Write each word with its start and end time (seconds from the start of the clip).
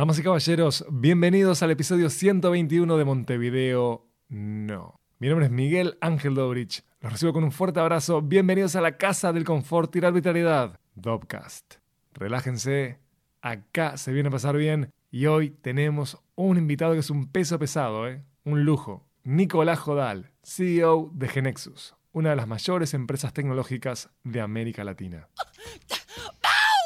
Damas 0.00 0.18
y 0.18 0.22
caballeros, 0.22 0.86
bienvenidos 0.90 1.62
al 1.62 1.72
episodio 1.72 2.08
121 2.08 2.96
de 2.96 3.04
Montevideo 3.04 4.08
No. 4.30 4.98
Mi 5.18 5.28
nombre 5.28 5.44
es 5.44 5.52
Miguel 5.52 5.98
Ángel 6.00 6.34
Dobrich. 6.34 6.82
Los 7.00 7.12
recibo 7.12 7.34
con 7.34 7.44
un 7.44 7.52
fuerte 7.52 7.80
abrazo. 7.80 8.22
Bienvenidos 8.22 8.76
a 8.76 8.80
la 8.80 8.96
casa 8.96 9.34
del 9.34 9.44
confort 9.44 9.94
y 9.94 10.00
la 10.00 10.08
arbitrariedad. 10.08 10.80
Dobcast. 10.94 11.74
Relájense. 12.14 12.98
Acá 13.42 13.98
se 13.98 14.14
viene 14.14 14.30
a 14.30 14.32
pasar 14.32 14.56
bien. 14.56 14.90
Y 15.10 15.26
hoy 15.26 15.50
tenemos 15.50 16.16
un 16.34 16.56
invitado 16.56 16.94
que 16.94 17.00
es 17.00 17.10
un 17.10 17.30
peso 17.30 17.58
pesado, 17.58 18.08
¿eh? 18.08 18.24
Un 18.44 18.64
lujo. 18.64 19.06
Nicolás 19.22 19.80
Jodal, 19.80 20.30
CEO 20.42 21.10
de 21.12 21.28
Genexus, 21.28 21.94
una 22.12 22.30
de 22.30 22.36
las 22.36 22.48
mayores 22.48 22.94
empresas 22.94 23.34
tecnológicas 23.34 24.08
de 24.24 24.40
América 24.40 24.82
Latina. 24.82 25.28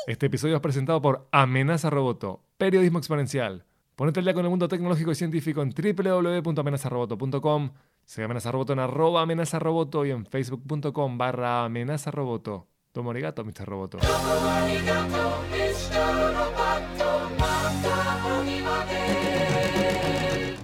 Este 0.06 0.26
episodio 0.26 0.56
es 0.56 0.60
presentado 0.60 1.00
por 1.00 1.28
Amenaza 1.32 1.88
Roboto, 1.88 2.42
periodismo 2.58 2.98
exponencial. 2.98 3.64
Ponete 3.96 4.20
al 4.20 4.26
día 4.26 4.34
con 4.34 4.44
el 4.44 4.50
mundo 4.50 4.68
tecnológico 4.68 5.12
y 5.12 5.14
científico 5.14 5.62
en 5.62 5.70
www.amenazaroboto.com. 5.70 7.70
Sigue 8.04 8.26
Amenaza 8.26 8.52
Roboto 8.52 8.74
en 8.74 8.80
arroba 8.80 9.22
amenaza 9.22 9.58
roboto 9.58 10.04
y 10.04 10.10
en 10.10 10.26
facebook.com 10.26 11.16
barra 11.16 11.64
amenaza 11.64 12.10
roboto. 12.10 12.68
Tomo 12.92 13.12
arigato, 13.12 13.46
Mr. 13.46 13.64
Roboto. 13.64 13.96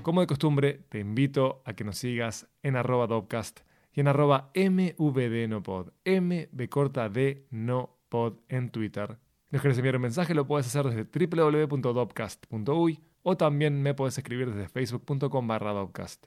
Como 0.03 0.21
de 0.21 0.27
costumbre, 0.27 0.85
te 0.91 0.99
invito 0.99 1.63
a 1.65 1.73
que 1.73 1.85
nos 1.85 1.97
sigas 1.97 2.47
en 2.63 2.77
arroba 2.77 3.07
Dopcast 3.07 3.61
y 3.95 4.01
en 4.01 4.09
arroba 4.09 4.51
mvdnopod, 4.55 5.93
mb 6.05 6.69
corta 6.69 7.09
d 7.09 7.47
no 7.51 7.97
pod 8.11 8.35
en 8.51 8.71
Twitter. 8.71 9.17
Nos 9.51 9.63
quieres 9.63 9.79
enviar 9.79 9.97
un 9.97 10.03
mensaje, 10.03 10.33
lo 10.33 10.47
puedes 10.47 10.67
hacer 10.69 10.85
desde 10.87 11.05
www.dopcast.uy 11.27 13.01
o 13.23 13.37
también 13.37 13.83
me 13.83 13.95
puedes 13.95 14.17
escribir 14.17 14.53
desde 14.53 14.69
facebook.com 14.69 15.47
barra 15.49 15.73
Dopcast. 15.73 16.27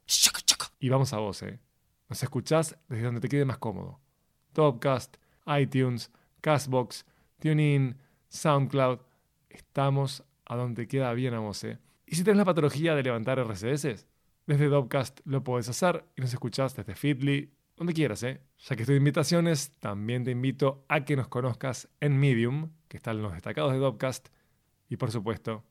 Y 0.79 0.89
vamos 0.89 1.13
a 1.13 1.19
vos, 1.19 1.41
¿eh? 1.43 1.61
Nos 2.09 2.21
escuchás 2.21 2.77
desde 2.89 3.05
donde 3.05 3.21
te 3.21 3.29
quede 3.29 3.45
más 3.45 3.59
cómodo. 3.59 4.01
Dopcast, 4.53 5.15
iTunes, 5.57 6.11
Castbox, 6.41 7.05
TuneIn, 7.39 7.97
SoundCloud. 8.27 8.99
Estamos 9.49 10.25
a 10.45 10.57
donde 10.57 10.87
queda 10.89 11.13
bien 11.13 11.33
a 11.33 11.39
vos, 11.39 11.63
¿eh? 11.63 11.79
Y 12.05 12.15
si 12.15 12.25
tenés 12.25 12.39
la 12.39 12.45
patología 12.45 12.93
de 12.93 13.03
levantar 13.03 13.39
RCS, 13.39 14.05
desde 14.45 14.67
Dopcast 14.67 15.21
lo 15.23 15.45
puedes 15.45 15.69
hacer 15.69 16.05
y 16.17 16.21
nos 16.21 16.33
escuchás 16.33 16.75
desde 16.75 16.93
Feedly, 16.93 17.53
donde 17.77 17.93
quieras, 17.93 18.21
¿eh? 18.23 18.41
Ya 18.59 18.75
que 18.75 18.83
estoy 18.83 18.95
de 18.95 18.99
invitaciones, 18.99 19.71
también 19.79 20.25
te 20.25 20.31
invito 20.31 20.85
a 20.89 21.05
que 21.05 21.15
nos 21.15 21.29
conozcas 21.29 21.87
en 22.01 22.19
Medium, 22.19 22.71
que 22.93 22.97
están 22.97 23.23
los 23.23 23.33
destacados 23.33 23.73
de 23.73 23.79
Dopcast, 23.79 24.27
y 24.87 24.97
por 24.97 25.09
supuesto, 25.09 25.63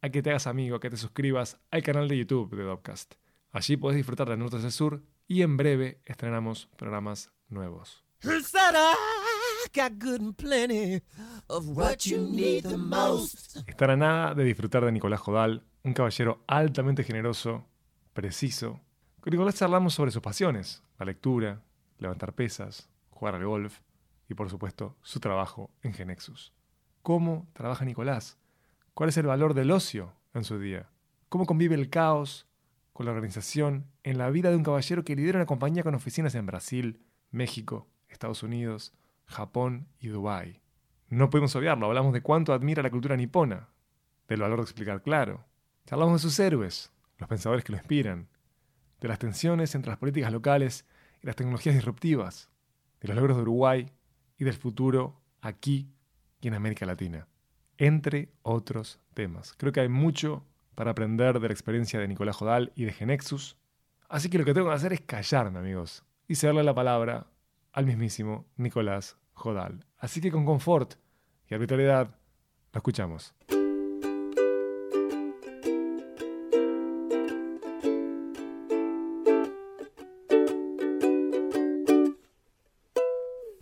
a 0.00 0.10
que 0.10 0.22
te 0.22 0.30
hagas 0.30 0.46
amigo, 0.46 0.78
que 0.78 0.88
te 0.88 0.96
suscribas 0.96 1.58
al 1.72 1.82
canal 1.82 2.06
de 2.06 2.16
YouTube 2.16 2.54
de 2.54 2.62
Dopcast. 2.62 3.16
Allí 3.50 3.76
puedes 3.76 3.96
disfrutar 3.96 4.28
de 4.28 4.36
Norte 4.36 4.58
del 4.58 4.70
Sur 4.70 5.02
y 5.26 5.42
en 5.42 5.56
breve 5.56 6.00
estrenamos 6.04 6.68
programas 6.76 7.32
nuevos. 7.48 8.04
Estar 13.66 13.90
a 13.90 13.96
nada 13.96 14.34
de 14.34 14.44
disfrutar 14.44 14.84
de 14.84 14.92
Nicolás 14.92 15.18
Jodal, 15.18 15.64
un 15.82 15.94
caballero 15.94 16.44
altamente 16.46 17.02
generoso, 17.02 17.66
preciso. 18.12 18.80
Con 19.20 19.32
Nicolás 19.32 19.56
charlamos 19.56 19.94
sobre 19.94 20.12
sus 20.12 20.22
pasiones, 20.22 20.84
la 20.96 21.06
lectura, 21.06 21.60
levantar 21.98 22.34
pesas, 22.34 22.88
jugar 23.10 23.34
al 23.34 23.44
golf 23.44 23.80
y 24.28 24.34
por 24.34 24.48
supuesto 24.48 24.96
su 25.02 25.18
trabajo 25.18 25.72
en 25.82 25.92
Genexus. 25.92 26.52
¿Cómo 27.02 27.46
trabaja 27.52 27.84
Nicolás? 27.84 28.38
¿Cuál 28.94 29.08
es 29.08 29.16
el 29.16 29.26
valor 29.26 29.54
del 29.54 29.70
ocio 29.70 30.12
en 30.34 30.44
su 30.44 30.58
día? 30.58 30.90
¿Cómo 31.28 31.46
convive 31.46 31.74
el 31.74 31.88
caos 31.88 32.46
con 32.92 33.06
la 33.06 33.12
organización 33.12 33.86
en 34.02 34.18
la 34.18 34.28
vida 34.30 34.50
de 34.50 34.56
un 34.56 34.64
caballero 34.64 35.04
que 35.04 35.16
lidera 35.16 35.38
una 35.38 35.46
compañía 35.46 35.82
con 35.82 35.94
oficinas 35.94 36.34
en 36.34 36.46
Brasil, 36.46 37.00
México, 37.30 37.88
Estados 38.08 38.42
Unidos, 38.42 38.92
Japón 39.24 39.88
y 40.00 40.08
Dubái? 40.08 40.60
No 41.08 41.30
podemos 41.30 41.54
obviarlo, 41.56 41.86
hablamos 41.86 42.12
de 42.12 42.20
cuánto 42.20 42.52
admira 42.52 42.82
la 42.82 42.90
cultura 42.90 43.16
nipona, 43.16 43.68
del 44.26 44.40
valor 44.40 44.58
de 44.58 44.64
explicar 44.64 45.02
claro. 45.02 45.44
Hablamos 45.90 46.20
de 46.20 46.28
sus 46.28 46.38
héroes, 46.38 46.92
los 47.16 47.28
pensadores 47.28 47.64
que 47.64 47.72
lo 47.72 47.78
inspiran, 47.78 48.28
de 49.00 49.08
las 49.08 49.18
tensiones 49.18 49.74
entre 49.74 49.90
las 49.90 49.98
políticas 49.98 50.32
locales 50.32 50.84
y 51.22 51.26
las 51.26 51.36
tecnologías 51.36 51.74
disruptivas, 51.74 52.50
de 53.00 53.08
los 53.08 53.16
logros 53.16 53.36
de 53.36 53.42
Uruguay 53.42 53.92
y 54.36 54.44
del 54.44 54.54
futuro 54.54 55.22
aquí 55.40 55.90
y 56.40 56.48
en 56.48 56.54
América 56.54 56.86
Latina, 56.86 57.26
entre 57.76 58.30
otros 58.42 59.00
temas. 59.14 59.54
Creo 59.56 59.72
que 59.72 59.80
hay 59.80 59.88
mucho 59.88 60.44
para 60.74 60.92
aprender 60.92 61.40
de 61.40 61.48
la 61.48 61.52
experiencia 61.52 61.98
de 61.98 62.08
Nicolás 62.08 62.36
Jodal 62.36 62.72
y 62.74 62.84
de 62.84 62.92
Genexus, 62.92 63.56
así 64.08 64.30
que 64.30 64.38
lo 64.38 64.44
que 64.44 64.54
tengo 64.54 64.68
que 64.68 64.74
hacer 64.74 64.92
es 64.92 65.00
callarme, 65.00 65.58
amigos, 65.58 66.04
y 66.26 66.36
cederle 66.36 66.62
la 66.62 66.74
palabra 66.74 67.26
al 67.72 67.86
mismísimo 67.86 68.46
Nicolás 68.56 69.16
Jodal. 69.34 69.84
Así 69.98 70.20
que 70.20 70.30
con 70.30 70.44
confort 70.44 70.94
y 71.48 71.54
arbitrariedad, 71.54 72.14
lo 72.72 72.78
escuchamos. 72.78 73.34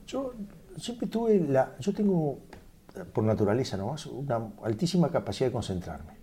Yo 0.07 0.33
siempre 0.77 1.09
tuve 1.09 1.41
la. 1.41 1.77
Yo 1.81 1.93
tengo, 1.93 2.41
por 3.13 3.25
naturaleza 3.25 3.77
nomás, 3.77 4.07
una 4.07 4.49
altísima 4.63 5.11
capacidad 5.11 5.49
de 5.49 5.53
concentrarme. 5.53 6.15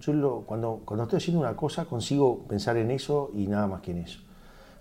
Yo, 0.00 0.44
cuando, 0.46 0.82
cuando 0.84 1.04
estoy 1.04 1.18
haciendo 1.18 1.40
una 1.40 1.56
cosa 1.56 1.84
consigo 1.84 2.38
pensar 2.48 2.76
en 2.76 2.90
eso 2.90 3.30
y 3.34 3.46
nada 3.46 3.66
más 3.66 3.80
que 3.82 3.90
en 3.90 3.98
eso. 3.98 4.20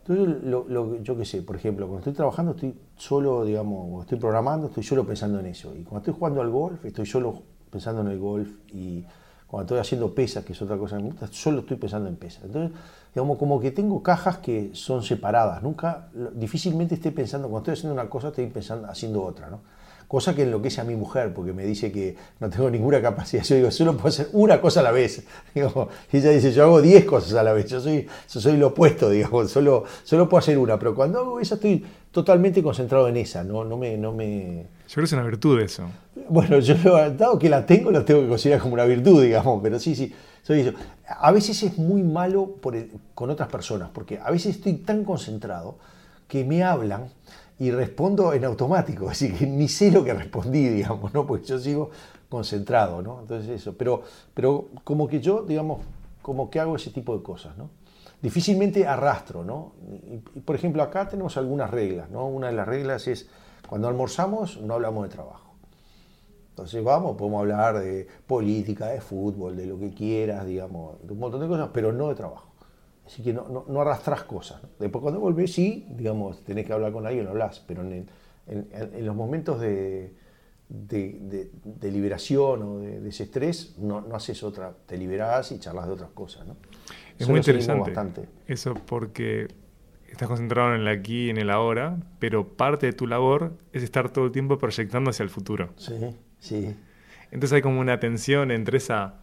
Entonces, 0.08 0.44
lo, 0.44 0.66
lo- 0.70 0.98
yo 1.04 1.18
qué 1.18 1.26
sé, 1.26 1.42
por 1.42 1.56
ejemplo, 1.56 1.88
cuando 1.88 2.00
estoy 2.00 2.14
trabajando 2.14 2.52
estoy 2.54 2.76
solo, 2.98 3.46
digamos, 3.46 4.02
estoy 4.04 4.20
programando, 4.20 4.68
estoy 4.68 4.84
solo 4.84 5.06
pensando 5.06 5.40
en 5.40 5.48
eso. 5.48 5.76
Y 5.76 5.84
cuando 5.84 6.00
estoy 6.00 6.14
jugando 6.14 6.42
al 6.42 6.50
golf, 6.52 6.86
estoy 6.86 7.06
solo 7.06 7.42
pensando 7.72 8.02
en 8.02 8.08
el 8.10 8.20
golf. 8.20 8.50
Y 8.74 9.06
cuando 9.48 9.66
estoy 9.66 9.80
haciendo 9.80 10.14
pesas, 10.16 10.46
que 10.46 10.54
es 10.54 10.62
otra 10.62 10.78
cosa 10.78 10.98
que 10.98 11.04
me 11.04 11.10
gusta, 11.10 11.28
solo 11.32 11.62
estoy 11.62 11.78
pensando 11.78 12.08
en 12.10 12.18
pesas. 12.18 12.44
Entonces, 12.46 12.78
digamos, 13.14 13.38
como 13.38 13.60
que 13.60 13.72
tengo 13.72 14.04
cajas 14.04 14.38
que 14.40 14.72
son 14.74 15.04
separadas. 15.04 15.64
Nunca, 15.64 16.10
difícilmente 16.36 16.96
esté 16.96 17.12
pensando, 17.12 17.50
cuando 17.50 17.72
estoy 17.72 17.74
haciendo 17.80 18.02
una 18.02 18.10
cosa, 18.10 18.30
estoy 18.30 18.48
pensando, 18.48 18.88
haciendo 18.90 19.24
otra, 19.24 19.50
¿no? 19.50 19.62
Cosa 20.08 20.36
que 20.36 20.44
enloquece 20.44 20.82
a 20.82 20.84
mi 20.84 20.96
mujer, 20.96 21.34
porque 21.34 21.52
me 21.52 21.66
dice 21.66 21.92
que 21.92 22.16
no 22.40 22.50
tengo 22.50 22.70
ninguna 22.70 23.02
capacidad. 23.02 23.44
Yo 23.44 23.56
digo, 23.56 23.72
solo 23.72 23.94
puedo 23.94 24.10
hacer 24.10 24.30
una 24.34 24.62
cosa 24.62 24.82
a 24.82 24.84
la 24.84 24.92
vez. 24.92 25.24
Digo, 25.56 25.90
y 26.12 26.18
ella 26.18 26.30
dice, 26.30 26.52
yo 26.54 26.64
hago 26.64 26.82
10 26.82 27.06
cosas 27.06 27.34
a 27.34 27.42
la 27.44 27.54
vez. 27.54 27.66
Yo 27.70 27.80
soy, 27.82 28.08
yo 28.32 28.40
soy 28.40 28.58
lo 28.58 28.68
opuesto, 28.68 29.10
digamos. 29.10 29.50
Solo, 29.56 29.84
solo 30.04 30.30
puedo 30.30 30.40
hacer 30.40 30.58
una. 30.60 30.78
Pero 30.78 30.94
cuando 30.94 31.20
hago 31.20 31.40
esa, 31.40 31.56
estoy 31.56 31.84
totalmente 32.12 32.62
concentrado 32.62 33.08
en 33.08 33.18
esa. 33.18 33.44
No, 33.44 33.64
no 33.66 33.78
me, 33.78 33.98
no 33.98 34.12
me, 34.14 34.66
Yo 34.88 34.94
creo 34.94 35.02
que 35.04 35.06
es 35.06 35.14
una 35.14 35.24
virtud 35.24 35.60
eso. 35.60 35.84
bueno, 36.30 36.60
yo 36.60 36.76
dado 37.10 37.40
que 37.40 37.50
la 37.50 37.66
tengo, 37.66 37.90
lo 37.92 38.06
tengo 38.06 38.22
que 38.22 38.28
considerar 38.30 38.62
como 38.62 38.76
una 38.76 38.86
virtud, 38.86 39.22
digamos, 39.24 39.60
pero 39.64 39.80
sí, 39.80 39.96
sí, 39.96 40.14
soy 40.44 40.62
eso. 40.62 40.74
A 41.08 41.32
veces 41.32 41.62
es 41.64 41.78
muy 41.78 42.04
malo 42.04 42.56
por 42.62 42.76
el- 42.76 42.92
con 43.16 43.30
otras 43.32 43.50
personas, 43.50 43.90
porque 43.92 44.20
a 44.24 44.30
veces 44.32 44.56
estoy 44.58 44.74
tan 44.74 45.04
concentrado 45.04 45.78
que 46.28 46.44
me 46.46 46.64
hablan 46.64 47.10
y 47.60 47.72
respondo 47.72 48.34
en 48.34 48.46
automático, 48.46 49.10
así 49.12 49.32
que 49.34 49.46
ni 49.48 49.68
sé 49.68 49.92
lo 49.92 50.04
que 50.04 50.14
respondí, 50.14 50.68
digamos, 50.70 51.14
¿no? 51.14 51.26
Porque 51.26 51.46
yo 51.46 51.60
sigo 51.60 51.90
concentrado, 52.30 53.02
¿no? 53.02 53.22
Entonces 53.22 53.50
eso, 53.62 53.74
pero, 53.78 54.04
pero 54.34 54.68
como 54.84 55.08
que 55.08 55.22
yo, 55.22 55.44
digamos, 55.44 55.80
como 56.22 56.50
que 56.50 56.60
hago 56.60 56.76
ese 56.76 56.92
tipo 56.92 57.16
de 57.16 57.24
cosas, 57.24 57.58
¿no? 57.58 57.70
Difícilmente 58.22 58.88
arrastro, 58.88 59.44
¿no? 59.44 59.74
Y- 60.36 60.40
por 60.42 60.56
ejemplo, 60.56 60.82
acá 60.84 61.08
tenemos 61.08 61.38
algunas 61.38 61.70
reglas, 61.70 62.10
¿no? 62.10 62.28
Una 62.28 62.48
de 62.48 62.54
las 62.54 62.68
reglas 62.68 63.08
es, 63.08 63.28
cuando 63.70 63.88
almorzamos, 63.88 64.62
no 64.62 64.74
hablamos 64.76 65.04
de 65.08 65.10
trabajo. 65.16 65.52
Entonces 66.52 66.84
vamos, 66.84 67.18
podemos 67.18 67.42
hablar 67.42 67.80
de 67.80 68.08
política, 68.28 68.88
de 68.88 69.02
fútbol, 69.02 69.58
de 69.58 69.66
lo 69.66 69.78
que 69.78 69.94
quieras, 69.94 70.46
digamos, 70.46 70.96
de 71.06 71.14
un 71.14 71.20
montón 71.20 71.42
de 71.42 71.48
cosas, 71.48 71.70
pero 71.74 71.92
no 71.92 72.08
de 72.10 72.16
trabajo. 72.16 72.48
Así 73.06 73.22
que 73.24 73.34
no, 73.34 73.48
no, 73.50 73.66
no 73.68 73.82
arrastras 73.82 74.24
cosas. 74.24 74.64
¿no? 74.64 74.70
Después 74.80 75.02
cuando 75.02 75.20
volvés, 75.20 75.54
sí, 75.54 75.86
digamos, 75.92 76.44
tenés 76.44 76.66
que 76.66 76.74
hablar 76.74 76.92
con 76.92 77.06
alguien, 77.06 77.26
lo 77.26 77.32
hablas, 77.32 77.60
pero 77.68 77.82
en, 77.84 77.92
el- 78.48 78.68
en- 78.72 79.06
los 79.06 79.16
momentos 79.16 79.60
de, 79.60 80.14
de, 80.70 81.20
de- 81.22 81.52
de 81.64 81.92
liberación 81.92 82.64
o 82.64 82.80
de, 82.80 83.00
de 83.00 83.10
ese 83.10 83.24
estrés, 83.24 83.76
no, 83.78 84.02
no 84.02 84.16
haces 84.16 84.42
otra, 84.44 84.74
te 84.88 84.98
liberás 84.98 85.52
y 85.52 85.60
charlas 85.60 85.86
de 85.86 85.94
otras 85.94 86.10
cosas. 86.12 86.48
¿no? 86.48 86.56
Es 87.14 87.22
Eso 87.22 87.30
muy 87.32 87.38
interesante 87.40 87.92
bastante. 87.92 88.28
eso 88.48 88.74
porque 88.74 89.48
estás 90.10 90.28
concentrado 90.28 90.74
en 90.74 90.82
el 90.82 90.88
aquí 90.88 91.28
y 91.28 91.30
en 91.30 91.38
el 91.38 91.50
ahora, 91.52 91.98
pero 92.20 92.48
parte 92.56 92.88
de 92.88 92.94
tu 92.94 93.06
labor 93.06 93.54
es 93.74 93.84
estar 93.84 94.10
todo 94.10 94.26
el 94.26 94.32
tiempo 94.32 94.58
proyectando 94.58 95.10
hacia 95.12 95.24
el 95.24 95.30
futuro. 95.30 95.70
Sí, 95.78 95.94
sí. 96.40 96.76
Entonces 97.32 97.54
hay 97.54 97.62
como 97.62 97.80
una 97.82 98.00
tensión 98.00 98.50
entre 98.52 98.78
esa 98.78 99.16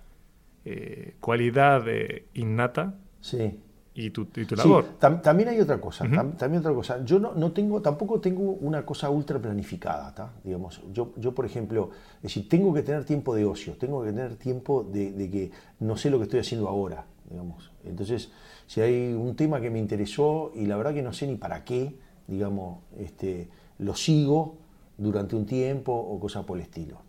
eh, 0.65 1.15
cualidad 1.21 1.85
eh, 1.89 2.27
innata 2.35 2.95
Sí, 3.21 3.61
y 3.95 4.11
tu, 4.11 4.27
y 4.37 4.47
tu 4.47 4.57
labor. 4.57 4.85
también 4.99 5.51
hay 5.51 5.61
otra 5.61 5.81
cosa, 5.81 6.07
también 6.39 6.61
otra 6.61 6.73
cosa. 6.73 7.05
Yo 7.05 7.19
no, 7.19 7.35
no, 7.35 7.53
tengo, 7.53 7.83
tampoco 7.83 8.21
tengo 8.21 8.43
una 8.43 8.85
cosa 8.87 9.11
ultra 9.11 9.39
planificada, 9.39 10.33
Digamos, 10.43 10.81
yo, 10.93 11.13
yo, 11.17 11.35
por 11.35 11.45
ejemplo, 11.45 11.91
es 12.17 12.23
decir, 12.23 12.49
tengo 12.49 12.73
que 12.73 12.83
tener 12.83 13.05
tiempo 13.05 13.35
de 13.35 13.45
ocio, 13.45 13.75
tengo 13.75 14.03
que 14.03 14.13
tener 14.13 14.37
tiempo 14.37 14.83
de, 14.83 15.13
de, 15.13 15.31
que 15.31 15.51
no 15.81 15.97
sé 15.97 16.11
lo 16.11 16.19
que 16.19 16.25
estoy 16.25 16.41
haciendo 16.41 16.69
ahora, 16.69 17.05
digamos. 17.29 17.71
Entonces, 17.85 18.31
si 18.67 18.81
hay 18.81 19.13
un 19.13 19.37
tema 19.37 19.61
que 19.61 19.71
me 19.71 19.79
interesó 19.79 20.53
y 20.55 20.67
la 20.67 20.77
verdad 20.77 20.95
que 20.95 21.03
no 21.03 21.13
sé 21.13 21.27
ni 21.27 21.37
para 21.37 21.65
qué, 21.65 21.95
digamos, 22.27 22.79
este, 22.99 23.49
lo 23.79 23.95
sigo 23.95 24.57
durante 25.03 25.35
un 25.35 25.45
tiempo 25.45 25.93
o 25.93 26.19
cosas 26.21 26.45
por 26.45 26.57
el 26.59 26.63
estilo. 26.63 27.03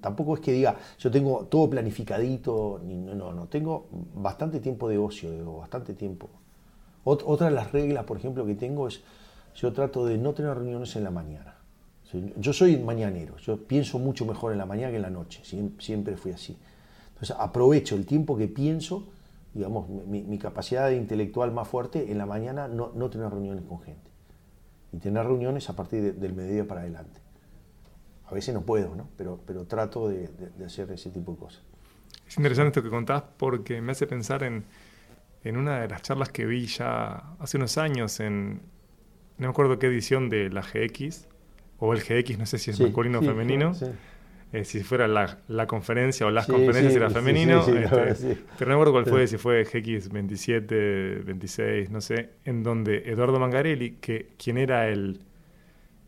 tampoco 0.00 0.34
es 0.34 0.40
que 0.40 0.52
diga, 0.52 0.76
yo 0.98 1.10
tengo 1.10 1.46
todo 1.46 1.68
planificadito, 1.68 2.80
no, 2.84 3.32
no, 3.32 3.48
tengo 3.48 3.88
bastante 4.14 4.60
tiempo 4.60 4.88
de 4.88 4.98
ocio, 4.98 5.56
bastante 5.58 5.94
tiempo. 5.94 6.30
otra 7.04 7.48
de 7.48 7.54
las 7.54 7.72
reglas, 7.72 8.04
por 8.04 8.18
ejemplo, 8.18 8.46
que 8.46 8.54
tengo 8.54 8.86
es, 8.86 9.02
yo 9.56 9.72
trato 9.72 10.06
de 10.06 10.16
no 10.16 10.32
tener 10.32 10.56
reuniones 10.56 10.94
en 10.96 11.04
la 11.04 11.10
mañana. 11.10 11.56
Yo 12.36 12.52
soy 12.52 12.76
mañanero, 12.76 13.36
yo 13.38 13.56
pienso 13.56 13.98
mucho 13.98 14.26
mejor 14.26 14.52
en 14.52 14.58
la 14.58 14.66
mañana 14.66 14.90
que 14.90 14.96
en 14.96 15.02
la 15.02 15.10
noche, 15.10 15.42
siempre 15.78 16.16
fui 16.16 16.32
así. 16.32 16.56
Entonces 17.08 17.36
aprovecho 17.38 17.96
el 17.96 18.06
tiempo 18.06 18.36
que 18.36 18.48
pienso, 18.48 19.08
digamos, 19.54 19.88
mi, 19.88 20.38
capacidad 20.38 20.90
intelectual 20.90 21.52
más 21.52 21.68
fuerte 21.68 22.10
en 22.10 22.18
la 22.18 22.26
mañana, 22.26 22.68
no, 22.68 22.92
no 22.94 23.10
tener 23.10 23.30
reuniones 23.30 23.64
con 23.64 23.80
gente. 23.80 24.10
Y 24.92 24.98
tener 24.98 25.24
reuniones 25.24 25.68
a 25.70 25.76
partir 25.76 26.14
del 26.14 26.32
mediodía 26.32 26.66
para 26.66 26.80
adelante. 26.80 27.20
A 28.30 28.34
veces 28.34 28.54
no 28.54 28.62
puedo, 28.62 28.94
¿no? 28.94 29.08
Pero, 29.16 29.40
pero 29.44 29.64
trato 29.66 30.08
de, 30.08 30.30
hacer 30.64 30.90
ese 30.92 31.10
tipo 31.10 31.32
de 31.32 31.38
cosas. 31.38 31.62
Es 32.28 32.36
interesante 32.36 32.68
esto 32.68 32.82
que 32.82 32.90
contás 32.90 33.24
porque 33.36 33.82
me 33.82 33.92
hace 33.92 34.06
pensar 34.06 34.44
en, 34.44 34.64
en 35.42 35.56
una 35.56 35.80
de 35.80 35.88
las 35.88 36.02
charlas 36.02 36.28
que 36.30 36.46
vi 36.46 36.66
ya 36.66 37.34
hace 37.40 37.56
unos 37.56 37.76
años 37.76 38.20
en, 38.20 38.60
no 39.38 39.46
me 39.46 39.48
acuerdo 39.48 39.78
qué 39.80 39.88
edición 39.88 40.28
de 40.28 40.48
la 40.48 40.62
GX, 40.62 41.26
o 41.78 41.92
el 41.92 42.00
GX, 42.00 42.38
no 42.38 42.46
sé 42.46 42.58
si 42.58 42.70
es 42.70 42.80
masculino 42.80 43.18
o 43.18 43.22
femenino. 43.22 43.72
Eh, 44.52 44.64
si 44.64 44.82
fuera 44.82 45.06
la, 45.06 45.38
la, 45.46 45.68
conferencia 45.68 46.26
o 46.26 46.30
las 46.30 46.46
conferencias 46.46 46.94
era 46.94 47.08
femenino, 47.08 47.60
este, 47.60 48.36
pero 48.58 48.70
no 48.70 48.76
me 48.76 48.82
acuerdo 48.82 48.92
cuál 48.92 49.06
fue, 49.06 49.26
si 49.28 49.38
fue 49.38 49.62
GX 49.62 50.08
27, 50.08 51.22
26, 51.24 51.90
no 51.90 52.00
sé, 52.00 52.30
en 52.44 52.64
donde 52.64 53.10
Eduardo 53.10 53.38
Mangarelli, 53.38 53.92
que 54.00 54.34
quien 54.36 54.58
era 54.58 54.88
el, 54.88 55.20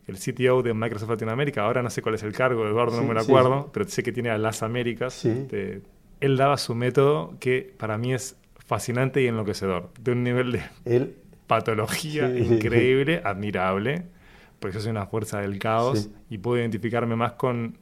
el 0.07 0.17
CTO 0.17 0.61
de 0.61 0.73
Microsoft 0.73 1.09
Latinoamérica, 1.09 1.63
ahora 1.63 1.81
no 1.81 1.89
sé 1.89 2.01
cuál 2.01 2.15
es 2.15 2.23
el 2.23 2.33
cargo, 2.33 2.67
Eduardo, 2.67 2.97
no 2.97 3.07
me 3.07 3.13
lo 3.13 3.21
acuerdo, 3.21 3.69
pero 3.73 3.87
sé 3.87 4.03
que 4.03 4.11
tiene 4.11 4.29
a 4.29 4.37
las 4.37 4.63
Américas. 4.63 5.23
Este, 5.25 5.81
él 6.19 6.37
daba 6.37 6.57
su 6.57 6.75
método 6.75 7.35
que 7.39 7.73
para 7.77 7.97
mí 7.97 8.13
es 8.13 8.35
fascinante 8.65 9.21
y 9.21 9.27
enloquecedor, 9.27 9.91
de 9.99 10.11
un 10.11 10.23
nivel 10.23 10.51
de 10.51 11.13
patología 11.47 12.29
increíble, 12.37 13.21
admirable, 13.23 14.05
porque 14.59 14.75
yo 14.75 14.81
soy 14.81 14.91
una 14.91 15.05
fuerza 15.05 15.41
del 15.41 15.59
caos 15.59 16.09
y 16.29 16.37
puedo 16.37 16.59
identificarme 16.59 17.15
más 17.15 17.33
con 17.33 17.77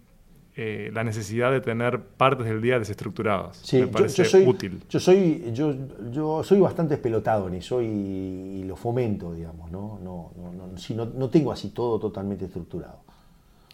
eh, 0.64 0.92
la 0.94 1.04
necesidad 1.04 1.52
de 1.52 1.60
tener 1.60 2.00
partes 2.00 2.46
del 2.46 2.62
día 2.62 2.78
desestructuradas. 2.78 3.58
Sí, 3.64 3.80
Me 3.80 3.88
parece 3.88 4.24
yo, 4.24 4.30
soy, 4.30 4.46
útil. 4.46 4.84
Yo 4.88 5.00
soy, 5.00 5.52
yo, 5.54 5.74
yo 6.12 6.44
soy 6.44 6.60
bastante 6.60 6.98
pelotado 6.98 7.48
en 7.48 7.56
eso 7.56 7.82
y, 7.82 8.64
lo 8.68 8.76
fomento, 8.76 9.34
digamos, 9.34 9.72
¿no? 9.72 9.98
No, 10.04 10.32
no, 10.38 10.54
no, 10.54 11.06
no 11.06 11.30
tengo 11.32 11.52
así 11.52 11.70
todo 11.70 12.00
totalmente 12.00 12.46
estructurado. 12.46 13.00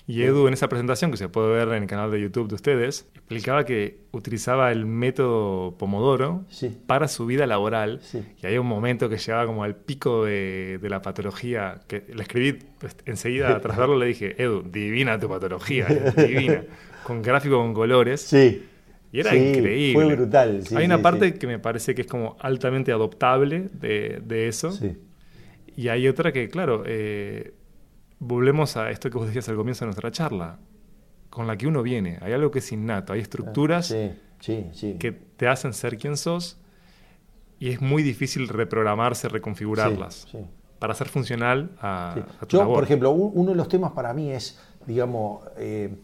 Y 0.10 0.24
Edu, 0.24 0.48
en 0.48 0.54
esa 0.54 0.70
presentación 0.70 1.12
que 1.12 1.18
se 1.18 1.28
puede 1.28 1.50
ver 1.50 1.68
en 1.76 1.84
el 1.84 1.90
canal 1.90 2.10
de 2.10 2.22
YouTube 2.22 2.48
de 2.48 2.56
ustedes, 2.56 3.10
explicaba 3.14 3.66
que 3.66 4.00
utilizaba 4.12 4.72
el 4.72 4.86
método 4.86 5.78
Pomodoro 5.78 6.46
para 6.86 7.10
su 7.10 7.26
vida 7.26 7.46
laboral. 7.46 8.00
Y 8.42 8.48
hay 8.48 8.58
un 8.58 8.68
momento 8.68 9.10
que 9.10 9.18
llegaba 9.18 9.46
como 9.46 9.66
al 9.66 9.76
pico 9.76 10.24
de, 10.24 10.80
la 10.82 11.02
patología, 11.02 11.82
que 11.88 12.06
le 12.14 12.22
escribí 12.22 12.58
pues, 12.80 12.96
enseguida, 13.06 13.60
tras 13.62 13.78
verlo 13.78 13.98
le 13.98 14.06
dije, 14.06 14.42
Edu, 14.42 14.64
divina 14.64 15.20
tu 15.20 15.28
patología, 15.28 15.88
divina, 16.16 16.64
con 17.04 17.22
gráfico 17.22 17.58
con 17.58 17.74
colores. 17.74 18.22
Sí. 18.22 18.66
Y 19.12 19.20
era 19.20 19.36
increíble. 19.36 19.94
Fue 19.94 20.16
brutal. 20.16 20.64
hay 20.74 20.86
una 20.86 21.02
parte 21.02 21.34
que 21.34 21.48
me 21.48 21.60
parece 21.60 21.94
que 21.96 22.02
es 22.04 22.08
como 22.08 22.38
altamente 22.40 22.94
adoptable 22.94 23.68
de, 23.74 24.22
de 24.24 24.48
eso. 24.48 24.72
Y 25.76 25.90
hay 25.90 26.08
otra 26.08 26.32
que, 26.32 26.48
claro, 26.48 26.84
eh, 26.86 27.54
volvemos 28.20 28.78
a 28.78 28.90
esto 28.90 29.10
que 29.10 29.18
vos 29.18 29.28
decías 29.28 29.48
al 29.50 29.56
comienzo 29.56 29.86
de 29.86 29.88
nuestra 29.88 30.12
charla, 30.12 30.60
con 31.30 31.48
la 31.48 31.58
que 31.58 31.68
uno 31.68 31.84
viene. 31.84 32.18
Hay 32.22 32.34
algo 32.34 32.52
que 32.52 32.60
es 32.60 32.72
innato, 32.72 33.14
hay 33.14 33.20
estructuras 33.20 33.94
que 34.40 35.12
te 35.38 35.48
hacen 35.48 35.74
ser 35.74 35.98
quien 35.98 36.18
sos 36.18 36.58
y 37.60 37.70
es 37.70 37.82
muy 37.82 38.04
difícil 38.04 38.48
reprogramarse, 38.48 39.30
reconfigurarlas 39.30 40.28
para 40.80 40.94
ser 40.94 41.10
funcional 41.10 41.72
a, 41.82 42.16
tu 42.48 42.58
Yo, 42.58 42.68
por 42.68 42.84
ejemplo, 42.84 43.12
uno 43.12 43.52
de 43.52 43.58
los 43.58 43.68
temas 43.68 43.92
para 43.94 44.14
mí 44.14 44.32
es, 44.32 44.60
digamos, 44.86 45.44
eh, 45.58 45.96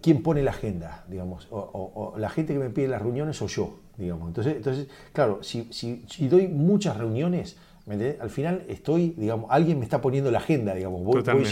quién 0.00 0.22
pone 0.22 0.42
la 0.42 0.50
agenda, 0.50 1.04
digamos, 1.08 1.46
o, 1.50 2.14
la 2.16 2.30
gente 2.30 2.54
que 2.54 2.58
me 2.58 2.70
pide 2.70 2.88
las 2.88 3.02
reuniones 3.02 3.40
o 3.42 3.46
yo, 3.46 3.78
digamos. 3.96 4.28
Entonces, 4.28 4.56
entonces 4.56 4.88
claro, 5.12 5.42
si, 5.42 5.68
si, 5.72 6.04
si 6.08 6.28
doy 6.28 6.48
muchas 6.48 6.96
reuniones, 6.96 7.58
al 8.20 8.30
final 8.30 8.64
estoy, 8.68 9.14
digamos, 9.16 9.46
alguien 9.50 9.78
me 9.78 9.84
está 9.84 10.00
poniendo 10.00 10.30
la 10.30 10.38
agenda, 10.38 10.74
digamos. 10.74 11.02
Voy, 11.02 11.22
voy 11.22 11.44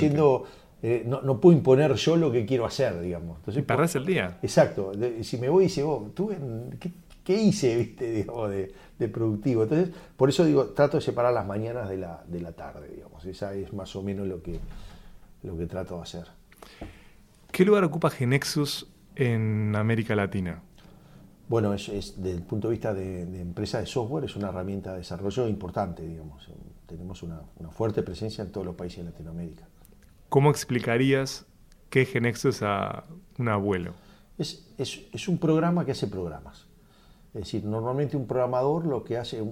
eh, 0.83 1.05
no, 1.07 1.41
puedo 1.41 1.57
imponer 1.57 1.95
yo 1.95 2.17
lo 2.17 2.31
que 2.31 2.45
quiero 2.45 2.67
hacer, 2.67 3.01
digamos. 3.01 3.39
Entonces, 3.39 3.65
perdés 3.65 3.97
el 3.97 4.05
día. 4.05 4.39
Exacto. 4.43 4.93
si 5.23 5.39
me 5.39 5.49
voy 5.49 5.65
y 5.65 5.69
digo, 5.69 6.13
¿tú 6.15 6.31
qué, 7.25 7.43
hice, 7.43 7.77
viste, 7.77 8.11
digamos, 8.13 8.51
de, 8.51 9.09
productivo? 9.09 9.63
Entonces, 9.63 9.95
por 10.17 10.29
eso 10.29 10.45
digo, 10.45 10.67
trato 10.67 10.99
de 10.99 11.03
separar 11.03 11.33
las 11.33 11.47
mañanas 11.47 11.89
de 11.89 11.97
la, 11.97 12.23
de 12.27 12.41
la 12.41 12.53
tarde, 12.53 12.89
digamos. 12.95 13.25
Esa 13.25 13.55
es 13.55 13.73
más 13.73 13.97
o 13.97 14.03
menos 14.03 14.27
lo 14.27 14.43
que, 14.43 14.59
lo 15.43 15.57
que 15.57 15.67
trato 15.67 15.97
de 15.97 16.03
hacer. 16.03 16.27
¿Qué 17.51 17.65
lugar 17.65 17.85
ocupa 17.85 18.11
Genexus 18.11 18.87
en 19.15 19.75
América 19.75 20.15
Latina? 20.15 20.63
Bueno, 21.49 21.73
es, 21.75 22.15
desde 22.17 22.33
el 22.33 22.43
punto 22.43 22.69
de 22.69 22.73
vista 22.73 22.93
de, 22.93 23.23
empresa 23.41 23.79
de 23.79 23.87
software, 23.87 24.25
es 24.25 24.35
una 24.35 24.49
herramienta 24.49 24.93
de 24.93 24.99
desarrollo 24.99 25.47
importante, 25.47 26.03
digamos. 26.03 26.49
Tenemos 26.87 27.23
una, 27.23 27.41
fuerte 27.71 28.03
presencia 28.03 28.43
en 28.43 28.51
todos 28.51 28.67
los 28.67 28.75
países 28.75 29.05
de 29.05 29.11
Latinoamérica. 29.11 29.67
¿Cómo 30.29 30.51
explicarías 30.51 31.47
qué 31.89 32.03
es 32.03 32.09
Genexus 32.09 32.63
a 32.63 33.05
un 33.39 33.49
abuelo? 33.49 33.95
Es, 34.39 34.67
es, 34.77 35.29
un 35.29 35.39
programa 35.39 35.85
que 35.85 35.93
hace 35.93 36.09
programas. 36.09 36.67
Es 37.33 37.43
decir, 37.43 37.65
normalmente 37.65 38.17
un 38.17 38.27
programador 38.27 38.87
lo 38.87 39.05
que 39.05 39.17
hace, 39.17 39.43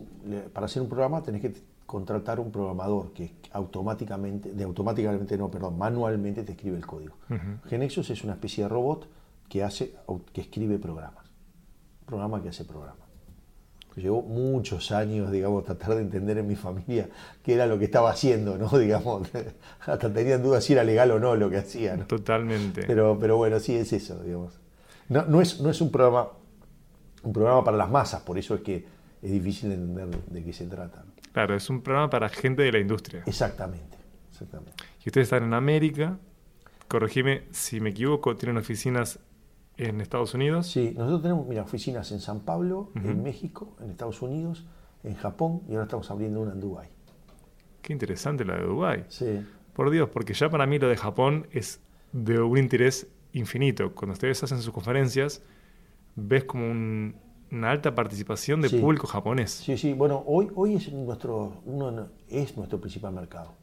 para 0.52 0.67
hacer 0.67 0.82
un 0.82 0.88
programa 0.88 1.23
tenés 1.23 1.43
que 1.43 1.52
contratar 1.87 2.41
un 2.41 2.50
programador 2.50 3.12
que 3.12 3.35
automáticamente, 3.52 4.52
de 4.52 4.64
automáticamente 4.64 5.37
no, 5.37 5.50
perdón, 5.50 5.79
manualmente 5.79 6.43
te 6.43 6.53
escribe 6.53 6.77
el 6.77 6.86
código. 6.86 7.15
Genexus 7.69 8.10
es 8.10 8.24
una 8.24 8.32
especie 8.32 8.65
de 8.65 8.69
robot 8.69 9.06
que 9.48 9.63
hace, 9.63 9.94
que 10.32 10.41
escribe 10.41 10.79
programas 10.79 11.23
programa 12.06 12.43
que 12.43 12.51
hace 12.51 12.65
programa. 12.65 13.05
Llevó 13.96 14.23
muchos 14.23 14.91
años, 14.91 15.31
digamos, 15.31 15.65
tratar 15.65 15.94
de 15.94 16.03
entender 16.03 16.39
en 16.39 16.49
mi 16.49 16.56
familia 16.56 17.08
qué 17.44 17.55
era 17.55 17.67
lo 17.67 17.79
que 17.79 17.84
estaba 17.84 18.11
haciendo, 18.11 18.58
¿no? 18.58 18.69
Digamos, 18.79 19.29
hasta 19.87 20.13
tenían 20.13 20.43
dudas 20.43 20.65
si 20.65 20.73
era 20.73 20.82
legal 20.82 21.13
o 21.13 21.20
no 21.20 21.37
lo 21.37 21.49
que 21.49 21.58
hacía. 21.58 21.96
Totalmente. 22.06 22.82
Pero, 22.87 23.17
pero 23.20 23.37
bueno, 23.37 23.61
sí 23.61 23.75
es 23.77 23.93
eso, 23.93 24.20
digamos. 24.23 24.58
No, 25.08 25.25
no, 25.27 25.41
es, 25.41 25.61
no 25.61 25.70
es 25.70 25.81
un 25.81 25.93
programa, 25.93 26.29
un 27.23 27.32
programa 27.32 27.63
para 27.63 27.77
las 27.77 27.89
masas, 27.89 28.23
por 28.23 28.37
eso 28.37 28.56
es 28.56 28.63
que 28.63 28.84
es 29.23 29.31
difícil 29.31 29.70
entender 29.70 30.08
de 30.27 30.44
qué 30.44 30.53
se 30.53 30.67
trata. 30.67 31.05
Claro, 31.32 31.55
es 31.55 31.70
un 31.70 31.81
programa 31.81 32.11
para 32.11 32.29
gente 32.29 32.63
de 32.63 32.73
la 32.73 32.81
industria. 32.81 33.23
Exactamente, 33.27 33.96
exactamente. 34.31 34.82
Y 35.05 35.08
ustedes 35.08 35.27
están 35.27 35.44
en 35.44 35.55
América, 35.55 36.19
corregime 36.89 37.44
si 37.53 37.81
me 37.81 37.91
equivoco, 37.91 38.37
tienen 38.37 38.56
oficinas 38.56 39.20
en 39.76 40.00
Estados 40.00 40.34
Unidos. 40.34 40.66
Sí, 40.66 40.93
nosotros 40.96 41.22
tenemos 41.22 41.46
mira, 41.46 41.62
oficinas 41.62 42.10
en 42.12 42.20
San 42.20 42.40
Pablo, 42.40 42.90
en 42.94 43.22
México, 43.22 43.76
en 43.81 43.90
Estados 43.90 44.22
Unidos, 44.22 44.64
en 45.02 45.14
Japón 45.14 45.62
y 45.69 45.72
ahora 45.72 45.84
estamos 45.84 46.10
abriendo 46.10 46.40
una 46.40 46.52
en 46.52 46.60
Dubái. 46.60 46.88
Qué 47.82 47.93
interesante 47.93 48.44
la 48.44 48.56
de 48.56 48.64
Dubái. 48.64 49.04
Sí. 49.08 49.44
Por 49.74 49.90
Dios, 49.90 50.08
porque 50.08 50.34
ya 50.34 50.48
para 50.48 50.66
mí 50.66 50.78
lo 50.78 50.88
de 50.88 50.96
Japón 50.96 51.46
es 51.50 51.81
de 52.12 52.40
un 52.40 52.58
interés 52.58 53.08
infinito. 53.32 53.94
Cuando 53.94 54.12
ustedes 54.12 54.43
hacen 54.43 54.58
sus 54.62 54.72
conferencias, 54.72 55.43
ves 56.14 56.44
como 56.44 56.70
una 56.70 57.70
alta 57.70 57.94
participación 57.94 58.60
de 58.60 58.70
público 58.70 59.06
japonés. 59.06 59.50
Sí, 59.50 59.76
sí. 59.76 59.93
Bueno, 59.93 60.22
hoy, 60.26 60.48
hoy 60.54 60.76
es, 60.76 60.93
nuestro, 60.93 61.60
uno, 61.66 62.08
es 62.28 62.56
nuestro 62.56 62.81
principal 62.81 63.12
mercado. 63.12 63.54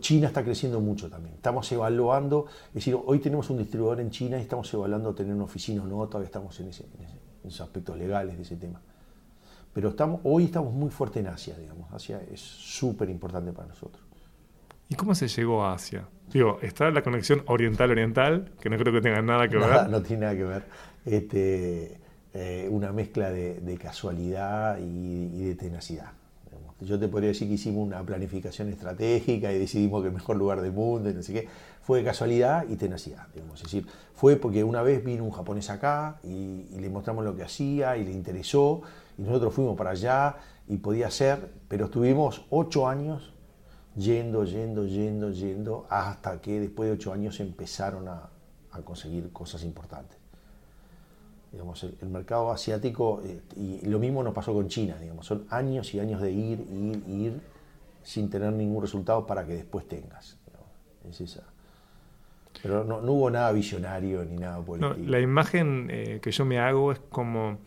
China 0.00 0.28
está 0.28 0.42
creciendo 0.42 0.80
mucho 0.80 1.10
también. 1.10 1.34
Estamos 1.34 1.70
evaluando, 1.72 2.46
es 2.68 2.74
decir, 2.74 2.96
hoy 3.04 3.18
tenemos 3.18 3.50
un 3.50 3.58
distribuidor 3.58 4.00
en 4.00 4.10
China 4.10 4.38
y 4.38 4.42
estamos 4.42 4.72
evaluando 4.72 5.14
tener 5.14 5.34
una 5.34 5.44
oficina 5.44 5.82
o 5.82 5.86
no, 5.86 6.06
todavía 6.06 6.26
estamos 6.26 6.58
en, 6.60 6.68
ese, 6.68 6.84
en, 6.84 7.48
esos 7.48 7.60
aspectos 7.60 7.96
legales 7.96 8.36
de 8.36 8.42
ese 8.42 8.56
tema. 8.56 8.80
Pero 9.72 9.90
estamos, 9.90 10.20
hoy 10.24 10.44
estamos 10.44 10.72
muy 10.72 10.90
fuerte 10.90 11.20
en 11.20 11.28
Asia, 11.28 11.54
digamos. 11.58 11.92
Asia 11.92 12.20
es 12.32 12.40
súper 12.40 13.10
importante 13.10 13.52
para 13.52 13.68
nosotros. 13.68 14.02
¿Y 14.88 14.94
cómo 14.94 15.14
se 15.14 15.28
llegó 15.28 15.64
a 15.64 15.74
Asia? 15.74 16.08
Digo, 16.32 16.58
está 16.62 16.90
la 16.90 17.02
conexión 17.02 17.42
oriental-oriental, 17.46 18.52
que 18.58 18.70
no 18.70 18.78
creo 18.78 18.92
que 18.92 19.00
tenga 19.00 19.20
nada 19.20 19.48
que 19.48 19.58
ver. 19.58 19.88
no 19.90 20.02
tiene 20.02 20.22
nada 20.22 20.34
que 20.34 20.44
ver. 20.44 20.64
Este, 21.04 22.00
eh, 22.34 22.68
una 22.70 22.92
mezcla 22.92 23.30
de, 23.30 23.78
casualidad 23.80 24.78
y, 24.78 25.44
de 25.44 25.54
tenacidad. 25.54 26.12
Yo 26.80 26.98
te 26.98 27.08
podría 27.08 27.28
decir 27.28 27.48
que 27.48 27.54
hicimos 27.54 27.86
una 27.86 28.02
planificación 28.04 28.68
estratégica 28.68 29.52
y 29.52 29.58
decidimos 29.58 30.02
que 30.02 30.08
el 30.08 30.14
mejor 30.14 30.36
lugar 30.36 30.60
del 30.60 30.72
mundo 30.72 31.10
y 31.10 31.14
no 31.14 31.22
sé 31.22 31.32
qué. 31.32 31.48
Fue 31.82 32.04
casualidad 32.04 32.66
y 32.68 32.76
tenacidad. 32.76 33.26
Es 33.34 33.62
decir, 33.62 33.86
fue 34.14 34.36
porque 34.36 34.62
una 34.62 34.82
vez 34.82 35.04
vino 35.04 35.24
un 35.24 35.30
japonés 35.30 35.70
acá 35.70 36.20
y 36.22 36.78
le 36.78 36.88
mostramos 36.88 37.24
lo 37.24 37.34
que 37.34 37.42
hacía 37.42 37.96
y 37.96 38.04
le 38.04 38.12
interesó 38.12 38.82
y 39.16 39.22
nosotros 39.22 39.54
fuimos 39.54 39.76
para 39.76 39.90
allá 39.90 40.36
y 40.68 40.76
podía 40.76 41.10
ser, 41.10 41.50
pero 41.66 41.86
estuvimos 41.86 42.44
ocho 42.50 42.86
años 42.86 43.32
yendo, 43.96 44.44
yendo, 44.44 44.86
yendo, 44.86 45.30
yendo, 45.30 45.86
hasta 45.90 46.40
que 46.40 46.60
después 46.60 46.88
de 46.88 46.94
ocho 46.94 47.12
años 47.12 47.40
empezaron 47.40 48.08
a, 48.08 48.30
conseguir 48.84 49.32
cosas 49.32 49.64
importantes. 49.64 50.17
Digamos, 51.52 51.82
el, 51.84 52.08
mercado 52.08 52.50
asiático, 52.50 53.22
eh, 53.24 53.40
y 53.56 53.86
lo 53.86 53.98
mismo 53.98 54.22
nos 54.22 54.34
pasó 54.34 54.52
con 54.52 54.68
China, 54.68 54.96
digamos, 55.00 55.24
son 55.24 55.46
años 55.48 55.94
y 55.94 56.00
años 56.00 56.20
de 56.20 56.30
ir, 56.30 56.60
ir, 56.60 57.02
ir, 57.08 57.40
sin 58.02 58.28
tener 58.28 58.52
ningún 58.52 58.82
resultado 58.82 59.26
para 59.26 59.46
que 59.46 59.54
después 59.54 59.88
tengas. 59.88 60.36
Es 61.08 61.20
esa. 61.20 61.42
Pero 62.62 62.84
no, 62.84 62.98
hubo 62.98 63.30
nada 63.30 63.52
visionario 63.52 64.24
ni 64.24 64.36
nada 64.36 64.60
por 64.60 64.78
La 64.98 65.20
imagen 65.20 65.88
eh, 65.90 66.18
que 66.20 66.30
yo 66.30 66.44
me 66.44 66.58
hago 66.58 66.92
es 66.92 66.98
como 67.08 67.58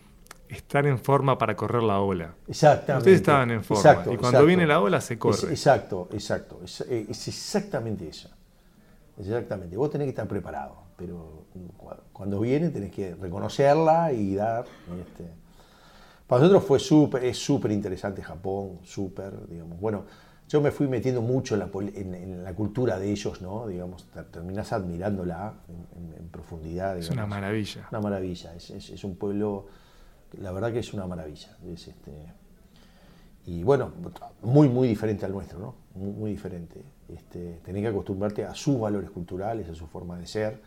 estar 0.49 0.85
en 0.85 0.99
forma 0.99 1.37
para 1.37 1.55
correr 1.55 1.81
la 1.81 1.99
ola. 2.01 2.33
Exactamente. 2.47 2.99
Ustedes 2.99 3.21
estaban 3.21 3.51
en 3.51 3.63
forma. 3.63 4.03
y 4.11 4.17
cuando 4.17 4.45
viene 4.45 4.67
la 4.67 4.81
ola 4.81 4.99
se 4.99 5.17
corre. 5.17 5.49
exacto, 5.49 6.09
exacto. 6.11 6.59
Es, 6.63 6.81
exactamente 7.27 8.07
eso. 8.07 8.29
Exactamente. 9.17 9.77
Vos 9.77 9.89
tenés 9.89 10.05
que 10.05 10.09
estar 10.09 10.27
preparado. 10.27 10.80
Pero 11.01 11.45
cuando 12.13 12.39
viene 12.39 12.69
tenés 12.69 12.91
que 12.91 13.15
reconocerla 13.15 14.13
y 14.13 14.35
dar. 14.35 14.65
Este. 14.99 15.25
Para 16.27 16.43
nosotros 16.43 16.63
fue 16.63 16.79
súper, 16.79 17.25
es 17.25 17.37
súper 17.37 17.71
interesante 17.71 18.21
Japón, 18.21 18.79
súper, 18.83 19.47
digamos. 19.49 19.79
Bueno, 19.79 20.05
yo 20.47 20.61
me 20.61 20.71
fui 20.71 20.87
metiendo 20.87 21.21
mucho 21.21 21.55
en 21.55 22.43
la, 22.43 22.53
cultura 22.53 22.99
de 22.99 23.11
ellos, 23.11 23.41
¿no? 23.41 23.67
Digamos, 23.67 24.07
terminás 24.31 24.71
admirándola 24.71 25.53
en, 25.67 26.27
profundidad. 26.29 26.97
Es 26.97 27.09
una 27.09 27.25
maravilla. 27.25 27.87
Una 27.91 27.99
maravilla. 27.99 28.55
Es, 28.55 28.69
es 28.69 29.03
un 29.03 29.15
pueblo 29.15 29.67
la 30.39 30.51
verdad 30.51 30.71
que 30.71 30.79
es 30.79 30.93
una 30.93 31.07
maravilla. 31.07 31.57
este, 31.73 32.33
y 33.45 33.63
bueno, 33.63 33.91
muy, 34.43 34.69
muy 34.69 34.87
diferente 34.87 35.25
al 35.25 35.31
nuestro, 35.31 35.59
¿no? 35.59 35.75
Muy, 35.95 36.31
diferente. 36.31 36.83
Este, 37.09 37.59
tenés 37.63 37.81
que 37.81 37.87
acostumbrarte 37.87 38.45
a 38.45 38.53
sus 38.53 38.79
valores 38.79 39.09
culturales, 39.09 39.67
a 39.67 39.75
su 39.75 39.87
forma 39.87 40.17
de 40.17 40.27
ser. 40.27 40.61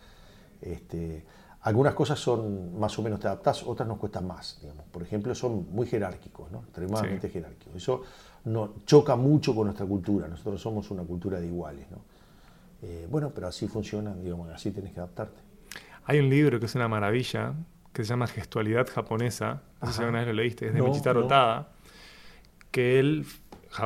Este, 0.61 1.25
algunas 1.63 1.95
cosas 1.95 2.19
son 2.19 2.79
más 2.79 2.99
o 2.99 3.03
menos 3.03 3.21
te 3.21 3.27
adaptás, 3.27 3.63
otras 3.63 3.89
nos 3.89 3.99
cuestan 3.99 4.27
más. 4.27 4.59
Digamos. 4.61 4.85
Por 4.87 5.03
ejemplo, 5.03 5.35
son 5.35 5.67
muy 5.71 5.87
jerárquicos, 5.87 6.51
¿no? 6.51 6.61
extremadamente 6.61 7.29
jerárquicos. 7.29 7.77
Eso 7.77 8.03
no, 8.45 8.75
choca 8.85 9.17
mucho 9.17 9.55
con 9.55 9.67
nuestra 9.67 9.87
cultura. 9.87 10.29
Nosotros 10.29 10.61
somos 10.61 10.91
una 10.91 11.03
cultura 11.03 11.41
de 11.41 11.47
iguales. 11.47 11.91
¿no? 11.91 11.99
Eh, 12.83 13.07
bueno, 13.11 13.33
pero 13.35 13.49
así 13.49 13.67
funciona, 13.67 14.15
digamos, 14.15 14.51
así 14.51 14.71
tenés 14.71 14.93
que 14.93 15.01
adaptarte. 15.01 15.41
Hay 16.05 16.19
un 16.19 16.29
libro 16.29 16.61
que 16.61 16.67
es 16.67 16.75
una 16.75 16.87
maravilla, 16.87 17.55
que 17.95 18.05
se 18.05 18.11
llama 18.11 18.27
Gestualidad 18.27 18.87
Japonesa, 18.87 19.63
no 19.81 19.89
sé 19.89 19.95
si 19.95 20.01
alguna 20.01 20.19
vez 20.19 20.29
lo 20.29 20.35
leíste, 20.35 20.67
es 20.67 20.75
de 20.75 20.83
Michitaro 20.83 21.27
Tada, 21.27 21.71
que 22.71 22.99
él, 22.99 23.25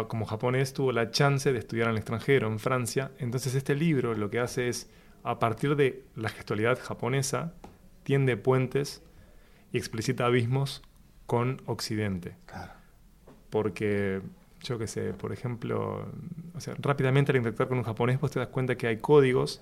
como 0.09 0.27
japonés, 0.27 0.73
tuvo 0.73 0.91
la 0.91 1.13
chance 1.13 1.53
de 1.53 1.59
estudiar 1.61 1.87
en 1.87 1.93
el 1.93 1.99
extranjero, 1.99 2.49
en 2.49 2.59
Francia. 2.59 3.13
Entonces 3.19 3.55
este 3.55 3.77
libro 3.77 4.15
lo 4.15 4.31
que 4.31 4.41
hace 4.41 4.69
es, 4.69 4.91
a 5.28 5.38
partir 5.38 5.76
de 5.76 6.04
la 6.16 6.28
gestualidad 6.28 6.78
japonesa, 6.78 7.52
tiende 8.02 8.37
puentes 8.37 9.02
y 9.73 9.78
explicita 9.78 10.26
abismos 10.26 10.82
con 11.26 11.62
Occidente. 11.66 12.37
Claro. 12.47 12.73
Porque, 13.50 14.23
yo 14.62 14.78
qué 14.78 14.87
sé, 14.87 15.12
por 15.12 15.32
ejemplo, 15.32 16.08
o 16.54 16.61
sea, 16.61 16.75
rápidamente 16.78 17.32
al 17.32 17.37
interactuar 17.37 17.68
con 17.68 17.78
un 17.78 17.85
japonés, 17.85 18.20
vos 18.20 18.30
te 18.30 18.38
das 18.38 18.49
cuenta 18.49 18.76
que 18.76 18.87
hay 18.87 18.99
códigos, 18.99 19.61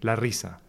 la 0.00 0.16
risa, 0.16 0.60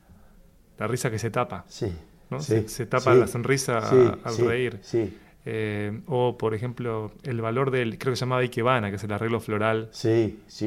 la 0.77 0.87
risa 0.87 1.09
que 1.09 1.19
se 1.19 1.29
tapa. 1.29 1.65
Sí 1.67 1.91
se, 2.39 2.85
tapa 2.85 3.13
la 3.13 3.27
sonrisa 3.27 3.79
al 4.23 4.37
reír. 4.37 4.79
Eh, 5.49 6.01
o, 6.07 6.37
por 6.37 6.53
ejemplo, 6.53 7.13
el 7.23 7.39
valor 7.39 7.71
del, 7.71 7.97
creo 7.97 8.11
que 8.11 8.17
se 8.17 8.25
llamaba 8.25 8.41
Ikebana, 8.41 8.89
que 8.89 8.97
es 8.97 9.03
el 9.03 9.13
arreglo 9.13 9.39
floral, 9.39 9.89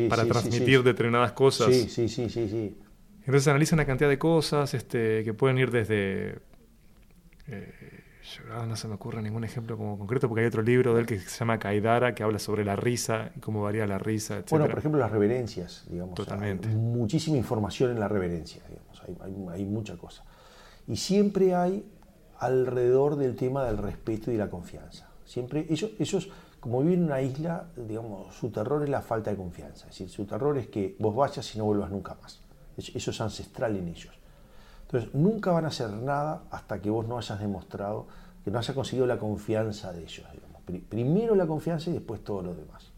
para 0.09 0.25
transmitir 0.25 0.83
determinadas 0.83 1.33
cosas. 1.33 1.75
Sí, 1.75 1.89
sí, 1.89 2.09
sí, 2.09 2.31
sí, 2.31 2.75
Entonces 3.21 3.49
analiza 3.49 3.77
una 3.77 3.87
cantidad 3.87 4.09
de 4.09 4.19
cosas 4.19 4.75
este, 4.75 5.25
que 5.25 5.35
pueden 5.35 5.59
ir 5.59 5.71
desde... 5.71 6.39
Eh, 7.47 8.05
no 8.67 8.77
se 8.77 8.87
me 8.87 8.95
ocurre 8.95 9.23
ningún 9.23 9.45
ejemplo 9.45 9.77
como 9.77 9.99
concreto, 9.99 10.29
porque 10.29 10.43
hay 10.43 10.47
otro 10.47 10.63
libro 10.63 10.95
de 10.95 11.01
él 11.01 11.07
que 11.07 11.19
se 11.19 11.39
llama 11.39 11.59
Kaidara, 11.59 12.15
que 12.15 12.23
habla 12.23 12.39
sobre 12.39 12.65
la 12.65 12.77
risa 12.77 13.33
y 13.35 13.41
cómo 13.41 13.63
varía 13.63 13.87
la 13.87 13.99
risa, 13.99 14.39
etc. 14.39 14.51
Bueno, 14.51 14.69
por 14.69 14.79
ejemplo, 14.79 15.01
las 15.01 15.11
reverencias, 15.11 15.85
digamos. 15.89 16.15
Totalmente. 16.15 16.69
Hay 16.69 16.77
muchísima 16.77 17.37
información 17.37 17.91
en 17.91 17.99
la 17.99 18.09
reverencia, 18.09 18.63
digamos. 18.69 19.03
Hay, 19.03 19.17
hay, 19.23 19.47
hay 19.53 19.65
mucha 19.65 19.97
cosa. 19.97 20.25
Y 20.87 20.97
siempre 20.97 21.55
hay 21.55 21.85
alrededor 22.39 23.17
del 23.17 23.37
tema 23.37 23.65
del 23.65 23.79
respeto 23.79 24.31
y 24.31 24.37
la 24.37 24.49
confianza. 24.49 25.09
Siempre 25.25 25.67
ellos, 25.69 25.91
ellos, 25.99 26.31
como 26.59 26.81
viven 26.81 27.01
en 27.01 27.05
una 27.05 27.23
isla, 27.23 27.69
digamos, 27.77 28.35
su 28.35 28.51
terror 28.51 28.83
es 28.83 28.89
la 28.89 29.03
falta 29.03 29.31
de 29.31 29.37
confianza. 29.37 29.87
Es 29.89 29.99
decir, 29.99 30.09
su 30.09 30.25
terror 30.25 30.57
es 30.59 30.69
que 30.69 30.97
vos 30.99 31.15
vayas 31.15 31.55
y 31.55 31.59
no 31.59 31.65
vuelvas 31.65 31.91
nunca 31.91 32.17
más. 32.21 32.41
Eso 32.77 33.11
es 33.11 33.21
ancestral 33.21 33.77
en 33.77 33.89
ellos. 33.89 34.15
Entonces, 34.83 35.15
nunca 35.15 35.53
van 35.53 35.65
a 35.67 35.69
hacer 35.69 35.91
nada 35.91 36.43
hasta 36.51 36.81
que 36.81 36.91
vos 36.91 37.07
no 37.07 37.19
hayas 37.19 37.39
demostrado, 37.39 38.07
que 38.45 38.51
no 38.51 38.59
hayas 38.59 38.75
conseguido 38.75 39.07
la 39.07 39.19
confianza 39.19 39.93
de 39.93 40.03
ellos. 40.03 40.27
Primero 40.89 41.35
la 41.35 41.47
confianza 41.47 41.91
y 41.91 41.93
después 41.93 42.23
todo 42.23 42.43
lo 42.43 42.55
demás. 42.55 42.91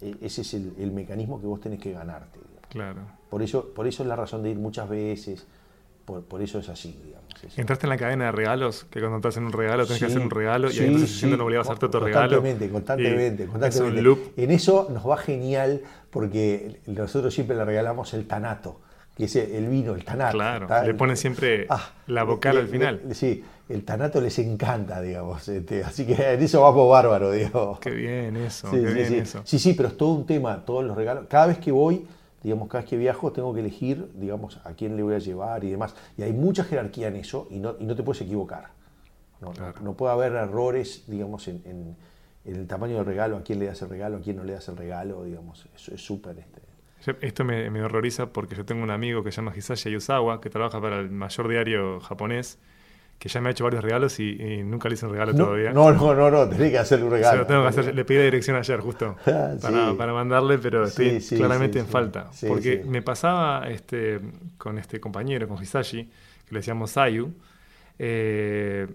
E, 0.00 0.16
ese 0.20 0.42
es 0.42 0.54
el, 0.54 0.92
mecanismo 0.92 1.40
que 1.40 1.46
vos 1.46 1.60
tenés 1.60 1.80
que 1.80 1.92
ganarte. 1.92 2.40
Claro. 2.68 3.02
Por 3.28 3.42
eso, 3.42 3.72
por 3.74 3.86
eso 3.86 4.02
es 4.02 4.08
la 4.08 4.16
razón 4.16 4.42
de 4.42 4.50
ir 4.50 4.58
muchas 4.58 4.88
veces, 4.88 5.46
por, 6.28 6.42
eso 6.42 6.58
es 6.58 6.68
así, 6.68 6.98
digamos. 7.04 7.20
¿Entraste 7.56 7.86
en 7.86 7.90
la 7.90 7.96
cadena 7.96 8.26
de 8.26 8.32
regalos? 8.32 8.84
Que 8.90 9.00
cuando 9.00 9.16
estás 9.16 9.36
en 9.38 9.44
un 9.44 9.52
regalo 9.52 9.86
tenés 9.86 10.00
que 10.00 10.06
hacer 10.06 10.20
un 10.20 10.30
regalo 10.30 10.70
y 10.70 10.78
ahí 10.78 10.86
entonces 10.86 11.10
sí, 11.10 11.26
no 11.26 11.42
obligado 11.42 11.62
a 11.62 11.72
hacerte 11.72 11.86
otro 11.86 12.00
regalo. 12.00 12.42
Constantemente, 12.42 12.70
constantemente, 12.70 13.46
constantemente. 13.46 14.42
En 14.42 14.50
eso 14.50 14.88
nos 14.90 15.08
va 15.08 15.16
genial 15.16 15.80
porque 16.10 16.80
nosotros 16.86 17.32
siempre 17.32 17.56
le 17.56 17.64
regalamos 17.64 18.12
el 18.14 18.26
tanato, 18.26 18.80
que 19.16 19.24
es 19.24 19.36
el 19.36 19.68
vino, 19.68 19.94
el 19.94 20.04
tanato. 20.04 20.36
Claro, 20.36 20.68
le 20.84 20.94
ponen 20.94 21.16
siempre 21.16 21.66
ah, 21.70 21.92
la 22.08 22.24
vocal 22.24 22.58
al 22.58 22.68
final. 22.68 23.00
sí, 23.12 23.42
el 23.68 23.84
tanato 23.84 24.20
les 24.20 24.38
encanta, 24.38 25.00
digamos. 25.00 25.48
Este, 25.48 25.84
así 25.84 26.04
que 26.04 26.34
en 26.34 26.42
eso 26.42 26.60
vamos 26.60 26.90
bárbaro, 26.90 27.30
digamos. 27.30 27.78
Qué 27.78 27.90
bien 27.90 28.36
eso, 28.36 28.70
qué 28.70 28.78
bien 28.78 29.14
eso. 29.14 29.40
Sí, 29.44 29.58
sí, 29.58 29.74
pero 29.74 29.88
es 29.88 29.96
todo 29.96 30.10
un 30.10 30.26
tema, 30.26 30.64
todos 30.64 30.84
los 30.84 30.96
regalos. 30.96 31.24
Cada 31.28 31.46
vez 31.46 31.58
que 31.58 31.72
voy 31.72 32.04
digamos, 32.42 32.68
cada 32.68 32.82
vez 32.82 32.90
que 32.90 32.96
viajo 32.96 33.32
tengo 33.32 33.52
que 33.52 33.60
elegir, 33.60 34.10
digamos, 34.14 34.60
a 34.64 34.72
quién 34.72 34.96
le 34.96 35.02
voy 35.02 35.14
a 35.14 35.18
llevar 35.18 35.64
y 35.64 35.70
demás. 35.70 35.94
Y 36.16 36.22
hay 36.22 36.32
mucha 36.32 36.64
jerarquía 36.64 37.08
en 37.08 37.16
eso 37.16 37.46
y 37.50 37.58
no, 37.58 37.76
y 37.78 37.84
no 37.84 37.94
te 37.94 38.02
puedes 38.02 38.22
equivocar. 38.22 38.68
No, 39.40 39.52
no, 39.82 39.94
puede 39.94 40.12
haber 40.12 40.32
errores, 40.32 41.04
digamos, 41.06 41.48
en, 41.48 41.62
en, 41.64 41.96
el 42.44 42.66
tamaño 42.66 42.96
del 42.96 43.06
regalo, 43.06 43.36
a 43.36 43.42
quién 43.42 43.58
le 43.58 43.66
das 43.66 43.80
el 43.82 43.88
regalo, 43.88 44.18
a 44.18 44.20
quién 44.20 44.36
no 44.36 44.44
le 44.44 44.52
das 44.54 44.68
el 44.68 44.76
regalo, 44.76 45.24
digamos, 45.24 45.66
eso 45.74 45.94
es 45.94 46.00
súper... 46.00 46.38
Este. 46.38 46.60
Esto 47.26 47.44
me, 47.44 47.70
me, 47.70 47.82
horroriza 47.82 48.30
porque 48.30 48.54
yo 48.54 48.66
tengo 48.66 48.82
un 48.82 48.90
amigo 48.90 49.22
que 49.22 49.32
se 49.32 49.36
llama 49.36 49.54
Hisashi 49.56 49.90
Yusawa, 49.90 50.40
que 50.40 50.50
trabaja 50.50 50.80
para 50.80 51.00
el 51.00 51.10
mayor 51.10 51.48
diario 51.48 52.00
japonés, 52.00 52.58
que 53.20 53.28
ya 53.28 53.38
me 53.42 53.50
ha 53.50 53.52
hecho 53.52 53.64
varios 53.64 53.84
regalos 53.84 54.18
y, 54.18 54.62
nunca 54.64 54.88
le 54.88 54.94
hice 54.94 55.04
un 55.04 55.12
regalo 55.12 55.34
todavía. 55.34 55.74
No, 55.74 55.92
no, 55.92 56.14
no, 56.14 56.30
no, 56.30 56.48
tenés 56.48 56.70
que 56.70 56.78
hacerle 56.78 57.04
un 57.04 57.10
regalo. 57.10 57.44
tengo 57.44 57.60
que 57.62 57.68
hacer, 57.68 57.94
le 57.94 58.04
pedí 58.06 58.16
la 58.16 58.24
dirección 58.24 58.56
ayer 58.56 58.80
justo 58.80 59.14
ah, 59.26 59.50
para, 59.60 59.94
para, 59.94 60.12
mandarle, 60.14 60.56
pero 60.56 60.84
estoy 60.84 61.20
claramente 61.20 61.78
en 61.78 61.86
falta. 61.86 62.30
porque 62.48 62.82
me 62.86 63.02
pasaba 63.02 63.68
este, 63.68 64.20
con 64.56 64.78
este 64.78 65.00
compañero, 65.00 65.46
con 65.46 65.62
Hisashi, 65.62 66.04
que 66.04 66.54
le 66.54 66.60
decíamos 66.60 66.92
Sayu, 66.92 67.30
eh, 67.98 68.86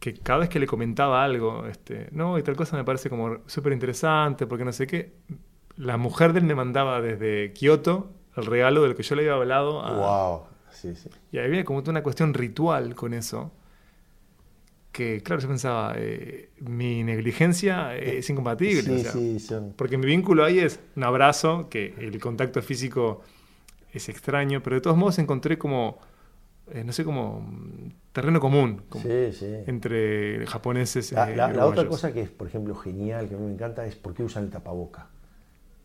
que 0.00 0.14
cada 0.14 0.38
vez 0.38 0.48
que 0.48 0.58
le 0.58 0.66
comentaba 0.66 1.22
algo, 1.22 1.66
este, 1.66 2.08
no, 2.12 2.38
y 2.38 2.42
tal 2.42 2.56
cosa 2.56 2.78
me 2.78 2.84
parece 2.84 3.10
como 3.10 3.40
súper 3.44 3.74
interesante, 3.74 4.46
porque 4.46 4.64
no 4.64 4.72
sé 4.72 4.86
qué, 4.86 5.12
la 5.76 5.98
mujer 5.98 6.32
de 6.32 6.38
él 6.38 6.46
me 6.46 6.54
mandaba 6.54 7.02
desde 7.02 7.52
Kioto 7.52 8.10
el 8.34 8.46
regalo 8.46 8.82
del 8.82 8.94
que 8.94 9.02
yo 9.02 9.14
le 9.14 9.22
había 9.24 9.34
hablado. 9.34 9.84
A, 9.84 9.92
wow. 9.92 10.42
Sí, 10.70 10.96
sí. 10.96 11.10
Y 11.32 11.38
había 11.38 11.62
como 11.66 11.82
una 11.86 12.02
cuestión 12.02 12.32
ritual 12.32 12.94
con 12.94 13.12
eso 13.12 13.52
que, 14.94 15.20
claro, 15.22 15.42
yo 15.42 15.48
pensaba, 15.48 15.94
eh, 15.96 16.50
mi 16.60 17.02
negligencia 17.02 17.96
es 17.96 18.30
incompatible. 18.30 19.00
Sí, 19.02 19.40
sí, 19.40 19.54
Porque 19.74 19.98
mi 19.98 20.06
vínculo 20.06 20.44
ahí 20.44 20.60
es 20.60 20.78
un 20.94 21.02
abrazo, 21.02 21.68
que 21.68 21.94
el 21.98 22.20
contacto 22.20 22.62
físico 22.62 23.22
es 23.92 24.08
extraño, 24.08 24.62
pero 24.62 24.76
de 24.76 24.80
todos 24.80 24.96
modos 24.96 25.18
encontré 25.18 25.58
como, 25.58 25.98
eh, 26.70 26.84
no 26.84 26.92
sé, 26.92 27.02
como 27.02 27.44
terreno 28.12 28.38
común 28.38 28.84
entre 29.66 30.46
japoneses 30.46 31.10
la, 31.10 31.28
eh, 31.28 31.36
la, 31.36 31.66
otra 31.66 31.88
cosa 31.88 32.12
que 32.12 32.22
es, 32.22 32.30
por 32.30 32.46
ejemplo, 32.46 32.76
genial, 32.76 33.28
que 33.28 33.34
a 33.34 33.38
mí 33.38 33.46
me 33.46 33.52
encanta, 33.52 33.84
es 33.84 33.96
por 33.96 34.14
qué 34.14 34.22
usan 34.22 34.44
el 34.44 34.50
tapaboca. 34.50 35.08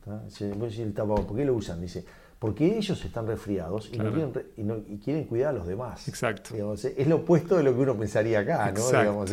el 0.05 0.93
tapaboca. 0.93 1.27
¿Por 1.27 1.35
qué 1.35 1.45
lo 1.45 1.55
usan? 1.55 1.81
Dice, 1.81 2.05
porque 2.39 2.77
ellos 2.77 3.03
están 3.03 3.27
resfriados 3.27 3.89
y, 3.91 3.97
no 3.97 4.11
quieren, 4.13 4.33
y, 4.55 4.63
no, 4.63 4.77
y, 4.87 4.97
quieren, 4.97 5.25
cuidar 5.25 5.49
a 5.49 5.57
los 5.57 5.67
demás. 5.67 6.07
Exacto. 6.07 6.55
es 6.55 7.07
lo 7.07 7.17
opuesto 7.17 7.57
de 7.57 7.63
lo 7.63 7.75
que 7.75 7.81
uno 7.81 7.95
pensaría 7.97 8.39
acá, 8.39 8.71
¿no? 8.71 8.87
Digamos, 8.87 9.31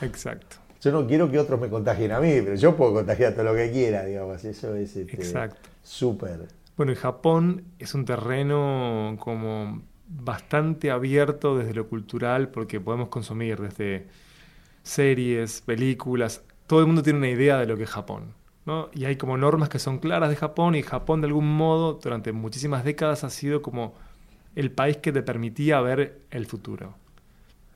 Exacto. 0.00 0.56
Yo 0.80 0.90
no 0.90 1.06
quiero 1.06 1.30
que 1.30 1.38
otros 1.38 1.60
me 1.60 1.68
contagien 1.68 2.10
a 2.12 2.20
mí, 2.20 2.40
pero 2.42 2.56
yo 2.56 2.76
puedo 2.76 2.94
contagiar 2.94 3.34
todo 3.34 3.44
lo 3.44 3.54
que 3.54 3.70
quiera, 3.70 4.04
digamos. 4.04 4.44
Eso 4.44 4.74
es 4.74 4.96
este, 4.96 5.50
súper. 5.82 6.48
Bueno, 6.76 6.92
y 6.92 6.96
Japón 6.96 7.64
es 7.78 7.94
un 7.94 8.04
terreno 8.04 9.16
como 9.20 9.82
bastante 10.08 10.90
abierto 10.90 11.56
desde 11.56 11.74
lo 11.74 11.88
cultural 11.88 12.48
porque 12.48 12.80
podemos 12.80 13.08
consumir 13.08 13.60
desde 13.60 14.06
series, 14.82 15.60
películas, 15.60 16.42
todo 16.66 16.80
el 16.80 16.86
mundo 16.86 17.02
tiene 17.02 17.18
una 17.18 17.28
idea 17.28 17.58
de 17.58 17.66
lo 17.66 17.76
que 17.76 17.84
es 17.84 17.90
Japón. 17.90 18.34
¿No? 18.64 18.88
Y 18.92 19.04
hay 19.04 19.16
como 19.16 19.36
normas 19.36 19.68
que 19.68 19.78
son 19.78 19.98
claras 19.98 20.30
de 20.30 20.36
Japón 20.36 20.74
y 20.74 20.82
Japón 20.82 21.20
de 21.20 21.26
algún 21.26 21.56
modo 21.56 21.94
durante 21.94 22.32
muchísimas 22.32 22.84
décadas 22.84 23.24
ha 23.24 23.30
sido 23.30 23.62
como 23.62 23.94
el 24.54 24.70
país 24.70 24.98
que 24.98 25.12
te 25.12 25.22
permitía 25.22 25.80
ver 25.80 26.20
el 26.30 26.46
futuro. 26.46 26.94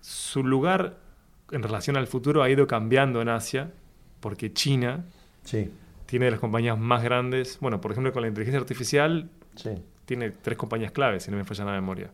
Su 0.00 0.44
lugar 0.44 0.98
en 1.50 1.62
relación 1.62 1.96
al 1.96 2.06
futuro 2.06 2.42
ha 2.42 2.50
ido 2.50 2.66
cambiando 2.66 3.20
en 3.22 3.28
Asia 3.28 3.72
porque 4.20 4.52
China 4.52 5.04
tiene 6.06 6.26
de 6.26 6.30
las 6.30 6.40
compañías 6.40 6.78
más 6.78 7.02
grandes, 7.02 7.58
bueno, 7.60 7.80
por 7.80 7.92
ejemplo 7.92 8.12
con 8.12 8.22
la 8.22 8.28
inteligencia 8.28 8.60
artificial 8.60 9.30
tiene 10.04 10.30
tres 10.30 10.56
compañías 10.56 10.92
claves, 10.92 11.24
si 11.24 11.30
no 11.30 11.36
me 11.36 11.44
falla 11.44 11.64
la 11.64 11.72
memoria. 11.72 12.10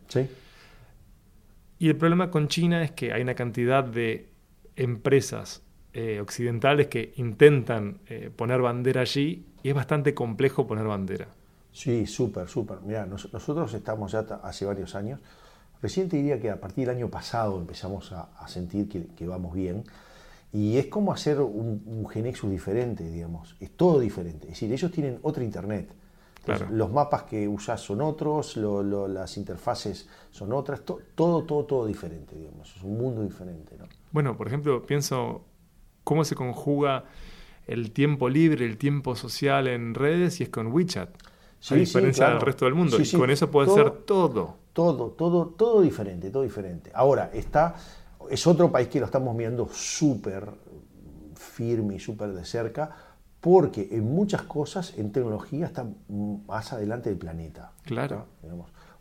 Y 1.79 1.89
el 1.89 1.97
problema 1.97 2.31
con 2.31 2.49
China 2.49 2.83
es 2.83 2.93
que 2.93 3.13
hay 3.13 3.23
una 3.23 3.35
cantidad 3.35 3.85
de 3.85 4.29
empresas 4.77 5.63
eh, 5.95 6.21
occidentales 6.21 6.89
que 6.89 7.13
intentan 7.17 7.99
eh, 8.07 8.31
poner 8.35 8.61
bandera 8.61 9.03
allí 9.03 9.45
y 9.63 9.69
es 9.69 9.75
bastante 9.75 10.15
complejo 10.15 10.67
poner 10.67 10.87
bandera. 10.87 11.29
Sí, 11.73 12.07
súper, 12.07 12.49
súper. 12.49 12.79
Mira, 12.83 13.07
nosotros 13.07 13.73
estamos 13.75 14.13
ya 14.13 14.21
hace 14.43 14.65
varios 14.65 14.95
años. 14.95 15.21
Recién 15.81 16.09
te 16.09 16.17
diría 16.17 16.41
que 16.41 16.51
a 16.51 16.61
partir 16.61 16.87
del 16.87 16.97
año 16.97 17.09
pasado 17.09 17.59
empezamos 17.59 18.13
a, 18.13 18.47
sentir 18.47 18.89
que, 18.89 19.27
vamos 19.27 19.55
bien. 19.55 19.85
Y 20.53 20.77
es 20.77 20.87
como 20.87 21.13
hacer 21.13 21.41
un, 21.41 21.83
un, 21.87 22.09
Genexus 22.09 22.51
diferente, 22.51 23.09
digamos. 23.09 23.57
Es 23.59 23.71
todo 23.71 23.99
diferente. 23.99 24.45
Es 24.47 24.53
decir, 24.53 24.73
ellos 24.73 24.91
tienen 24.93 25.19
otra 25.23 25.43
internet. 25.43 25.91
Los 26.71 26.91
mapas 26.91 27.23
que 27.25 27.47
usás 27.47 27.81
son 27.81 28.01
otros, 28.01 28.57
las 28.57 29.37
interfaces 29.37 30.09
son 30.31 30.53
otras, 30.53 30.83
todo, 30.83 31.01
todo, 31.15 31.65
todo 31.65 31.87
diferente, 31.87 32.37
digamos. 32.37 32.75
Es 32.77 32.83
un 32.83 32.99
mundo 32.99 33.23
diferente, 33.23 33.77
¿no? 33.79 33.85
Bueno, 34.11 34.37
por 34.37 34.49
ejemplo, 34.49 34.85
pienso 34.85 35.45
cómo 36.05 36.25
se 36.25 36.35
conjuga 36.35 37.05
el 37.67 37.93
tiempo 37.93 38.29
libre, 38.29 38.67
el 38.67 38.79
tiempo 38.79 39.17
social 39.17 39.69
en 39.69 39.95
redes 39.95 40.41
y 40.41 40.45
es 40.45 40.49
con 40.49 40.69
WeChat. 40.69 41.11
a 41.71 41.75
diferencia 41.75 42.29
del 42.29 42.41
resto 42.41 42.65
del 42.65 42.75
mundo. 42.75 42.99
y 43.01 43.11
con 43.13 43.31
eso 43.31 43.51
puede 43.51 43.73
ser 43.73 43.91
todo. 43.91 44.57
Todo, 44.73 45.11
todo, 45.11 45.49
todo 45.49 45.83
diferente, 45.83 46.31
todo 46.31 46.43
diferente. 46.43 46.91
Ahora, 46.95 47.31
está, 47.33 47.75
es 48.31 48.47
otro 48.47 48.73
país 48.73 48.89
que 48.89 49.01
lo 49.01 49.07
estamos 49.07 49.37
viendo 49.37 49.69
súper 49.69 50.49
firme 51.35 51.97
y 51.97 52.01
súper 52.01 52.33
de 52.33 52.45
cerca, 52.45 52.91
porque 53.41 53.89
en 53.91 54.05
muchas 54.05 54.43
cosas, 54.43 54.97
en 54.97 55.13
tecnología, 55.13 55.67
está 55.67 55.87
más 56.47 56.73
adelante 56.73 57.11
del 57.11 57.19
planeta. 57.19 57.73
Claro. 57.85 58.27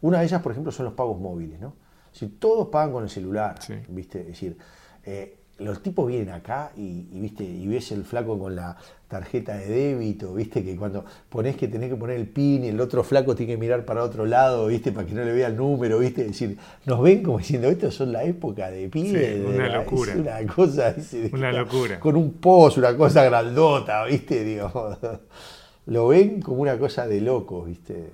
Una 0.02 0.20
de 0.20 0.26
ellas, 0.26 0.42
por 0.42 0.52
ejemplo, 0.52 0.72
son 0.72 0.86
los 0.86 0.94
pagos 0.94 1.20
móviles, 1.20 1.60
¿no? 1.60 1.74
Si 2.12 2.28
todos 2.28 2.68
pagan 2.68 2.92
con 2.92 3.04
el 3.04 3.10
celular, 3.10 3.60
¿viste? 3.88 4.22
Es 4.22 4.28
decir, 4.28 4.58
eh, 5.04 5.41
los 5.60 5.84
tipos 5.84 6.08
vienen 6.08 6.30
acá 6.30 6.72
y, 6.76 7.06
viste 7.12 7.44
y 7.44 7.68
ves 7.68 7.92
el 7.92 8.04
flaco 8.04 8.38
con 8.40 8.56
la 8.56 8.76
tarjeta 9.08 9.58
de 9.58 9.68
débito, 9.68 10.34
viste 10.34 10.64
que 10.64 10.76
cuando 10.76 11.04
pones 11.30 11.56
que 11.58 11.68
tenés 11.68 11.90
que 11.90 11.96
poner 11.96 12.18
el 12.18 12.28
pin 12.28 12.64
y 12.64 12.70
el 12.70 12.80
otro 12.80 13.04
flaco 13.04 13.36
tiene 13.36 13.54
que 13.54 13.58
mirar 13.58 13.86
para 13.86 14.04
otro 14.04 14.26
lado, 14.26 14.68
viste, 14.68 14.92
para 14.92 15.06
que 15.06 15.14
no 15.14 15.24
le 15.24 15.34
vea 15.34 15.48
el 15.48 15.58
número, 15.58 16.00
viste, 16.00 16.22
es 16.22 16.28
decir, 16.30 16.58
nos 16.86 17.02
ven 17.02 17.22
como 17.22 17.40
diciendo, 17.40 17.68
esto 17.68 17.92
son 17.92 18.14
la 18.14 18.24
época 18.24 18.72
de 18.72 18.88
pibes. 18.88 19.46
una 19.46 19.68
locura. 19.68 20.16
una 20.16 20.46
cosa, 20.48 20.96
una 21.34 21.52
locura. 21.52 22.00
Con 22.00 22.16
un 22.16 22.34
post, 22.34 22.78
una 22.78 22.96
cosa 22.96 23.24
grandota, 23.26 24.06
viste, 24.06 24.44
digo. 24.44 24.98
Lo 25.88 26.08
ven 26.08 26.42
como 26.42 26.62
una 26.62 26.78
cosa 26.78 27.08
de 27.08 27.20
locos, 27.22 27.68
viste. 27.68 28.12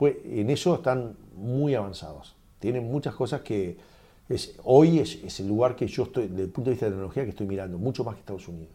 en 0.00 0.50
eso 0.50 0.74
están 0.74 1.14
muy 1.36 1.74
avanzados. 1.74 2.34
Tienen 2.58 2.90
muchas 2.90 3.14
cosas 3.14 3.42
que 3.42 3.76
hoy 4.64 4.98
es, 4.98 5.40
el 5.40 5.48
lugar 5.48 5.76
que 5.76 5.86
yo 5.86 6.04
estoy, 6.04 6.28
desde 6.28 6.44
el 6.44 6.50
punto 6.50 6.70
de 6.70 6.74
vista 6.74 6.86
de 6.86 6.92
tecnología, 6.92 7.24
que 7.24 7.30
estoy 7.30 7.46
mirando, 7.46 7.78
mucho 7.78 8.04
más 8.04 8.14
que 8.14 8.20
Estados 8.20 8.48
Unidos. 8.48 8.74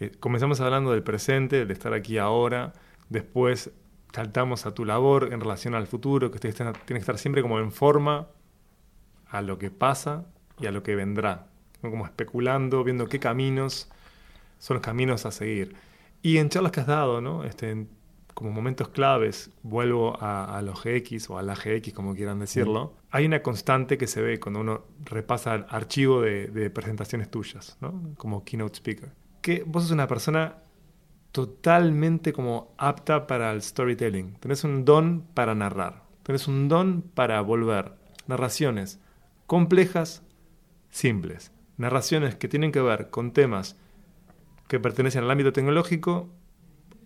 Eh, 0.00 0.12
comenzamos 0.20 0.60
hablando 0.60 0.92
del 0.92 1.02
presente, 1.02 1.66
de 1.66 1.72
estar 1.72 1.92
aquí 1.92 2.18
ahora, 2.18 2.72
después 3.08 3.70
saltamos 4.12 4.66
a 4.66 4.72
tu 4.72 4.84
labor 4.84 5.32
en 5.32 5.40
relación 5.40 5.74
al 5.74 5.86
futuro, 5.86 6.30
que 6.30 6.38
tienes 6.38 6.56
que 6.86 6.94
estar 6.94 7.18
siempre 7.18 7.42
como 7.42 7.58
en 7.58 7.72
forma 7.72 8.28
a 9.28 9.42
lo 9.42 9.58
que 9.58 9.70
pasa 9.70 10.24
y 10.58 10.66
a 10.66 10.72
lo 10.72 10.82
que 10.82 10.94
vendrá, 10.94 11.46
como 11.80 12.04
especulando, 12.04 12.84
viendo 12.84 13.06
qué 13.06 13.18
caminos 13.18 13.88
son 14.58 14.76
los 14.76 14.82
caminos 14.82 15.26
a 15.26 15.30
seguir. 15.30 15.74
Y 16.22 16.38
en 16.38 16.48
charlas 16.48 16.72
que 16.72 16.80
has 16.80 16.86
dado, 16.86 17.20
¿no? 17.20 17.44
Este, 17.44 17.86
como 18.38 18.52
momentos 18.52 18.90
claves, 18.90 19.50
vuelvo 19.64 20.16
a, 20.20 20.62
los 20.62 20.84
GX 20.84 21.28
o 21.28 21.38
a 21.38 21.42
la 21.42 21.56
GX, 21.56 21.92
como 21.92 22.14
quieran 22.14 22.38
decirlo, 22.38 22.94
hay 23.10 23.26
una 23.26 23.42
constante 23.42 23.98
que 23.98 24.06
se 24.06 24.22
ve 24.22 24.38
cuando 24.38 24.60
uno 24.60 24.84
repasa 25.04 25.56
el 25.56 25.66
archivo 25.68 26.20
de, 26.20 26.70
presentaciones 26.70 27.32
tuyas, 27.32 27.76
¿no? 27.80 28.14
como 28.16 28.44
keynote 28.44 28.76
speaker. 28.76 29.10
Que 29.42 29.64
vos 29.66 29.82
sos 29.82 29.90
una 29.90 30.06
persona 30.06 30.58
totalmente 31.32 32.32
como 32.32 32.76
apta 32.78 33.26
para 33.26 33.50
el 33.50 33.60
storytelling. 33.60 34.34
Tenés 34.34 34.62
un 34.62 34.84
don 34.84 35.26
para 35.34 35.56
narrar. 35.56 36.04
Tenés 36.22 36.46
un 36.46 36.68
don 36.68 37.02
para 37.02 37.40
volver 37.40 37.94
narraciones 38.28 39.00
complejas, 39.48 40.22
simples. 40.90 41.50
Narraciones 41.76 42.36
que 42.36 42.46
tienen 42.46 42.70
que 42.70 42.82
ver 42.82 43.10
con 43.10 43.32
temas 43.32 43.76
que 44.68 44.78
pertenecen 44.78 45.24
al 45.24 45.30
ámbito 45.32 45.52
tecnológico 45.52 46.30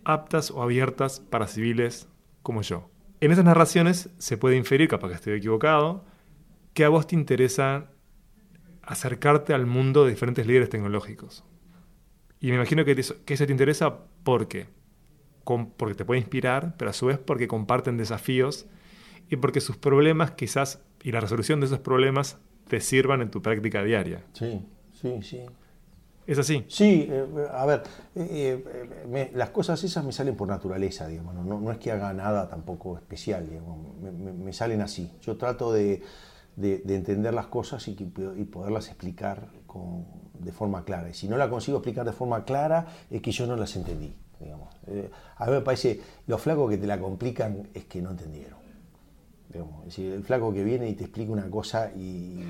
aptas 0.04 0.50
o 0.50 0.62
abiertas 0.62 1.20
para 1.20 1.46
civiles 1.46 2.08
como 2.42 2.62
yo. 2.62 2.90
En 3.20 3.30
esas 3.30 3.44
narraciones 3.44 4.10
se 4.18 4.36
puede 4.36 4.56
inferir, 4.56 4.88
capaz 4.88 5.08
que 5.08 5.14
estoy 5.14 5.34
equivocado, 5.34 6.04
que 6.74 6.84
a 6.84 6.88
vos 6.88 7.06
te 7.06 7.14
interesa 7.14 7.90
acercarte 8.82 9.54
al 9.54 9.66
mundo 9.66 10.04
de 10.04 10.10
diferentes 10.10 10.46
líderes 10.46 10.68
tecnológicos. 10.68 11.44
Y 12.40 12.48
me 12.48 12.56
imagino 12.56 12.84
que, 12.84 12.92
eso, 12.92 13.24
que 13.24 13.36
te 13.36 13.52
interesa 13.52 14.00
porque, 14.24 14.66
porque 15.76 15.94
te 15.94 16.04
puede 16.04 16.20
inspirar, 16.20 16.74
pero 16.76 16.90
a 16.90 16.94
su 16.94 17.06
vez 17.06 17.18
porque 17.18 17.46
comparten 17.46 17.96
desafíos 17.96 18.66
y 19.30 19.36
porque 19.36 19.60
sus 19.60 19.76
problemas 19.76 20.32
quizás 20.32 20.82
y 21.02 21.12
la 21.12 21.20
resolución 21.20 21.60
de 21.60 21.66
esos 21.66 21.78
problemas 21.78 22.38
te 22.68 22.80
sirvan 22.80 23.22
en 23.22 23.30
tu 23.30 23.42
práctica 23.42 23.84
diaria. 23.84 24.24
Sí, 24.32 24.62
sí, 24.92 25.22
sí. 25.22 25.40
¿Es 26.26 26.38
así? 26.38 26.64
Sí, 26.68 27.08
eh, 27.10 27.26
a 27.52 27.66
ver, 27.66 27.82
eh, 28.14 28.64
eh, 29.12 29.30
las 29.34 29.50
cosas 29.50 29.82
esas 29.82 30.04
me 30.04 30.12
salen 30.12 30.36
por 30.36 30.46
naturaleza, 30.46 31.08
digamos, 31.08 31.34
no, 31.34 31.72
es 31.72 31.78
que 31.78 31.90
haga 31.90 32.12
nada 32.12 32.48
tampoco 32.48 32.96
especial, 32.96 33.48
digamos, 33.48 33.78
me, 34.00 34.52
salen 34.52 34.82
así. 34.82 35.10
Yo 35.22 35.36
trato 35.36 35.72
de, 35.72 36.02
entender 36.56 37.34
las 37.34 37.46
cosas 37.46 37.86
y, 37.88 37.94
poderlas 37.94 38.88
explicar 38.88 39.48
de 40.38 40.52
forma 40.52 40.84
clara. 40.84 41.10
Y 41.10 41.14
si 41.14 41.28
no 41.28 41.36
la 41.36 41.50
consigo 41.50 41.78
explicar 41.78 42.04
de 42.04 42.12
forma 42.12 42.44
clara, 42.44 42.86
es 43.10 43.20
que 43.20 43.32
yo 43.32 43.46
no 43.46 43.56
las 43.56 43.74
entendí, 43.74 44.14
digamos. 44.38 44.72
a 45.36 45.46
mí 45.46 45.52
me 45.52 45.60
parece, 45.60 46.00
lo 46.28 46.38
flaco 46.38 46.68
que 46.68 46.78
te 46.78 46.86
la 46.86 47.00
complican 47.00 47.68
es 47.74 47.84
que 47.86 48.00
no 48.00 48.10
entendieron. 48.10 48.62
Es 49.52 49.84
decir, 49.86 50.12
el 50.12 50.22
flaco 50.22 50.52
que 50.52 50.64
viene 50.64 50.88
y 50.88 50.94
te 50.94 51.04
explica 51.04 51.32
una 51.32 51.50
cosa 51.50 51.90
y 51.94 52.42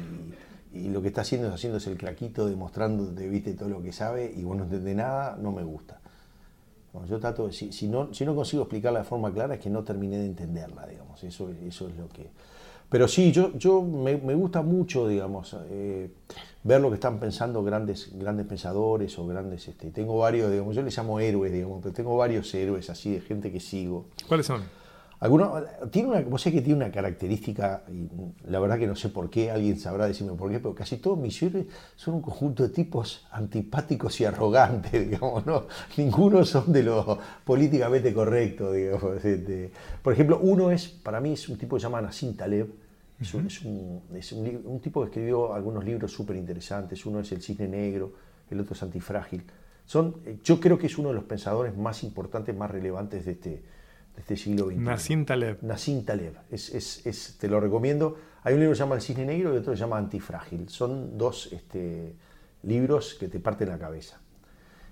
lo 0.72 1.02
que 1.02 1.08
está 1.08 1.20
haciendo 1.20 1.48
es 1.48 1.54
haciéndose 1.54 1.90
el 1.90 1.98
craquito, 1.98 2.46
demostrándote, 2.46 3.28
viste, 3.28 3.54
todo 3.54 3.68
lo 3.68 3.82
que 3.82 3.92
sabe 3.92 4.32
y 4.34 4.42
vos 4.42 4.56
no 4.56 4.64
entendés 4.64 4.96
nada, 4.96 5.36
no 5.40 5.52
me 5.52 5.62
gusta. 5.62 6.00
yo 7.08 7.18
trato, 7.18 7.50
si, 7.52 7.72
si, 7.72 7.88
no, 7.88 8.12
si 8.14 8.24
no 8.24 8.34
consigo 8.34 8.62
explicarla 8.62 9.00
de 9.00 9.04
forma 9.04 9.32
clara 9.32 9.54
es 9.54 9.60
que 9.60 9.70
no 9.70 9.84
terminé 9.84 10.18
de 10.18 10.26
entenderla, 10.26 10.86
digamos, 10.86 11.22
eso, 11.24 11.50
eso 11.66 11.88
es 11.88 11.96
lo 11.96 12.08
que... 12.08 12.30
Pero 12.88 13.08
sí, 13.08 13.32
yo, 13.32 13.56
yo 13.56 13.80
me, 13.80 14.14
gusta 14.34 14.60
mucho, 14.60 15.08
digamos, 15.08 15.56
eh, 15.70 16.10
ver 16.62 16.80
lo 16.80 16.90
que 16.90 16.96
están 16.96 17.18
pensando 17.18 17.62
grandes, 17.64 18.10
grandes 18.14 18.46
pensadores 18.46 19.18
o 19.18 19.26
grandes, 19.26 19.66
este, 19.68 19.90
tengo 19.90 20.18
varios, 20.18 20.50
digamos, 20.50 20.76
yo 20.76 20.82
les 20.82 20.96
llamo 20.96 21.18
héroes, 21.18 21.52
digamos, 21.52 21.80
pero 21.82 21.94
tengo 21.94 22.16
varios 22.16 22.52
héroes 22.54 22.90
así 22.90 23.12
de 23.12 23.20
gente 23.20 23.50
que 23.50 23.60
sigo. 23.60 24.06
¿Cuáles 24.28 24.46
son? 24.46 24.62
Algunos, 25.22 25.62
tiene 25.92 26.08
una, 26.08 26.20
vos 26.22 26.42
sé 26.42 26.50
que 26.50 26.60
tiene 26.62 26.82
una 26.84 26.90
característica, 26.90 27.84
y 27.88 28.08
la 28.50 28.58
verdad 28.58 28.76
que 28.76 28.88
no 28.88 28.96
sé 28.96 29.08
por 29.08 29.30
qué, 29.30 29.52
alguien 29.52 29.78
sabrá 29.78 30.08
decirme 30.08 30.32
por 30.32 30.50
qué, 30.50 30.58
pero 30.58 30.74
casi 30.74 30.96
todos 30.96 31.16
mis 31.16 31.40
héroes 31.40 31.66
son 31.94 32.14
un 32.14 32.22
conjunto 32.22 32.64
de 32.64 32.70
tipos 32.70 33.24
antipáticos 33.30 34.20
y 34.20 34.24
arrogantes, 34.24 34.90
digamos, 35.08 35.46
¿no? 35.46 35.66
Ninguno 35.96 36.44
son 36.44 36.72
de 36.72 36.82
lo 36.82 37.16
políticamente 37.44 38.12
correcto, 38.12 38.72
digamos. 38.72 39.24
Este. 39.24 39.70
por 40.02 40.12
ejemplo, 40.12 40.40
uno 40.42 40.72
es, 40.72 40.88
para 40.88 41.20
mí 41.20 41.34
es 41.34 41.48
un 41.48 41.56
tipo 41.56 41.76
que 41.76 41.80
se 41.80 41.84
llama 41.84 42.02
Nassim 42.02 42.34
Taleb, 42.34 42.66
es, 43.20 43.32
un, 43.32 43.46
es, 43.46 44.32
un, 44.32 44.80
tipo 44.80 45.02
que 45.02 45.06
escribió 45.06 45.54
algunos 45.54 45.84
libros 45.84 46.10
súper 46.10 46.34
interesantes, 46.34 47.06
uno 47.06 47.20
es 47.20 47.30
El 47.30 47.40
Cisne 47.40 47.68
Negro, 47.68 48.12
el 48.50 48.58
otro 48.58 48.74
es 48.74 48.82
Antifrágil. 48.82 49.44
Son, 49.86 50.16
yo 50.42 50.58
creo 50.58 50.76
que 50.76 50.88
es 50.88 50.98
uno 50.98 51.10
de 51.10 51.14
los 51.14 51.24
pensadores 51.24 51.76
más 51.76 52.02
importantes, 52.02 52.56
más 52.56 52.72
relevantes 52.72 53.24
de 53.24 53.30
este 53.30 53.62
de 54.14 54.20
este 54.20 54.36
siglo 54.36 54.66
XXI. 54.66 54.76
Nassim 54.78 55.24
Taleb. 55.24 55.62
Nassim 55.62 56.04
Taleb. 56.04 56.34
Es, 56.50 56.74
es, 56.74 57.06
es, 57.06 57.36
te 57.38 57.48
lo 57.48 57.60
recomiendo. 57.60 58.16
Hay 58.42 58.54
un 58.54 58.60
libro 58.60 58.72
que 58.72 58.76
se 58.76 58.82
llama 58.82 58.96
El 58.96 59.02
Cisne 59.02 59.24
Negro 59.24 59.54
y 59.54 59.58
otro 59.58 59.72
que 59.72 59.76
se 59.76 59.82
llama 59.82 59.98
Antifrágil. 59.98 60.68
Son 60.68 61.16
dos 61.16 61.52
este, 61.52 62.14
libros 62.62 63.14
que 63.14 63.28
te 63.28 63.40
parten 63.40 63.68
la 63.68 63.78
cabeza. 63.78 64.20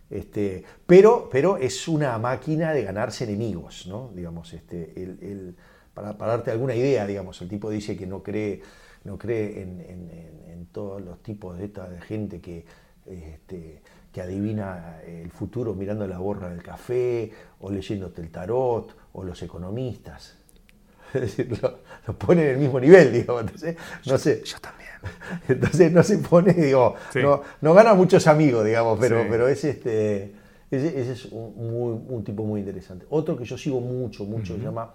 Este, 0.08 0.64
pero, 0.86 1.28
pero 1.30 1.56
es 1.56 1.86
una 1.86 2.18
máquina 2.18 2.72
de 2.72 2.82
ganarse 2.82 3.24
enemigos, 3.24 3.86
¿no? 3.86 4.10
Digamos, 4.14 4.52
este, 4.52 4.92
el, 5.00 5.54
para, 5.94 6.18
para, 6.18 6.32
darte 6.32 6.50
alguna 6.50 6.74
idea, 6.74 7.06
digamos, 7.06 7.40
el 7.42 7.48
tipo 7.48 7.70
dice 7.70 7.96
que 7.96 8.08
no 8.08 8.22
cree, 8.22 8.60
no 9.04 9.16
cree 9.16 9.62
en, 9.62 9.80
en, 9.80 10.10
en 10.48 10.66
todos 10.66 11.00
los 11.00 11.22
tipos 11.22 11.56
de, 11.58 11.66
esta, 11.66 11.88
de 11.88 12.00
gente 12.00 12.40
que, 12.40 12.64
este, 13.06 13.82
que 14.12 14.20
adivina 14.20 15.00
el 15.02 15.30
futuro 15.30 15.74
mirando 15.74 16.06
la 16.06 16.18
borra 16.18 16.48
del 16.48 16.62
café, 16.62 17.30
o 17.60 17.70
leyéndote 17.70 18.20
el 18.20 18.30
tarot, 18.30 18.96
o 19.12 19.24
los 19.24 19.42
economistas. 19.42 20.36
Es 21.14 21.22
decir, 21.22 21.58
lo, 21.60 22.18
pone 22.18 22.42
en 22.42 22.48
el 22.50 22.58
mismo 22.58 22.78
nivel, 22.78 23.12
digamos. 23.12 23.42
Entonces, 23.42 23.76
no 24.06 24.16
sé. 24.16 24.42
Yo 24.44 24.58
también. 24.60 24.90
Entonces 25.48 25.90
no 25.90 26.02
se 26.02 26.18
pone, 26.18 26.52
digo, 26.52 26.94
no, 27.16 27.42
no, 27.60 27.74
gana 27.74 27.94
muchos 27.94 28.26
amigos, 28.26 28.64
digamos, 28.64 28.98
pero, 29.00 29.24
pero 29.28 29.48
es 29.48 29.64
este. 29.64 30.34
Ese, 30.70 31.10
es 31.10 31.24
un, 31.26 32.06
un, 32.08 32.22
tipo 32.22 32.44
muy 32.44 32.60
interesante. 32.60 33.04
Otro 33.10 33.36
que 33.36 33.44
yo 33.44 33.58
sigo 33.58 33.80
mucho, 33.80 34.24
mucho, 34.24 34.54
se 34.54 34.62
llama 34.62 34.92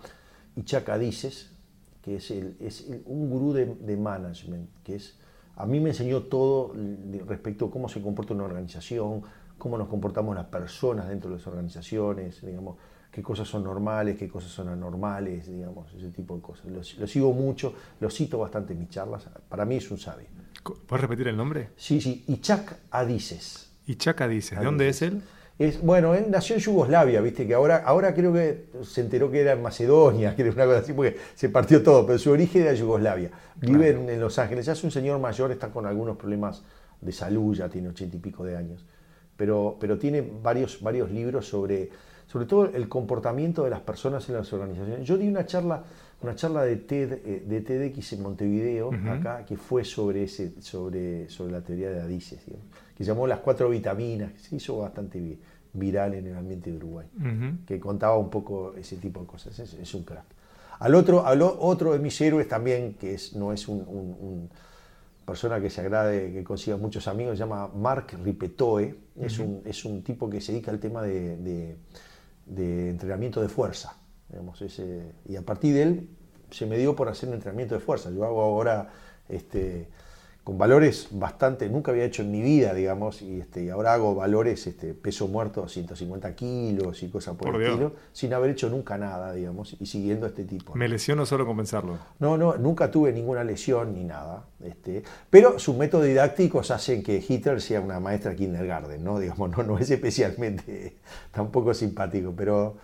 Ichak 0.56 0.88
Adices, 0.88 1.52
que 2.02 2.16
es, 2.16 2.32
el, 2.32 2.56
es 2.62 2.86
un 3.06 3.30
gurú 3.30 3.52
de, 3.52 3.66
de, 3.66 3.98
management, 3.98 4.70
que 4.86 4.96
es, 4.96 5.18
a 5.58 5.66
mí 5.66 5.82
me 5.82 5.90
enseñó 5.90 6.24
todo 6.24 6.74
respecto 7.28 7.66
a 7.66 7.72
cómo 7.72 7.90
se 7.90 8.02
comporta 8.02 8.34
una 8.34 8.46
organización, 8.46 9.24
cómo 9.58 9.78
nos 9.78 9.90
comportamos 9.90 10.34
las 10.34 10.46
personas 10.46 11.10
dentro 11.10 11.30
de 11.30 11.38
las 11.38 11.48
organizaciones, 11.48 12.46
digamos, 12.46 12.78
qué 13.16 13.24
cosas 13.24 13.48
son 13.48 13.64
normales, 13.64 14.18
qué 14.18 14.28
cosas 14.28 14.52
son 14.52 14.68
anormales, 14.68 15.50
digamos, 15.50 15.88
ese 15.94 16.10
tipo 16.10 16.36
de 16.36 16.42
cosas. 16.42 16.66
Lo, 16.66 17.08
sigo 17.08 17.32
mucho, 17.32 17.74
lo 18.02 18.10
cito 18.10 18.40
bastante 18.40 18.74
en 18.74 18.80
mis 18.80 18.90
charlas. 18.90 19.26
Para 19.48 19.64
mí 19.64 19.78
es 19.78 19.90
un 19.90 19.98
sabio. 19.98 20.28
¿Puedes 20.86 21.02
repetir 21.02 21.30
el 21.30 21.38
nombre? 21.38 21.70
Sí, 21.78 22.02
sí, 22.02 22.26
Ichak 22.28 22.76
Adices. 22.92 23.72
Ichak 23.88 24.20
Adices, 24.20 24.60
¿de 24.60 24.66
dónde 24.66 24.90
es 24.90 25.02
él? 25.02 25.22
Es, 25.58 25.82
bueno, 25.82 26.14
él 26.14 26.26
nació 26.30 26.58
en 26.58 26.62
Yugoslavia, 26.62 27.22
viste, 27.22 27.48
que 27.48 27.54
ahora, 27.54 27.78
ahora 27.86 28.14
creo 28.14 28.34
que 28.34 28.66
se 28.84 29.00
enteró 29.00 29.32
que 29.32 29.40
era 29.40 29.54
en 29.54 29.62
Macedonia, 29.62 30.36
que 30.36 30.42
era 30.42 30.52
una 30.52 30.66
cosa 30.66 30.80
así, 30.80 30.92
porque 30.92 31.16
se 31.36 31.48
partió 31.48 31.82
todo, 31.82 32.06
pero 32.06 32.20
su 32.20 32.32
origen 32.32 32.64
era 32.64 32.74
Yugoslavia. 32.74 33.32
Vive 33.56 33.92
en, 33.92 34.10
en, 34.10 34.20
Los 34.20 34.38
Ángeles, 34.40 34.66
ya 34.66 34.74
es 34.74 34.84
un 34.84 34.92
señor 34.92 35.22
mayor, 35.22 35.54
está 35.54 35.70
con 35.70 35.86
algunos 35.86 36.18
problemas 36.18 36.64
de 37.00 37.14
salud, 37.14 37.56
ya 37.56 37.70
tiene 37.70 37.88
ochenta 37.88 38.18
y 38.18 38.20
pico 38.20 38.44
de 38.44 38.58
años, 38.58 38.86
pero, 39.38 39.78
pero 39.80 39.98
tiene 39.98 40.22
varios, 40.22 40.82
varios 40.82 41.10
libros 41.12 41.48
sobre 41.48 41.90
sobre 42.36 42.48
todo 42.48 42.66
el 42.66 42.90
comportamiento 42.90 43.64
de 43.64 43.70
las 43.70 43.80
personas 43.80 44.28
en 44.28 44.36
las 44.36 44.52
organizaciones. 44.52 45.08
Yo 45.08 45.18
di 45.18 45.26
una 45.26 45.46
charla, 45.46 45.82
una 46.22 46.36
charla 46.36 46.64
de, 46.66 46.76
TED, 46.76 47.14
eh, 47.14 47.44
de 47.48 47.62
TEDx 47.62 48.12
en 48.12 48.24
Montevideo, 48.24 48.92
acá, 49.10 49.46
que 49.46 49.56
fue 49.56 49.86
sobre, 49.86 50.24
ese, 50.24 50.62
sobre, 50.62 51.30
sobre 51.30 51.54
la 51.54 51.62
teoría 51.62 51.92
de 51.92 52.02
Adices, 52.02 52.42
que 52.94 53.04
llamó 53.06 53.26
Las 53.26 53.40
cuatro 53.40 53.70
vitaminas, 53.70 54.34
que 54.34 54.40
se 54.40 54.58
hizo 54.58 54.80
bastante 54.80 55.40
viral 55.72 56.16
en 56.16 56.28
el 56.28 56.36
ambiente 56.36 56.72
de 56.72 56.76
Uruguay, 56.76 57.08
que 57.66 57.80
contaba 57.80 58.18
un 58.18 58.30
poco 58.30 58.74
ese 58.76 58.98
tipo 58.98 59.22
de 59.22 59.28
cosas. 59.28 59.58
Es, 59.58 59.94
un 59.94 60.04
crack. 60.04 60.26
Al 60.80 60.94
otro, 60.94 61.26
al 61.26 61.42
otro 61.42 61.94
de 61.94 62.00
mis 62.00 62.20
héroes 62.20 62.50
también, 62.50 62.96
que 62.96 63.14
es, 63.14 63.34
no 63.34 63.54
es 63.54 63.66
un, 63.70 64.50
persona 65.26 65.62
que 65.62 65.70
se 65.70 65.80
agrade, 65.80 66.34
que 66.34 66.44
consiga 66.44 66.76
muchos 66.76 67.08
amigos, 67.08 67.38
se 67.38 67.46
llama 67.46 67.70
Mark 67.70 68.08
Ripetoe, 68.22 68.94
es, 69.22 69.40
un, 69.40 69.62
es 69.64 69.86
un 69.86 70.04
tipo 70.04 70.30
que 70.30 70.42
se 70.42 70.52
dedica 70.52 70.70
al 70.70 70.80
tema 70.80 71.02
de 71.02 71.38
de 71.38 71.78
entrenamiento 72.48 73.42
de 73.42 73.50
fuerza. 73.50 73.98
Digamos, 74.30 74.62
ese, 74.62 75.14
y 75.28 75.36
a 75.36 75.42
partir 75.42 75.74
de 75.74 75.84
él 75.84 76.10
se 76.52 76.66
me 76.66 76.78
dio 76.78 76.96
por 76.96 77.10
hacer 77.10 77.30
un 77.30 77.36
entrenamiento 77.36 77.76
de 77.76 77.82
fuerza. 77.82 78.12
Yo 78.12 78.26
hago 78.26 78.42
ahora 78.42 78.90
este, 79.30 79.90
con 80.46 80.60
valores 80.60 81.08
bastante, 81.10 81.68
nunca 81.70 81.90
había 81.90 82.06
hecho 82.06 82.22
en 82.22 82.30
mi 82.30 82.40
vida, 82.40 82.72
digamos, 82.76 83.24
y, 83.24 83.42
este, 83.42 83.64
y 83.64 83.70
ahora 83.70 83.96
hago 83.96 84.14
valores, 84.14 84.68
este, 84.68 84.94
peso 84.94 85.28
muerto 85.28 85.68
150 85.68 86.36
kilos 86.36 87.02
y 87.02 87.10
cosas 87.10 87.36
por, 87.36 87.56
el 87.56 87.64
estilo, 87.64 87.94
sin 88.14 88.32
haber 88.32 88.52
hecho 88.52 88.70
nunca 88.70 88.96
nada, 88.96 89.34
digamos, 89.34 89.76
y 89.80 89.88
siguiendo 89.88 90.28
este 90.28 90.44
tipo. 90.44 90.76
¿Me 90.76 90.88
lesiono 90.88 91.26
solo 91.26 91.48
con 91.48 91.58
pensarlo? 91.58 91.98
No, 92.20 92.38
no, 92.38 92.58
nunca 92.58 92.92
tuve 92.92 93.12
ninguna 93.12 93.44
lesión 93.44 93.96
ni 93.96 94.04
nada. 94.04 94.46
Este, 94.64 95.02
pero 95.32 95.58
sus 95.58 95.76
métodos 95.76 96.06
didácticos 96.06 96.70
hacen 96.70 97.02
que 97.02 97.26
Hitler 97.28 97.60
sea 97.60 97.82
una 97.82 98.00
maestra 98.00 98.36
kindergarten, 98.36 99.04
¿no? 99.04 99.18
Digamos, 99.26 99.50
no, 99.50 99.64
no 99.64 99.80
es 99.80 99.90
especialmente 99.90 100.98
tampoco 101.32 101.74
simpático, 101.74 102.34
pero... 102.38 102.78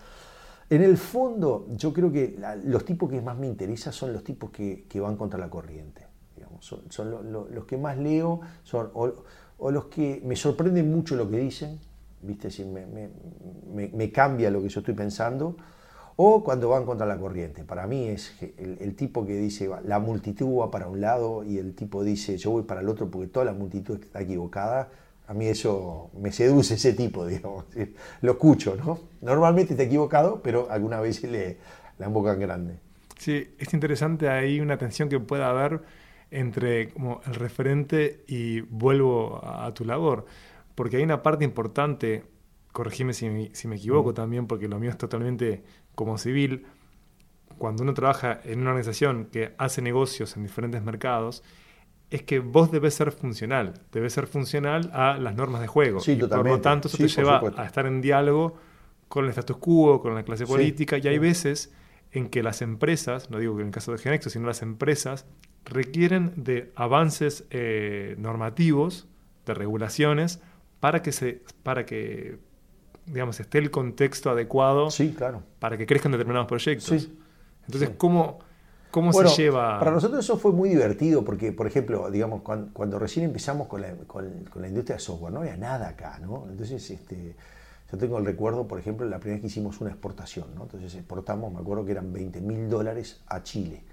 En 0.68 0.82
el 0.82 0.98
fondo, 0.98 1.68
yo 1.76 1.92
creo 1.92 2.14
que 2.14 2.40
los 2.64 2.86
tipos 2.86 3.10
que 3.10 3.20
más 3.20 3.38
me 3.38 3.46
interesan 3.46 3.92
son 3.92 4.14
los 4.14 4.24
tipos 4.24 4.52
que, 4.52 4.86
que 4.88 5.02
van 5.02 5.18
contra 5.18 5.38
la 5.38 5.50
corriente 5.50 6.11
son, 6.62 7.32
los 7.52 7.66
que 7.66 7.78
más 7.78 7.98
leo, 7.98 8.40
son 8.64 8.90
o, 8.94 9.72
los 9.72 9.86
que 9.86 10.22
me 10.24 10.36
sorprenden 10.36 10.90
mucho 10.90 11.16
lo 11.16 11.30
que 11.30 11.38
dicen, 11.38 11.80
¿viste? 12.22 12.50
Si 12.50 12.64
me, 12.64 14.12
cambia 14.12 14.50
lo 14.50 14.62
que 14.62 14.70
yo 14.70 14.80
estoy 14.80 14.94
pensando, 14.94 15.58
o 16.16 16.44
cuando 16.44 16.70
van 16.70 16.86
contra 16.86 17.06
la 17.06 17.18
corriente. 17.18 17.64
Para 17.64 17.88
mí 17.88 18.08
es 18.08 18.34
el, 18.58 18.96
tipo 18.96 19.26
que 19.26 19.34
dice, 19.34 19.70
la 19.86 20.00
multitud 20.00 20.60
va 20.60 20.72
para 20.72 20.88
un 20.88 21.02
lado 21.02 21.44
y 21.44 21.58
el 21.58 21.74
tipo 21.76 22.04
dice, 22.04 22.38
yo 22.38 22.52
voy 22.52 22.64
para 22.64 22.82
el 22.82 22.90
otro 22.90 23.10
porque 23.10 23.28
toda 23.28 23.46
la 23.46 23.54
multitud 23.54 24.00
está 24.02 24.22
equivocada. 24.22 24.90
A 25.28 25.34
mí 25.34 25.48
eso 25.48 26.10
me 26.20 26.32
seduce 26.32 26.76
ese 26.76 26.94
tipo, 26.94 27.26
digamos. 27.28 27.66
Lo 28.22 28.34
escucho, 28.34 28.76
¿no? 28.76 29.00
Normalmente 29.22 29.74
está 29.74 29.84
equivocado, 29.84 30.42
pero 30.44 30.70
alguna 30.70 31.00
vez 31.00 31.24
le 31.24 31.58
la 32.02 32.08
embocan 32.08 32.40
grande. 32.40 32.80
Sí, 33.20 33.54
es 33.60 33.74
interesante 33.76 34.28
ahí 34.28 34.60
una 34.60 34.80
tensión 34.80 35.08
que 35.08 35.20
pueda 35.20 35.52
haber 35.52 35.82
entre 36.32 36.90
como 36.90 37.22
el 37.28 37.36
referente 37.36 38.24
y 38.28 38.62
vuelvo 38.62 39.42
a, 39.44 39.72
tu 39.74 39.86
labor. 39.86 40.26
Porque 40.76 40.98
hay 40.98 41.04
una 41.04 41.22
parte 41.22 41.44
importante, 41.44 42.24
corregime 42.72 43.14
si, 43.14 43.30
me 43.30 43.76
equivoco 43.76 44.14
también, 44.14 44.48
porque 44.48 44.68
lo 44.68 44.80
mío 44.80 44.90
es 44.90 44.98
totalmente 44.98 45.64
como 45.94 46.18
civil, 46.18 46.66
cuando 47.58 47.84
uno 47.84 47.94
trabaja 47.94 48.40
en 48.46 48.62
una 48.62 48.72
organización 48.72 49.26
que 49.26 49.54
hace 49.58 49.82
negocios 49.82 50.36
en 50.38 50.44
diferentes 50.44 50.82
mercados, 50.82 51.44
es 52.10 52.24
que 52.24 52.40
vos 52.40 52.72
debes 52.72 52.94
ser 52.94 53.12
funcional, 53.12 53.74
debes 53.92 54.14
ser 54.14 54.26
funcional 54.26 54.90
a 54.94 55.18
las 55.18 55.36
normas 55.36 55.62
de 55.62 55.68
juego. 55.68 56.00
Sí, 56.00 56.14
y 56.14 56.18
por 56.18 56.46
lo 56.46 56.60
tanto, 56.60 56.88
eso 56.88 56.98
te 56.98 57.08
lleva 57.08 57.42
a 57.56 57.66
estar 57.66 57.86
en 57.86 58.02
diálogo 58.02 58.56
con 59.08 59.26
el 59.26 59.32
status 59.32 59.58
quo, 59.58 60.02
con 60.02 60.16
la 60.16 60.24
clase 60.24 60.48
política, 60.48 60.98
y 60.98 61.08
hay 61.08 61.20
veces 61.20 61.74
en 62.12 62.30
que 62.30 62.44
las 62.44 62.62
empresas, 62.62 63.30
no 63.30 63.38
digo 63.38 63.56
que 63.56 63.62
en 63.62 63.68
el 63.68 63.74
caso 63.74 63.92
de 63.92 63.98
Genexo, 63.98 64.30
sino 64.30 64.48
las 64.48 64.62
empresas 64.62 65.26
requieren 65.66 66.34
de 66.36 66.72
avances 66.76 67.46
eh, 67.50 68.16
normativos, 68.18 69.08
de 69.46 69.54
regulaciones, 69.54 70.42
para 70.80 71.02
que, 71.02 71.12
se, 71.12 71.42
para 71.64 71.86
que 71.86 72.40
digamos, 73.06 73.40
esté 73.40 73.58
el 73.58 73.72
contexto 73.72 74.30
adecuado 74.30 74.90
sí, 74.92 75.14
claro. 75.16 75.44
para 75.60 75.78
que 75.78 75.86
crezcan 75.86 76.12
determinados 76.12 76.48
proyectos. 76.48 77.10
Entonces, 77.66 77.92
¿cómo, 77.98 78.40
cómo 78.90 79.14
se 79.14 79.28
lleva...? 79.44 79.80
Para 79.80 79.92
nosotros 79.92 80.24
eso 80.24 80.38
fue 80.38 80.52
muy 80.52 80.70
divertido 80.70 81.24
porque, 81.24 81.52
por 81.52 81.68
ejemplo, 81.68 82.10
digamos, 82.10 82.42
cuando, 82.42 83.00
recién 83.00 83.26
empezamos 83.26 83.68
con 83.68 83.82
la, 83.82 83.94
con, 84.08 84.46
la, 84.56 84.68
industria 84.68 84.98
de 84.98 85.02
software, 85.02 85.34
no 85.34 85.40
había 85.40 85.58
nada 85.58 85.90
acá, 85.90 86.20
¿no? 86.20 86.48
Entonces, 86.50 86.90
este, 86.90 87.36
yo 87.92 87.98
tengo 87.98 88.18
el 88.18 88.26
recuerdo, 88.26 88.68
por 88.68 88.80
ejemplo, 88.80 89.06
la 89.06 89.20
primera 89.20 89.36
vez 89.36 89.42
que 89.42 89.48
hicimos 89.48 89.82
una 89.82 89.92
exportación, 89.92 90.48
¿no? 90.56 90.64
Entonces 90.64 90.96
exportamos, 90.96 91.54
me 91.54 91.60
acuerdo 91.60 91.86
que 91.86 91.92
eran 91.92 92.12
20 92.12 92.42
mil 92.42 92.70
dólares 92.70 93.22
a 93.28 93.44
Chile. 93.44 93.84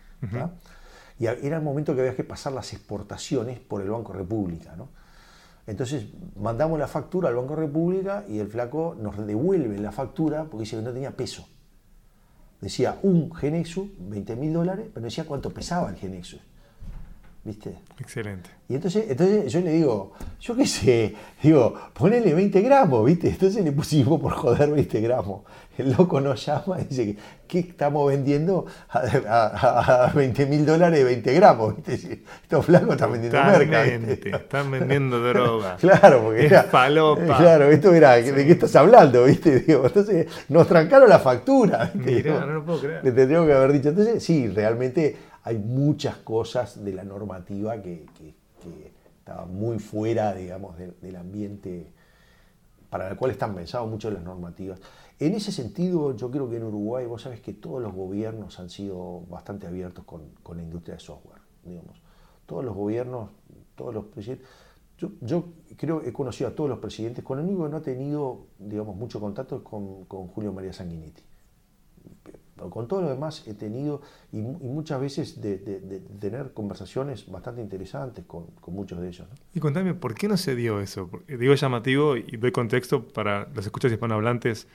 Y 1.18 1.26
era 1.26 1.56
el 1.56 1.62
momento 1.62 1.94
que 1.94 2.00
había 2.00 2.14
que 2.14 2.24
pasar 2.24 2.52
las 2.52 2.72
exportaciones 2.72 3.58
por 3.58 3.82
el 3.82 3.90
Banco 3.90 4.12
República. 4.12 4.76
¿no? 4.76 4.88
Entonces 5.66 6.06
mandamos 6.36 6.78
la 6.78 6.88
factura 6.88 7.28
al 7.28 7.34
Banco 7.34 7.56
República 7.56 8.24
y 8.28 8.38
el 8.38 8.48
flaco 8.48 8.96
nos 8.98 9.18
devuelve 9.26 9.78
la 9.78 9.92
factura 9.92 10.44
porque 10.44 10.60
dice 10.64 10.76
que 10.76 10.82
no 10.82 10.92
tenía 10.92 11.10
peso. 11.10 11.48
Decía 12.60 12.98
un 13.02 13.34
Genexus, 13.34 13.88
20 13.98 14.36
mil 14.36 14.52
dólares, 14.52 14.86
pero 14.92 15.04
decía 15.04 15.24
cuánto 15.24 15.50
pesaba 15.50 15.90
el 15.90 15.96
Genexus. 15.96 16.40
¿Viste? 17.48 17.78
Excelente. 17.98 18.50
Y 18.68 18.74
entonces, 18.74 19.06
entonces 19.08 19.50
yo 19.50 19.60
le 19.62 19.72
digo, 19.72 20.12
yo 20.38 20.54
qué 20.54 20.66
sé, 20.66 21.14
digo, 21.42 21.72
ponele 21.94 22.34
20 22.34 22.60
gramos, 22.60 23.06
¿viste? 23.06 23.30
Entonces 23.30 23.64
le 23.64 23.72
pusimos 23.72 24.20
por 24.20 24.32
joder 24.34 24.70
20 24.70 25.00
gramos. 25.00 25.44
El 25.78 25.92
loco 25.92 26.20
nos 26.20 26.44
llama 26.44 26.78
y 26.78 26.84
dice, 26.84 27.16
¿qué 27.46 27.60
estamos 27.60 28.06
vendiendo 28.06 28.66
a, 28.90 30.12
20 30.14 30.44
mil 30.44 30.66
dólares 30.66 31.02
20 31.02 31.32
gramos? 31.32 31.76
¿viste? 31.76 32.22
Estos 32.42 32.66
flacos 32.66 32.90
están 32.90 33.12
vendiendo 33.12 33.42
merca. 33.42 33.86
Están 33.86 34.70
vendiendo 34.70 35.18
droga. 35.32 35.76
claro, 35.76 36.24
porque 36.24 36.44
es 36.44 36.52
era. 36.52 36.64
Falopa. 36.64 37.38
Claro, 37.38 37.70
esto 37.70 37.94
era, 37.94 38.16
¿de 38.16 38.44
qué 38.46 38.52
estás 38.52 38.76
hablando? 38.76 39.24
¿viste? 39.24 39.60
Digo, 39.60 39.86
entonces 39.86 40.26
nos 40.50 40.68
trancaron 40.68 41.08
la 41.08 41.18
factura. 41.18 41.90
Mirá, 41.94 42.44
no 42.44 42.52
lo 42.52 42.64
puedo 42.66 42.80
creer. 42.80 43.02
Le 43.02 43.12
tendríamos 43.12 43.48
que 43.48 43.54
haber 43.54 43.72
dicho. 43.72 43.88
Entonces, 43.88 44.22
sí, 44.22 44.48
realmente 44.48 45.27
hay 45.48 45.56
muchas 45.56 46.16
cosas 46.16 46.84
de 46.84 46.92
la 46.92 47.04
normativa 47.04 47.80
que, 47.80 48.04
que, 48.18 48.34
estaban 49.18 49.54
muy 49.54 49.78
fuera, 49.78 50.34
digamos, 50.34 50.76
del 50.76 51.16
ambiente 51.16 51.90
para 52.90 53.08
el 53.08 53.16
cual 53.16 53.30
están 53.30 53.54
pensados 53.54 53.88
muchas 53.88 54.10
de 54.10 54.16
las 54.16 54.24
normativas. 54.24 54.78
En 55.18 55.32
ese 55.32 55.50
sentido, 55.50 56.14
yo 56.14 56.30
creo 56.30 56.50
que 56.50 56.56
en 56.56 56.64
Uruguay, 56.64 57.06
vos 57.06 57.22
sabés 57.22 57.40
que 57.40 57.54
todos 57.54 57.80
los 57.82 57.94
gobiernos 57.94 58.60
han 58.60 58.68
sido 58.68 59.22
bastante 59.30 59.66
abiertos 59.66 60.04
con, 60.04 60.30
con 60.42 60.58
la 60.58 60.62
industria 60.62 60.96
de 60.96 61.00
software, 61.00 61.40
digamos. 61.64 62.02
Todos 62.44 62.62
los 62.62 62.74
gobiernos, 62.74 63.30
todos 63.74 63.94
los 63.94 64.04
presidentes. 64.04 64.46
Yo, 64.98 65.12
yo 65.22 65.44
creo 65.78 66.02
he 66.02 66.12
conocido 66.12 66.50
a 66.50 66.54
todos 66.54 66.68
los 66.68 66.78
presidentes, 66.78 67.24
con 67.24 67.38
el 67.38 67.46
único 67.46 67.64
que 67.64 67.70
no 67.70 67.78
he 67.78 67.82
tenido, 67.82 68.46
digamos, 68.58 68.96
mucho 68.96 69.18
contacto 69.18 69.56
es 69.56 69.62
con, 69.62 70.04
con 70.04 70.28
Julio 70.28 70.52
María 70.52 70.74
Sanguinetti 70.74 71.22
con 72.58 72.88
todo 72.88 73.02
lo 73.02 73.08
demás 73.08 73.46
he 73.46 73.54
tenido, 73.54 74.02
y, 74.32 74.38
muchas 74.38 75.00
veces 75.00 75.40
de, 75.40 75.56
tener 76.20 76.52
conversaciones 76.52 77.30
bastante 77.30 77.60
interesantes 77.60 78.24
con, 78.26 78.46
muchos 78.66 79.00
de 79.00 79.08
ellos. 79.08 79.26
Y 79.54 79.60
contame, 79.60 79.94
¿por 79.94 80.14
qué 80.14 80.28
no 80.28 80.36
se 80.36 80.54
dio 80.54 80.80
eso? 80.80 81.10
Digo 81.26 81.54
llamativo 81.54 82.16
y 82.16 82.36
doy 82.36 82.52
contexto 82.52 83.08
para 83.08 83.48
los 83.54 83.64
escuchas 83.64 83.90
hispanohablantes 83.92 84.66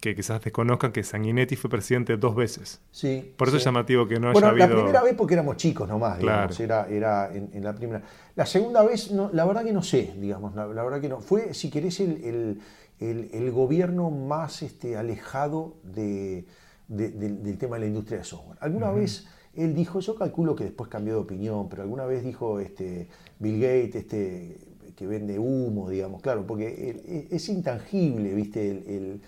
que 0.00 0.14
quizás 0.14 0.42
desconozcan 0.42 0.92
que 0.92 1.02
Sanguinetti 1.02 1.56
fue 1.56 1.70
presidente 1.70 2.16
dos 2.16 2.36
veces. 2.36 2.80
Sí. 2.92 3.34
Por 3.36 3.48
eso 3.48 3.56
es 3.56 3.64
llamativo 3.64 4.06
que 4.06 4.20
no 4.20 4.30
haya 4.30 4.48
habido... 4.48 4.68
la 4.68 4.74
primera 4.74 5.02
vez 5.02 5.14
porque 5.14 5.34
éramos 5.34 5.56
chicos 5.56 5.88
nomás, 5.88 6.18
digamos, 6.18 6.60
era, 6.60 6.86
era 6.88 7.30
en, 7.34 7.64
la 7.64 7.74
primera. 7.74 8.02
La 8.34 8.46
segunda 8.46 8.82
vez, 8.82 9.10
no, 9.10 9.30
la 9.32 9.44
verdad 9.44 9.64
que 9.64 9.72
no 9.72 9.82
sé, 9.82 10.14
digamos, 10.18 10.54
la, 10.54 10.66
verdad 10.66 11.00
que 11.00 11.08
no. 11.08 11.20
Fue, 11.20 11.54
si 11.54 11.70
querés, 11.70 11.98
el, 12.00 12.60
el 13.00 13.50
gobierno 13.50 14.10
más 14.10 14.62
este, 14.62 14.96
alejado 14.96 15.76
de 15.82 16.46
del 16.88 17.58
tema 17.58 17.76
de 17.76 17.80
la 17.80 17.86
industria 17.86 18.18
de 18.18 18.24
software. 18.24 18.58
Alguna 18.60 18.90
vez 18.90 19.26
él 19.54 19.74
dijo, 19.74 20.00
yo 20.00 20.14
calculo 20.14 20.54
que 20.54 20.64
después 20.64 20.90
cambió 20.90 21.14
de 21.14 21.20
opinión, 21.20 21.68
pero 21.68 21.82
alguna 21.82 22.04
vez 22.04 22.22
dijo 22.22 22.60
este, 22.60 23.08
Bill 23.38 23.60
Gates, 23.60 23.94
este, 23.96 24.58
que 24.94 25.06
vende 25.06 25.38
humo, 25.38 25.88
digamos, 25.88 26.22
claro, 26.22 26.46
porque 26.46 27.26
es 27.30 27.48
intangible, 27.48 28.34
¿viste? 28.34 28.70
El, 28.70 29.20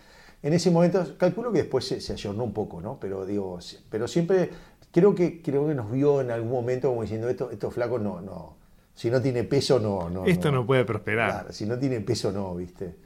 en 0.43 0.53
ese 0.53 0.71
momento, 0.71 1.05
calculo 1.19 1.51
que 1.51 1.59
después 1.59 1.87
se, 1.87 2.01
se 2.01 2.13
ayornó 2.13 2.45
un 2.45 2.53
poco, 2.53 2.81
¿no? 2.81 2.99
Pero 3.01 3.27
digo, 3.27 3.59
pero 3.91 4.07
siempre 4.07 4.51
creo 4.93 5.15
que, 5.15 5.43
creo 5.43 5.67
que 5.67 5.75
nos 5.75 5.91
vio 5.91 6.21
en 6.21 6.31
algún 6.31 6.51
momento 6.51 6.89
como 6.89 7.03
diciendo, 7.03 7.29
esto, 7.29 7.51
estos 7.51 7.75
flacos 7.75 8.01
no, 8.01 8.21
no, 8.21 8.57
si 8.95 9.11
no 9.11 9.21
tiene 9.21 9.45
peso 9.45 9.79
no, 9.79 10.09
no. 10.11 10.27
Esto 10.27 10.53
no, 10.53 10.67
puede 10.67 10.85
prosperar. 10.85 11.31
Claro, 11.31 11.53
si 11.53 11.67
no 11.67 11.79
tiene 11.79 12.01
peso 12.01 12.33
no, 12.33 12.55
¿viste? 12.55 12.97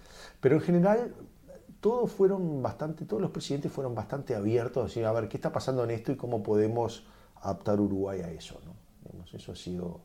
Pero 0.40 0.56
en 0.56 0.60
general 0.60 1.14
todos 1.82 2.12
fueron 2.12 2.62
bastante, 2.62 3.04
todos 3.04 3.20
los 3.20 3.32
presidentes 3.32 3.72
fueron 3.72 3.92
bastante 3.92 4.36
abiertos 4.36 4.84
a 4.84 4.86
decir, 4.86 5.04
a 5.04 5.10
ver, 5.10 5.28
¿qué 5.28 5.36
está 5.36 5.52
pasando 5.52 5.82
en 5.82 5.90
esto 5.90 6.12
y 6.12 6.16
cómo 6.16 6.40
podemos 6.40 7.04
adaptar 7.40 7.80
Uruguay 7.80 8.20
a 8.20 8.30
eso? 8.30 8.60
¿no? 8.64 8.72
eso 9.32 9.50
ha 9.50 9.56
sido 9.56 10.00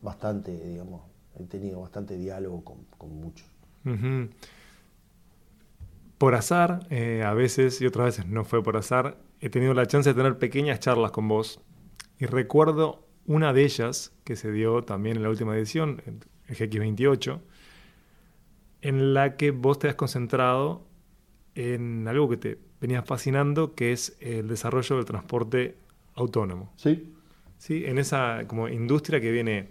bastante, 0.00 0.50
digamos, 0.50 1.02
he 1.38 1.44
tenido 1.44 1.82
bastante 1.82 2.16
diálogo 2.16 2.64
con, 2.64 3.20
muchos. 3.20 3.46
Por 6.16 6.34
azar, 6.34 6.86
eh, 6.88 7.22
a 7.22 7.34
veces 7.34 7.78
y 7.82 7.86
otras 7.86 8.06
veces 8.06 8.26
no 8.26 8.46
fue 8.46 8.62
por 8.62 8.78
azar, 8.78 9.18
he 9.40 9.50
tenido 9.50 9.74
la 9.74 9.86
chance 9.86 10.08
de 10.08 10.14
tener 10.14 10.38
pequeñas 10.38 10.80
charlas 10.80 11.10
con 11.10 11.28
vos 11.28 11.60
y 12.18 12.24
recuerdo 12.24 13.06
una 13.26 13.52
de 13.52 13.64
ellas 13.64 14.12
que 14.24 14.36
se 14.36 14.50
dio 14.50 14.84
también 14.84 15.18
en 15.18 15.22
la 15.22 15.28
última 15.28 15.54
edición, 15.54 16.00
el 16.06 16.56
GX28, 16.56 17.40
en 18.82 19.14
la 19.14 19.36
que 19.36 19.52
vos 19.52 19.78
te 19.78 19.88
has 19.88 19.94
concentrado 19.94 20.84
en 21.54 22.06
algo 22.08 22.28
que 22.28 22.36
te 22.36 22.58
venía 22.80 23.02
fascinando, 23.02 23.74
que 23.74 23.92
es 23.92 24.16
el 24.20 24.48
desarrollo 24.48 24.96
del 24.96 25.04
transporte 25.04 25.76
autónomo. 26.14 26.72
Sí. 26.76 27.14
Sí, 27.58 27.84
en 27.86 27.98
esa 27.98 28.44
como 28.48 28.68
industria 28.68 29.20
que 29.20 29.30
viene 29.30 29.68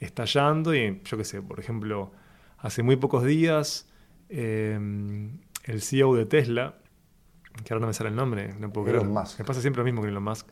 estallando 0.00 0.74
y 0.74 1.02
yo 1.04 1.16
qué 1.18 1.24
sé, 1.24 1.42
por 1.42 1.60
ejemplo, 1.60 2.10
hace 2.58 2.82
muy 2.82 2.96
pocos 2.96 3.24
días 3.24 3.86
em, 4.30 5.40
el 5.64 5.82
CEO 5.82 6.14
de 6.14 6.24
Tesla, 6.24 6.78
que 7.62 7.74
ahora 7.74 7.82
no 7.82 7.86
me 7.88 7.92
sale 7.92 8.08
el 8.08 8.16
nombre, 8.16 8.54
no 8.58 8.72
puedo 8.72 8.86
creer, 8.86 9.04
me 9.04 9.44
pasa 9.44 9.60
siempre 9.60 9.80
lo 9.80 9.84
mismo 9.84 10.00
con 10.00 10.08
Elon 10.08 10.24
Musk, 10.24 10.48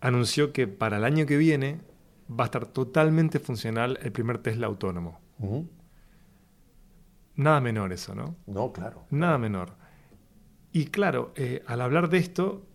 anunció 0.00 0.52
que 0.54 0.66
para 0.66 0.96
el 0.96 1.04
año 1.04 1.26
que 1.26 1.36
viene 1.36 1.80
va 2.28 2.44
a 2.44 2.46
estar 2.46 2.66
totalmente 2.66 3.38
funcional 3.38 3.98
el 4.02 4.10
primer 4.10 4.38
Tesla 4.38 4.66
autónomo. 4.66 5.20
Nada 7.36 7.60
menor 7.60 7.92
eso, 7.92 8.14
¿no? 8.14 8.36
No, 8.46 8.72
claro. 8.72 9.04
Nada 9.10 9.38
menor. 9.38 9.74
Y 10.72 10.86
claro, 10.86 11.32
eh, 11.36 11.62
al 11.66 11.80
hablar 11.80 12.08
de 12.08 12.18
esto, 12.18 12.66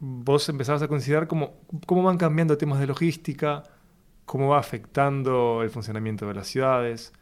vos 0.00 0.48
empezabas 0.48 0.82
a 0.82 0.88
considerar 0.88 1.26
cómo, 1.26 1.60
cómo 1.86 2.02
van 2.02 2.18
cambiando 2.18 2.58
temas 2.58 2.80
de 2.80 2.86
logística, 2.86 3.62
cómo 4.24 4.48
va 4.48 4.58
afectando 4.58 5.62
el 5.62 5.70
funcionamiento 5.70 6.26
de 6.26 6.34
las 6.34 6.48
ciudades, 6.48 7.12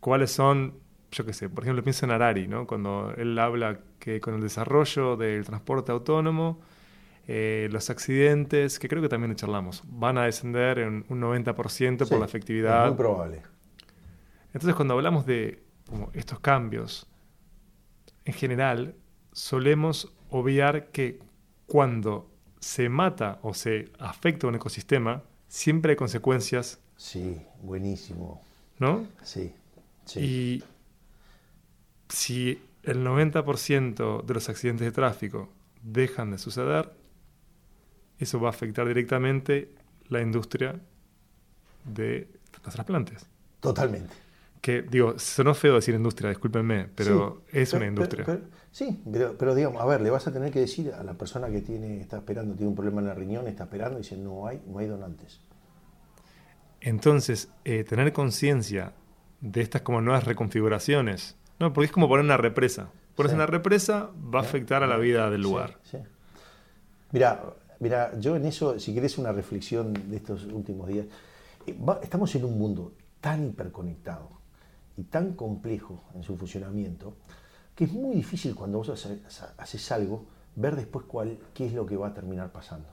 cuáles 0.00 0.30
son, 0.32 0.74
yo 1.10 1.24
qué 1.24 1.32
sé, 1.32 1.48
por 1.48 1.64
ejemplo, 1.64 1.82
pienso 1.82 2.06
en 2.06 2.12
Arari, 2.12 2.48
¿no? 2.48 2.66
Cuando 2.66 3.12
él 3.16 3.38
habla 3.38 3.80
que 3.98 4.20
con 4.20 4.34
el 4.34 4.40
desarrollo 4.40 5.16
del 5.16 5.44
transporte 5.44 5.92
autónomo, 5.92 6.60
eh, 7.26 7.68
los 7.72 7.90
accidentes, 7.90 8.78
que 8.78 8.88
creo 8.88 9.02
que 9.02 9.08
también 9.08 9.34
charlamos, 9.34 9.82
van 9.86 10.18
a 10.18 10.24
descender 10.24 10.78
en 10.78 11.04
un 11.08 11.20
90% 11.20 12.08
por 12.08 12.18
la 12.18 12.26
efectividad. 12.26 12.84
Es 12.84 12.90
muy 12.90 12.98
probable. 12.98 13.42
Entonces, 14.52 14.74
cuando 14.74 14.94
hablamos 14.94 15.26
de 15.26 15.63
como 15.88 16.10
estos 16.14 16.40
cambios, 16.40 17.06
en 18.24 18.34
general 18.34 18.94
solemos 19.32 20.12
obviar 20.30 20.90
que 20.90 21.20
cuando 21.66 22.30
se 22.60 22.88
mata 22.88 23.38
o 23.42 23.54
se 23.54 23.90
afecta 23.98 24.46
un 24.46 24.54
ecosistema, 24.54 25.22
siempre 25.48 25.92
hay 25.92 25.96
consecuencias. 25.96 26.80
Sí, 26.96 27.40
buenísimo. 27.62 28.42
¿No? 28.78 29.06
Sí. 29.22 29.52
sí. 30.04 30.20
Y 30.20 30.64
si 32.08 32.62
el 32.82 33.04
90% 33.04 34.24
de 34.24 34.34
los 34.34 34.48
accidentes 34.48 34.86
de 34.86 34.92
tráfico 34.92 35.50
dejan 35.82 36.30
de 36.30 36.38
suceder, 36.38 36.92
eso 38.18 38.40
va 38.40 38.48
a 38.48 38.50
afectar 38.50 38.86
directamente 38.86 39.74
la 40.08 40.20
industria 40.20 40.80
de 41.84 42.28
los 42.64 42.74
trasplantes. 42.74 43.26
Totalmente 43.60 44.23
que 44.64 44.80
digo, 44.80 45.18
sonó 45.18 45.52
feo 45.52 45.74
decir 45.74 45.94
industria, 45.94 46.30
discúlpenme, 46.30 46.88
pero 46.94 47.42
es 47.52 47.70
una 47.74 47.84
industria. 47.84 48.24
sí, 48.70 48.98
pero, 49.12 49.36
pero, 49.36 49.54
digamos, 49.54 49.82
a 49.82 49.84
ver, 49.84 50.00
le 50.00 50.08
vas 50.08 50.26
a 50.26 50.32
tener 50.32 50.50
que 50.50 50.60
decir 50.60 50.90
a 50.94 51.04
la 51.04 51.12
persona 51.12 51.48
que 51.48 51.60
tiene, 51.60 52.00
está 52.00 52.16
esperando, 52.16 52.54
tiene 52.54 52.70
un 52.70 52.74
problema 52.74 53.02
en 53.02 53.08
la 53.08 53.14
riñón, 53.14 53.46
está 53.46 53.64
esperando 53.64 53.98
y 53.98 54.02
dice, 54.04 54.16
no 54.16 54.46
hay, 54.46 54.62
no 54.66 54.78
hay 54.78 54.86
donantes. 54.86 55.38
Entonces, 56.80 57.50
eh, 57.66 57.84
tener 57.84 58.14
conciencia 58.14 58.94
de 59.42 59.60
estas 59.60 59.82
como 59.82 60.00
nuevas 60.00 60.24
reconfiguraciones, 60.24 61.36
¿no? 61.60 61.74
porque 61.74 61.84
es 61.84 61.92
como 61.92 62.08
poner 62.08 62.24
una 62.24 62.38
represa. 62.38 62.88
Pones 63.16 63.34
una 63.34 63.44
represa, 63.44 64.12
va 64.34 64.38
a 64.38 64.42
afectar 64.44 64.82
a 64.82 64.86
la 64.86 64.96
vida 64.96 65.28
del 65.28 65.42
lugar. 65.42 65.78
Mira, 67.12 67.42
mira, 67.80 68.18
yo 68.18 68.34
en 68.34 68.46
eso, 68.46 68.78
si 68.78 68.94
querés 68.94 69.18
una 69.18 69.30
reflexión 69.30 69.92
de 69.92 70.16
estos 70.16 70.46
últimos 70.46 70.88
días, 70.88 71.04
eh, 71.66 71.76
estamos 72.02 72.34
en 72.34 72.46
un 72.46 72.58
mundo 72.58 72.94
tan 73.20 73.46
hiperconectado, 73.46 74.43
y 74.96 75.04
tan 75.04 75.34
complejo 75.34 76.04
en 76.14 76.22
su 76.22 76.36
funcionamiento 76.36 77.16
que 77.74 77.84
es 77.84 77.92
muy 77.92 78.14
difícil 78.14 78.54
cuando 78.54 78.78
vos 78.78 79.06
haces 79.58 79.92
algo 79.92 80.26
ver 80.56 80.76
después 80.76 81.06
cuál, 81.06 81.38
qué 81.52 81.66
es 81.66 81.72
lo 81.72 81.84
que 81.84 81.96
va 81.96 82.08
a 82.08 82.14
terminar 82.14 82.52
pasando. 82.52 82.88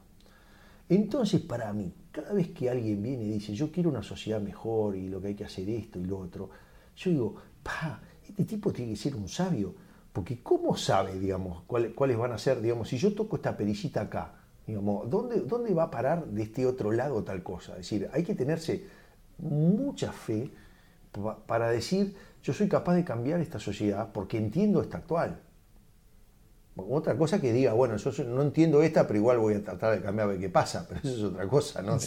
Entonces, 0.90 1.42
para 1.42 1.72
mí, 1.72 1.94
cada 2.12 2.34
vez 2.34 2.50
que 2.50 2.70
alguien 2.70 3.02
viene 3.02 3.24
y 3.24 3.32
dice, 3.34 3.54
yo 3.54 3.72
quiero 3.72 3.90
una 3.90 4.04
sociedad 4.04 4.42
mejor 4.42 4.96
y 4.96 5.08
lo 5.08 5.22
que 5.22 5.30
hay 5.30 5.36
que 5.36 5.46
hacer 5.46 5.70
esto 5.70 6.00
y 6.00 6.06
lo 6.06 6.20
otro, 6.20 6.50
yo 6.98 7.12
digo, 7.12 7.36
pa, 7.64 8.02
este 8.28 8.44
tipo 8.44 8.74
tiene 8.74 8.92
que 8.92 8.98
ser 8.98 9.16
un 9.16 9.30
sabio, 9.30 9.74
porque 10.12 10.42
¿cómo 10.44 10.76
sabe, 10.76 11.18
digamos, 11.18 11.64
cuáles 11.66 12.18
van 12.18 12.34
a 12.34 12.38
ser, 12.38 12.62
digamos, 12.62 12.90
si 12.90 12.98
yo 12.98 13.14
toco 13.14 13.38
esta 13.38 13.56
perillita 13.56 14.02
acá, 14.02 14.34
digamos, 14.68 15.10
¿dónde, 15.10 15.42
¿dónde 15.42 15.74
va 15.74 15.84
a 15.84 15.92
parar 15.92 16.26
de 16.26 16.44
este 16.44 16.66
otro 16.66 16.92
lado 16.92 17.24
tal 17.24 17.42
cosa? 17.42 17.74
Es 17.74 17.90
decir, 17.90 18.10
hay 18.12 18.24
que 18.24 18.36
tenerse 18.36 18.86
mucha 19.38 20.12
fe 20.12 20.52
para 21.46 21.70
decir 21.70 22.16
yo 22.44 22.54
soy 22.54 22.68
capaz 22.68 22.96
de 22.96 23.04
cambiar 23.04 23.40
esta 23.40 23.60
sociedad 23.60 24.10
porque 24.14 24.38
entiendo 24.38 24.82
esta 24.82 24.98
actual. 24.98 25.40
Otra 26.76 27.18
cosa 27.18 27.40
que 27.40 27.54
diga, 27.54 27.74
bueno, 27.74 27.98
yo 27.98 28.24
no 28.24 28.42
entiendo 28.42 28.82
esta, 28.82 29.06
pero 29.06 29.20
igual 29.20 29.38
voy 29.38 29.56
a 29.56 29.64
tratar 29.64 29.94
de 29.94 30.02
cambiar 30.02 30.28
a 30.28 30.32
ver 30.32 30.40
qué 30.40 30.50
pasa, 30.50 30.86
pero 30.90 31.02
eso 31.04 31.10
es 31.10 31.24
otra 31.24 31.48
cosa, 31.48 31.82
¿no? 31.82 31.98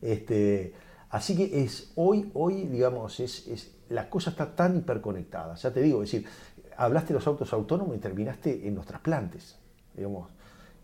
Este, 0.00 0.74
así 1.10 1.36
que 1.36 1.62
es 1.62 1.92
hoy, 1.96 2.30
hoy 2.34 2.66
digamos, 2.66 3.20
es, 3.20 3.46
es, 3.48 3.74
la 3.88 4.08
cosa 4.08 4.30
está 4.30 4.54
tan 4.54 4.76
hiperconectada. 4.76 5.54
Ya 5.56 5.72
te 5.72 5.82
digo, 5.82 6.02
es 6.02 6.10
decir, 6.12 6.28
hablaste 6.76 7.08
de 7.08 7.14
los 7.14 7.26
autos 7.26 7.52
autónomos 7.52 7.96
y 7.96 7.98
terminaste 7.98 8.66
en 8.66 8.74
los 8.74 8.86
trasplantes, 8.86 9.58
digamos. 9.94 10.30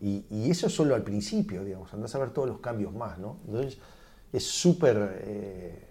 Y, 0.00 0.24
y 0.30 0.50
eso 0.50 0.68
solo 0.68 0.94
al 0.94 1.02
principio, 1.02 1.64
digamos, 1.64 1.92
andás 1.94 2.14
a 2.14 2.18
ver 2.18 2.30
todos 2.30 2.48
los 2.48 2.60
cambios 2.60 2.94
más, 2.94 3.18
¿no? 3.18 3.38
Entonces, 3.46 3.78
es 4.32 4.44
súper... 4.44 5.22
Eh, 5.22 5.89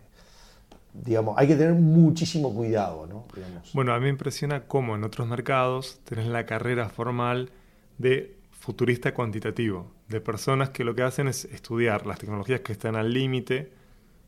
digamos, 0.94 1.36
hay 1.38 1.48
que 1.48 1.56
tener 1.56 1.74
muchísimo 1.74 2.54
cuidado, 2.54 3.08
¿no? 3.08 3.26
Bueno, 3.74 3.94
a 3.94 4.00
mí 4.00 4.04
me 4.04 4.10
impresiona 4.10 4.62
cómo 4.68 4.96
en 4.96 5.04
otros 5.04 5.28
mercados 5.28 6.00
tenés 6.04 6.28
la 6.28 6.46
carrera 6.46 6.90
formal 6.90 7.52
de 7.98 8.36
futurista 8.52 9.14
cuantitativo, 9.14 9.92
de 10.08 10.22
personas 10.22 10.70
que 10.72 10.84
lo 10.84 10.96
que 10.96 11.04
hacen 11.04 11.28
es 11.28 11.46
estudiar 11.46 12.06
las 12.06 12.20
tecnologías 12.20 12.62
que 12.62 12.72
están 12.72 12.96
al 12.96 13.14
límite, 13.14 13.72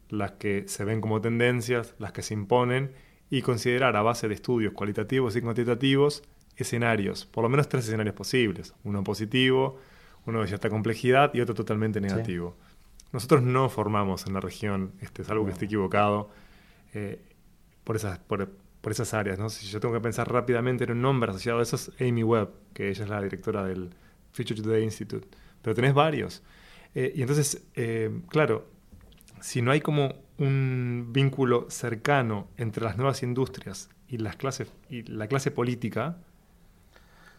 las 0.09 0.33
que 0.33 0.67
se 0.67 0.83
ven 0.85 1.01
como 1.01 1.21
tendencias, 1.21 1.95
las 1.99 2.11
que 2.11 2.21
se 2.21 2.33
imponen, 2.33 2.91
y 3.29 3.41
considerar 3.41 3.95
a 3.95 4.01
base 4.01 4.27
de 4.27 4.33
estudios 4.33 4.73
cualitativos 4.73 5.35
y 5.35 5.41
cuantitativos 5.41 6.23
escenarios, 6.57 7.25
por 7.25 7.43
lo 7.43 7.49
menos 7.49 7.69
tres 7.69 7.85
escenarios 7.85 8.15
posibles, 8.15 8.73
uno 8.83 9.03
positivo, 9.03 9.79
uno 10.25 10.41
de 10.41 10.47
cierta 10.47 10.69
complejidad 10.69 11.33
y 11.33 11.41
otro 11.41 11.55
totalmente 11.55 12.01
negativo. 12.01 12.55
Nosotros 13.11 13.41
no 13.41 13.69
formamos 13.69 14.27
en 14.27 14.33
la 14.33 14.39
región, 14.39 14.93
este, 15.01 15.23
salvo 15.23 15.45
que 15.45 15.51
esté 15.51 15.65
equivocado, 15.65 16.29
eh, 16.93 17.21
por, 17.83 17.95
esas, 17.95 18.19
por, 18.19 18.49
esas 18.89 19.13
áreas. 19.13 19.39
¿no? 19.39 19.49
Si 19.49 19.67
yo 19.67 19.79
tengo 19.79 19.93
que 19.93 20.01
pensar 20.01 20.31
rápidamente 20.31 20.83
en 20.83 20.91
un 20.91 21.01
nombre 21.01 21.31
asociado 21.31 21.59
a 21.59 21.63
eso, 21.63 21.75
es 21.75 21.91
Amy 21.99 22.23
Webb, 22.23 22.49
que 22.73 22.89
ella 22.89 23.03
es 23.03 23.09
la 23.09 23.21
directora 23.21 23.63
del 23.63 23.91
Future 24.33 24.61
Today 24.61 24.83
Institute. 24.83 25.27
Pero 25.61 25.75
tenés 25.75 25.93
varios. 25.93 26.43
Eh, 26.95 27.13
y 27.15 27.21
entonces, 27.21 27.63
eh, 27.75 28.11
claro, 28.27 28.67
si 29.39 29.61
no 29.61 29.71
hay 29.71 29.81
como 29.81 30.13
un 30.37 31.09
vínculo 31.11 31.67
cercano 31.69 32.47
entre 32.57 32.83
las 32.83 32.97
nuevas 32.97 33.23
industrias 33.23 33.89
y, 34.07 34.17
las 34.17 34.35
clases, 34.35 34.71
y 34.89 35.03
la 35.03 35.27
clase 35.27 35.51
política, 35.51 36.17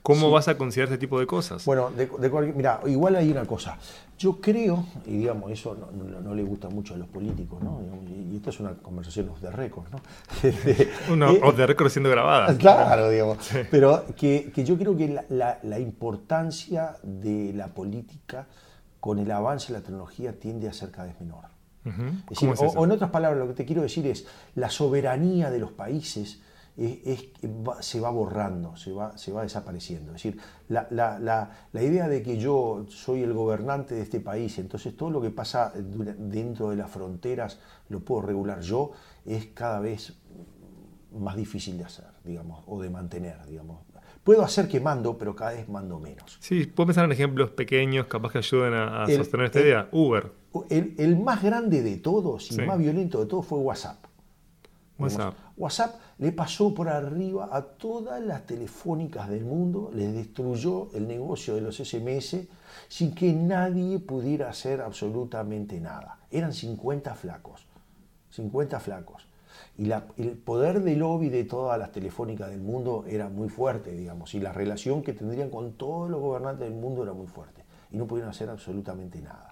¿Cómo 0.02 0.32
vas 0.32 0.48
a 0.48 0.58
considerar 0.58 0.92
este 0.92 0.98
tipo 0.98 1.20
de 1.20 1.26
cosas? 1.26 1.64
Bueno, 1.64 1.90
de, 1.90 2.08
mira, 2.56 2.80
igual 2.86 3.14
hay 3.14 3.30
una 3.30 3.44
cosa. 3.44 3.78
Yo 4.18 4.40
creo, 4.40 4.84
y 5.06 5.18
digamos, 5.18 5.52
eso 5.52 5.76
no, 6.24 6.34
le 6.34 6.42
gusta 6.42 6.68
mucho 6.68 6.94
a 6.94 6.96
los 6.96 7.06
políticos, 7.06 7.62
¿no? 7.62 7.80
Y, 8.08 8.36
esto 8.36 8.50
es 8.50 8.58
una 8.58 8.74
conversación 8.74 9.28
off 9.28 9.40
the 9.40 9.50
record, 9.50 9.86
¿no? 9.92 10.00
una 11.12 11.30
eh, 11.30 11.40
off 11.44 11.54
the 11.54 11.66
record 11.66 11.88
siendo 11.90 12.10
grabada. 12.10 12.56
Claro, 12.62 13.10
digamos. 13.10 13.38
Pero 13.70 14.04
que, 14.16 14.50
yo 14.56 14.76
creo 14.76 14.96
que 14.96 15.20
la, 15.28 15.78
importancia 15.78 16.96
de 17.02 17.52
la 17.52 17.68
política 17.68 18.46
con 18.98 19.20
el 19.20 19.30
avance 19.30 19.72
de 19.72 19.78
la 19.78 19.84
tecnología 19.84 20.32
tiende 20.32 20.68
a 20.68 20.72
ser 20.72 20.90
cada 20.90 21.06
vez 21.08 21.20
menor. 21.20 21.44
o 22.74 22.84
en 22.84 22.90
otras 22.90 23.10
palabras, 23.10 23.38
lo 23.38 23.48
que 23.48 23.54
te 23.54 23.64
quiero 23.64 23.82
decir 23.82 24.06
es, 24.08 24.26
la 24.56 24.68
soberanía 24.68 25.50
de 25.50 25.60
los 25.60 25.70
países 25.70 26.40
es, 26.76 27.28
se 27.80 28.00
va 28.00 28.10
borrando, 28.10 28.76
se 28.76 28.92
va, 28.92 29.16
se 29.18 29.32
va 29.32 29.42
desapareciendo. 29.42 30.14
Es 30.14 30.22
decir, 30.22 30.40
la, 30.68 30.86
la, 30.90 31.82
idea 31.82 32.08
de 32.08 32.22
que 32.22 32.38
yo 32.38 32.86
soy 32.88 33.22
el 33.22 33.32
gobernante 33.32 33.94
de 33.94 34.02
este 34.02 34.20
país, 34.20 34.58
entonces 34.58 34.96
todo 34.96 35.10
lo 35.10 35.20
que 35.20 35.30
pasa 35.30 35.72
dentro 35.74 36.70
de 36.70 36.76
las 36.76 36.90
fronteras 36.90 37.58
lo 37.88 38.00
puedo 38.00 38.22
regular 38.22 38.60
yo, 38.60 38.92
es 39.26 39.46
cada 39.46 39.80
vez 39.80 40.14
más 41.18 41.36
difícil 41.36 41.76
de 41.76 41.84
hacer, 41.84 42.06
digamos, 42.24 42.64
o 42.66 42.80
de 42.80 42.88
mantener, 42.88 43.44
digamos. 43.46 43.80
Puedo 44.24 44.42
hacer 44.42 44.68
que 44.68 44.78
mando, 44.80 45.18
pero 45.18 45.34
cada 45.34 45.52
vez 45.52 45.68
mando 45.68 45.98
menos. 45.98 46.38
Sí, 46.40 46.64
puedo 46.66 46.86
pensar 46.86 47.04
en 47.06 47.12
ejemplos 47.12 47.50
pequeños, 47.50 48.06
capaz 48.06 48.30
que 48.32 48.38
ayuden 48.38 48.72
a, 48.74 49.04
sostener 49.08 49.46
esta 49.46 49.60
idea. 49.60 49.88
Uber. 49.90 50.30
El, 50.70 51.18
más 51.18 51.42
grande 51.42 51.82
de 51.82 51.96
todos 51.96 52.52
y 52.52 52.56
más 52.62 52.78
violento 52.78 53.18
de 53.18 53.26
todos 53.26 53.44
fue 53.44 53.58
WhatsApp. 53.58 54.11
WhatsApp. 55.02 55.34
WhatsApp 55.56 55.94
le 56.18 56.32
pasó 56.32 56.74
por 56.74 56.88
arriba 56.88 57.48
a 57.52 57.62
todas 57.62 58.22
las 58.22 58.46
telefónicas 58.46 59.28
del 59.28 59.44
mundo, 59.44 59.90
les 59.94 60.12
destruyó 60.12 60.88
el 60.94 61.06
negocio 61.08 61.54
de 61.54 61.60
los 61.60 61.76
SMS 61.76 62.36
sin 62.88 63.14
que 63.14 63.32
nadie 63.32 63.98
pudiera 63.98 64.48
hacer 64.48 64.80
absolutamente 64.80 65.80
nada. 65.80 66.18
Eran 66.30 66.52
50 66.52 67.14
flacos, 67.14 67.66
50 68.30 68.80
flacos. 68.80 69.26
Y 69.76 69.90
el 69.90 70.36
poder 70.36 70.82
de 70.82 70.96
lobby 70.96 71.28
de 71.28 71.44
todas 71.44 71.78
las 71.78 71.92
telefónicas 71.92 72.50
del 72.50 72.60
mundo 72.60 73.04
era 73.08 73.28
muy 73.28 73.48
fuerte, 73.48 73.92
digamos, 73.92 74.34
y 74.34 74.40
la 74.40 74.52
relación 74.52 75.02
que 75.02 75.12
tendrían 75.12 75.50
con 75.50 75.72
todos 75.72 76.10
los 76.10 76.20
gobernantes 76.20 76.68
del 76.68 76.78
mundo 76.78 77.02
era 77.02 77.12
muy 77.12 77.26
fuerte. 77.26 77.64
Y 77.90 77.96
no 77.96 78.06
pudieron 78.06 78.30
hacer 78.30 78.50
absolutamente 78.50 79.20
nada. 79.20 79.51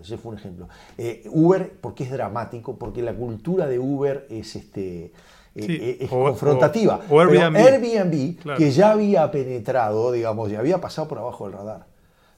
Ese 0.00 0.18
fue 0.18 0.32
un 0.32 0.38
ejemplo. 0.38 0.68
Eh, 0.98 1.24
Uber, 1.30 1.72
porque 1.80 2.04
es 2.04 2.10
dramático, 2.10 2.76
porque 2.76 3.02
la 3.02 3.14
cultura 3.14 3.66
de 3.66 3.78
Uber 3.78 4.26
es, 4.30 4.56
este, 4.56 5.12
eh, 5.54 5.98
es 6.00 6.10
confrontativa. 6.10 7.00
O, 7.08 7.20
Airbnb, 7.20 7.56
Airbnb 7.56 8.56
que 8.56 8.70
ya 8.70 8.92
había 8.92 9.30
penetrado, 9.30 10.12
digamos, 10.12 10.50
ya 10.50 10.58
había 10.58 10.80
pasado 10.80 11.08
por 11.08 11.18
abajo 11.18 11.44
del 11.44 11.54
radar. 11.54 11.86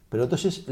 Pero 0.08 0.24
entonces 0.24 0.66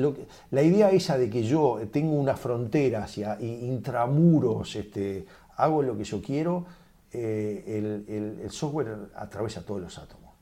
la 0.51 0.63
idea 0.63 0.91
esa 0.91 1.19
de 1.19 1.29
que 1.29 1.43
yo 1.43 1.81
tengo 1.93 2.15
una 2.15 2.37
frontera 2.37 3.05
hacia 3.05 3.39
intramuros, 3.41 4.77
este, 4.77 5.27
hago 5.57 5.83
lo 5.83 5.97
que 5.97 6.05
yo 6.05 6.23
quiero, 6.23 6.65
eh, 7.13 8.05
el, 8.09 8.39
el 8.43 8.51
software 8.51 9.11
atraviesa 9.15 9.65
todos 9.65 9.81
los 9.81 9.99
átomos. 9.99 10.35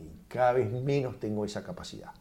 Y 0.00 0.26
cada 0.28 0.52
vez 0.52 0.70
menos 0.72 1.20
tengo 1.20 1.44
esa 1.44 1.62
capacidad. 1.62 2.12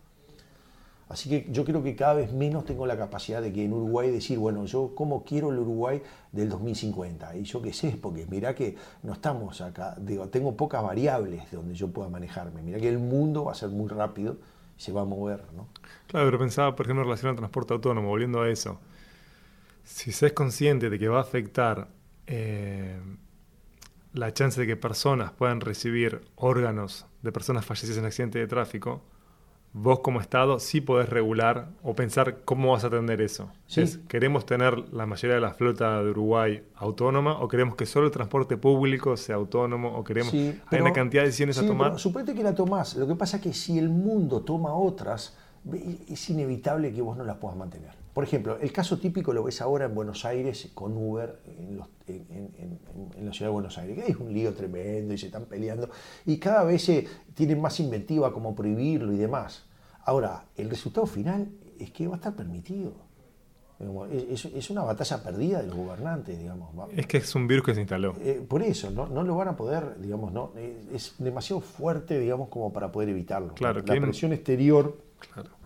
Así 1.13 1.29
que 1.29 1.47
yo 1.51 1.63
creo 1.63 1.81
que 1.83 1.95
cada 1.95 2.15
vez 2.15 2.33
menos 2.33 2.65
tengo 2.65 2.85
la 2.85 2.97
capacidad 2.97 3.41
de 3.41 3.53
que 3.53 3.63
en 3.63 3.71
Uruguay 3.71 4.11
decir, 4.11 4.39
bueno, 4.39 4.65
yo 4.65 4.93
cómo 4.95 5.23
quiero 5.23 5.51
el 5.51 5.59
Uruguay 5.59 6.01
del 6.31 6.49
2050. 6.49 7.37
Y 7.37 7.43
yo 7.43 7.61
qué 7.61 7.71
sé, 7.71 7.97
porque 8.01 8.25
mira 8.29 8.53
que 8.53 8.75
no 9.03 9.13
estamos 9.13 9.61
acá, 9.61 9.95
digo, 9.99 10.27
tengo 10.27 10.57
pocas 10.57 10.83
variables 10.83 11.49
donde 11.51 11.75
yo 11.75 11.87
pueda 11.89 12.09
manejarme. 12.09 12.61
Mira 12.61 12.79
que 12.79 12.89
el 12.89 12.99
mundo 12.99 13.45
va 13.45 13.53
a 13.53 13.55
ser 13.55 13.69
muy 13.69 13.87
rápido 13.87 14.37
se 14.75 14.91
va 14.91 15.01
a 15.01 15.05
mover, 15.05 15.43
¿no? 15.55 15.67
Claro, 16.07 16.27
pero 16.27 16.39
pensaba, 16.39 16.75
por 16.75 16.85
ejemplo, 16.85 17.03
en 17.03 17.07
relación 17.07 17.29
al 17.29 17.35
transporte 17.35 17.73
autónomo, 17.73 18.09
volviendo 18.09 18.41
a 18.41 18.49
eso. 18.49 18.79
Si 19.83 20.11
se 20.11 20.27
es 20.27 20.33
consciente 20.33 20.89
de 20.89 20.99
que 20.99 21.07
va 21.07 21.19
a 21.19 21.21
afectar 21.21 21.87
eh, 22.27 22.99
la 24.13 24.33
chance 24.33 24.59
de 24.59 24.67
que 24.67 24.75
personas 24.75 25.31
puedan 25.31 25.61
recibir 25.61 26.21
órganos 26.35 27.05
de 27.21 27.31
personas 27.31 27.65
fallecidas 27.65 27.97
en 27.97 28.05
accidente 28.05 28.39
de 28.39 28.47
tráfico, 28.47 29.03
vos 29.73 29.99
como 29.99 30.21
Estado 30.21 30.59
sí 30.59 30.81
podés 30.81 31.09
regular 31.09 31.69
o 31.81 31.95
pensar 31.95 32.41
cómo 32.45 32.71
vas 32.71 32.83
a 32.83 32.87
atender 32.87 33.21
eso. 33.21 33.49
¿Queremos 34.07 34.45
tener 34.45 34.93
la 34.93 35.05
mayoría 35.07 35.35
de 35.35 35.41
la 35.41 35.53
flota 35.53 36.01
de 36.03 36.11
Uruguay 36.11 36.63
autónoma 36.75 37.39
o 37.39 37.47
queremos 37.47 37.75
que 37.75 37.85
solo 37.85 38.05
el 38.05 38.11
transporte 38.11 38.55
público 38.55 39.17
sea 39.17 39.35
autónomo 39.35 39.97
o 39.97 40.03
queremos... 40.03 40.31
hay 40.33 40.79
una 40.79 40.93
cantidad 40.93 41.23
de 41.23 41.27
decisiones 41.27 41.57
a 41.57 41.65
tomar. 41.65 41.99
Suponete 41.99 42.35
que 42.35 42.43
la 42.43 42.53
tomás. 42.53 42.95
Lo 42.95 43.07
que 43.07 43.15
pasa 43.15 43.37
es 43.37 43.43
que 43.43 43.53
si 43.53 43.79
el 43.79 43.89
mundo 43.89 44.41
toma 44.41 44.73
otras, 44.75 45.35
es 46.07 46.29
inevitable 46.29 46.93
que 46.93 47.01
vos 47.01 47.17
no 47.17 47.23
las 47.23 47.37
puedas 47.37 47.57
mantener. 47.57 48.02
Por 48.13 48.23
ejemplo, 48.23 48.59
el 48.61 48.71
caso 48.71 48.99
típico 48.99 49.33
lo 49.33 49.43
ves 49.43 49.59
ahora 49.61 49.85
en 49.85 49.95
Buenos 49.95 50.23
Aires 50.23 50.69
con 50.75 50.95
Uber 50.95 51.39
en, 51.47 51.79
la 53.25 53.33
ciudad 53.33 53.49
de 53.49 53.53
Buenos 53.53 53.77
Aires, 53.77 53.97
que 53.97 54.11
es 54.11 54.17
un 54.17 54.31
lío 54.31 54.53
tremendo 54.53 55.13
y 55.13 55.17
se 55.17 55.27
están 55.27 55.45
peleando 55.45 55.89
y 56.25 56.37
cada 56.37 56.63
vez 56.63 56.83
se 56.83 57.07
tienen 57.33 57.59
más 57.59 57.79
inventiva 57.79 58.31
como 58.31 58.53
prohibirlo 58.53 59.13
y 59.13 59.17
demás. 59.17 59.65
Ahora, 60.05 60.45
el 60.55 60.69
resultado 60.69 61.07
final 61.07 61.49
es 61.79 61.91
que 61.91 62.07
va 62.07 62.15
a 62.15 62.17
estar 62.17 62.35
permitido. 62.35 62.93
Es, 64.11 64.69
una 64.69 64.83
batalla 64.83 65.21
perdida 65.23 65.61
de 65.61 65.67
los 65.67 65.75
gobernantes, 65.75 66.37
digamos. 66.37 66.69
Es 66.95 67.07
que 67.07 67.17
es 67.17 67.35
un 67.35 67.47
virus 67.47 67.65
que 67.65 67.73
se 67.73 67.81
instaló. 67.81 68.13
Eh, 68.21 68.45
por 68.47 68.61
eso, 68.61 68.91
no, 68.91 69.07
no, 69.07 69.23
lo 69.23 69.35
van 69.35 69.49
a 69.49 69.57
poder, 69.57 69.99
digamos, 69.99 70.31
no, 70.31 70.53
es 70.93 71.15
demasiado 71.17 71.61
fuerte, 71.61 72.19
digamos, 72.19 72.47
como 72.49 72.71
para 72.71 72.91
poder 72.91 73.09
evitarlo. 73.09 73.55
Claro, 73.55 73.81
la 73.85 73.99
presión 73.99 74.31
exterior 74.31 74.97
claro 75.33 75.62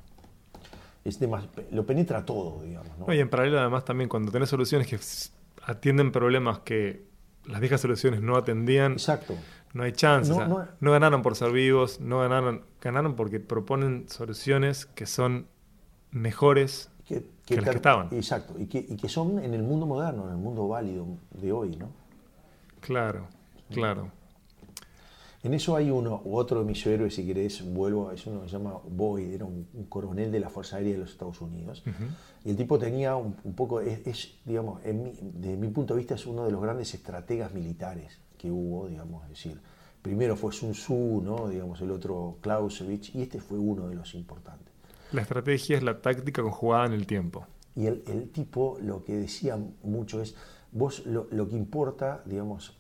lo 1.72 1.86
penetra 1.86 2.26
todo, 2.26 2.62
digamos. 2.64 2.92
y 3.08 3.20
en 3.20 3.30
paralelo 3.30 3.60
además 3.60 3.86
también 3.86 4.10
cuando 4.10 4.32
tenés 4.32 4.50
soluciones 4.50 4.88
que 4.88 5.00
atienden 5.64 6.12
problemas 6.12 6.60
que 6.60 7.06
las 7.46 7.62
viejas 7.62 7.82
soluciones 7.82 8.22
no 8.22 8.36
atendían, 8.36 8.94
Exacto. 8.94 9.36
no 9.74 9.84
hay 9.84 9.94
chance. 9.94 10.34
No, 10.80 10.92
ganaron 10.92 11.22
por 11.22 11.36
ser 11.36 11.52
vivos, 11.52 12.00
no 12.00 12.20
ganaron, 12.20 12.64
ganaron 12.82 13.16
porque 13.16 13.40
proponen 13.40 14.10
soluciones 14.10 14.86
que 14.86 15.06
son 15.06 15.48
mejores 16.12 16.90
que, 17.06 17.24
las 17.56 17.64
que 17.64 17.76
estaban. 17.76 18.10
Exacto, 18.12 18.56
y 18.60 18.68
que, 18.68 18.80
y 18.80 18.98
que 18.98 19.08
son 19.08 19.40
en 19.40 19.54
el 19.54 19.64
mundo 19.64 19.86
moderno, 19.86 20.26
en 20.26 20.32
el 20.32 20.38
mundo 20.38 20.68
válido 20.68 21.08
de 21.32 21.52
hoy, 21.52 21.76
¿no? 21.78 21.90
Claro, 22.82 23.28
claro. 23.70 24.12
En 25.48 25.54
eso 25.54 25.78
hay 25.78 25.90
uno, 25.90 26.22
u 26.26 26.36
otro 26.36 26.60
de 26.60 26.66
mis 26.66 26.86
héroes, 26.86 27.16
si 27.16 27.26
querés, 27.26 27.64
vuelvo, 27.74 28.12
es 28.12 28.28
uno 28.28 28.42
que 28.42 28.50
se 28.50 28.58
llama 28.58 28.82
Boyd, 28.86 29.32
era 29.32 29.46
un, 29.46 29.66
coronel 29.88 30.30
de 30.30 30.42
la 30.42 30.50
Fuerza 30.50 30.76
Aérea 30.76 30.92
de 30.92 31.00
los 31.00 31.12
Estados 31.12 31.40
Unidos. 31.40 31.86
Y 32.44 32.50
el 32.50 32.58
tipo 32.58 32.78
tenía 32.78 33.16
un, 33.16 33.32
poco, 33.56 33.80
es, 33.80 34.40
digamos, 34.44 34.82
desde 34.84 35.56
mi 35.56 35.70
punto 35.70 35.94
de 35.94 36.00
vista, 36.00 36.16
es 36.16 36.26
uno 36.26 36.44
de 36.44 36.52
los 36.52 36.62
grandes 36.62 36.94
estrategas 36.94 37.54
militares 37.54 38.20
que 38.38 38.52
hubo, 38.52 38.90
digamos, 38.90 39.24
es 39.24 39.30
decir, 39.30 39.62
primero 40.02 40.36
fue 40.36 40.52
Sun 40.52 40.74
Tzu, 40.74 41.22
¿no? 41.24 41.48
digamos, 41.48 41.80
el 41.80 41.92
otro 41.92 42.40
Clausewitz, 42.42 43.16
y 43.16 43.22
este 43.22 43.40
fue 43.40 43.58
uno 43.58 43.88
de 43.88 43.96
los 43.96 44.16
importantes. 44.16 44.74
La 45.14 45.22
estrategia 45.22 45.78
es 45.78 45.84
la 45.84 46.02
táctica 46.02 46.42
conjugada 46.42 46.88
en 46.88 46.92
el 46.92 47.08
tiempo. 47.08 47.48
Y 47.74 47.86
el, 47.86 48.32
tipo 48.34 48.80
lo 48.82 49.06
que 49.06 49.16
decía 49.16 49.58
mucho 49.84 50.22
es, 50.22 50.36
vos 50.74 51.06
lo, 51.06 51.30
lo 51.32 51.48
que 51.48 51.56
importa, 51.56 52.22
digamos, 52.26 52.76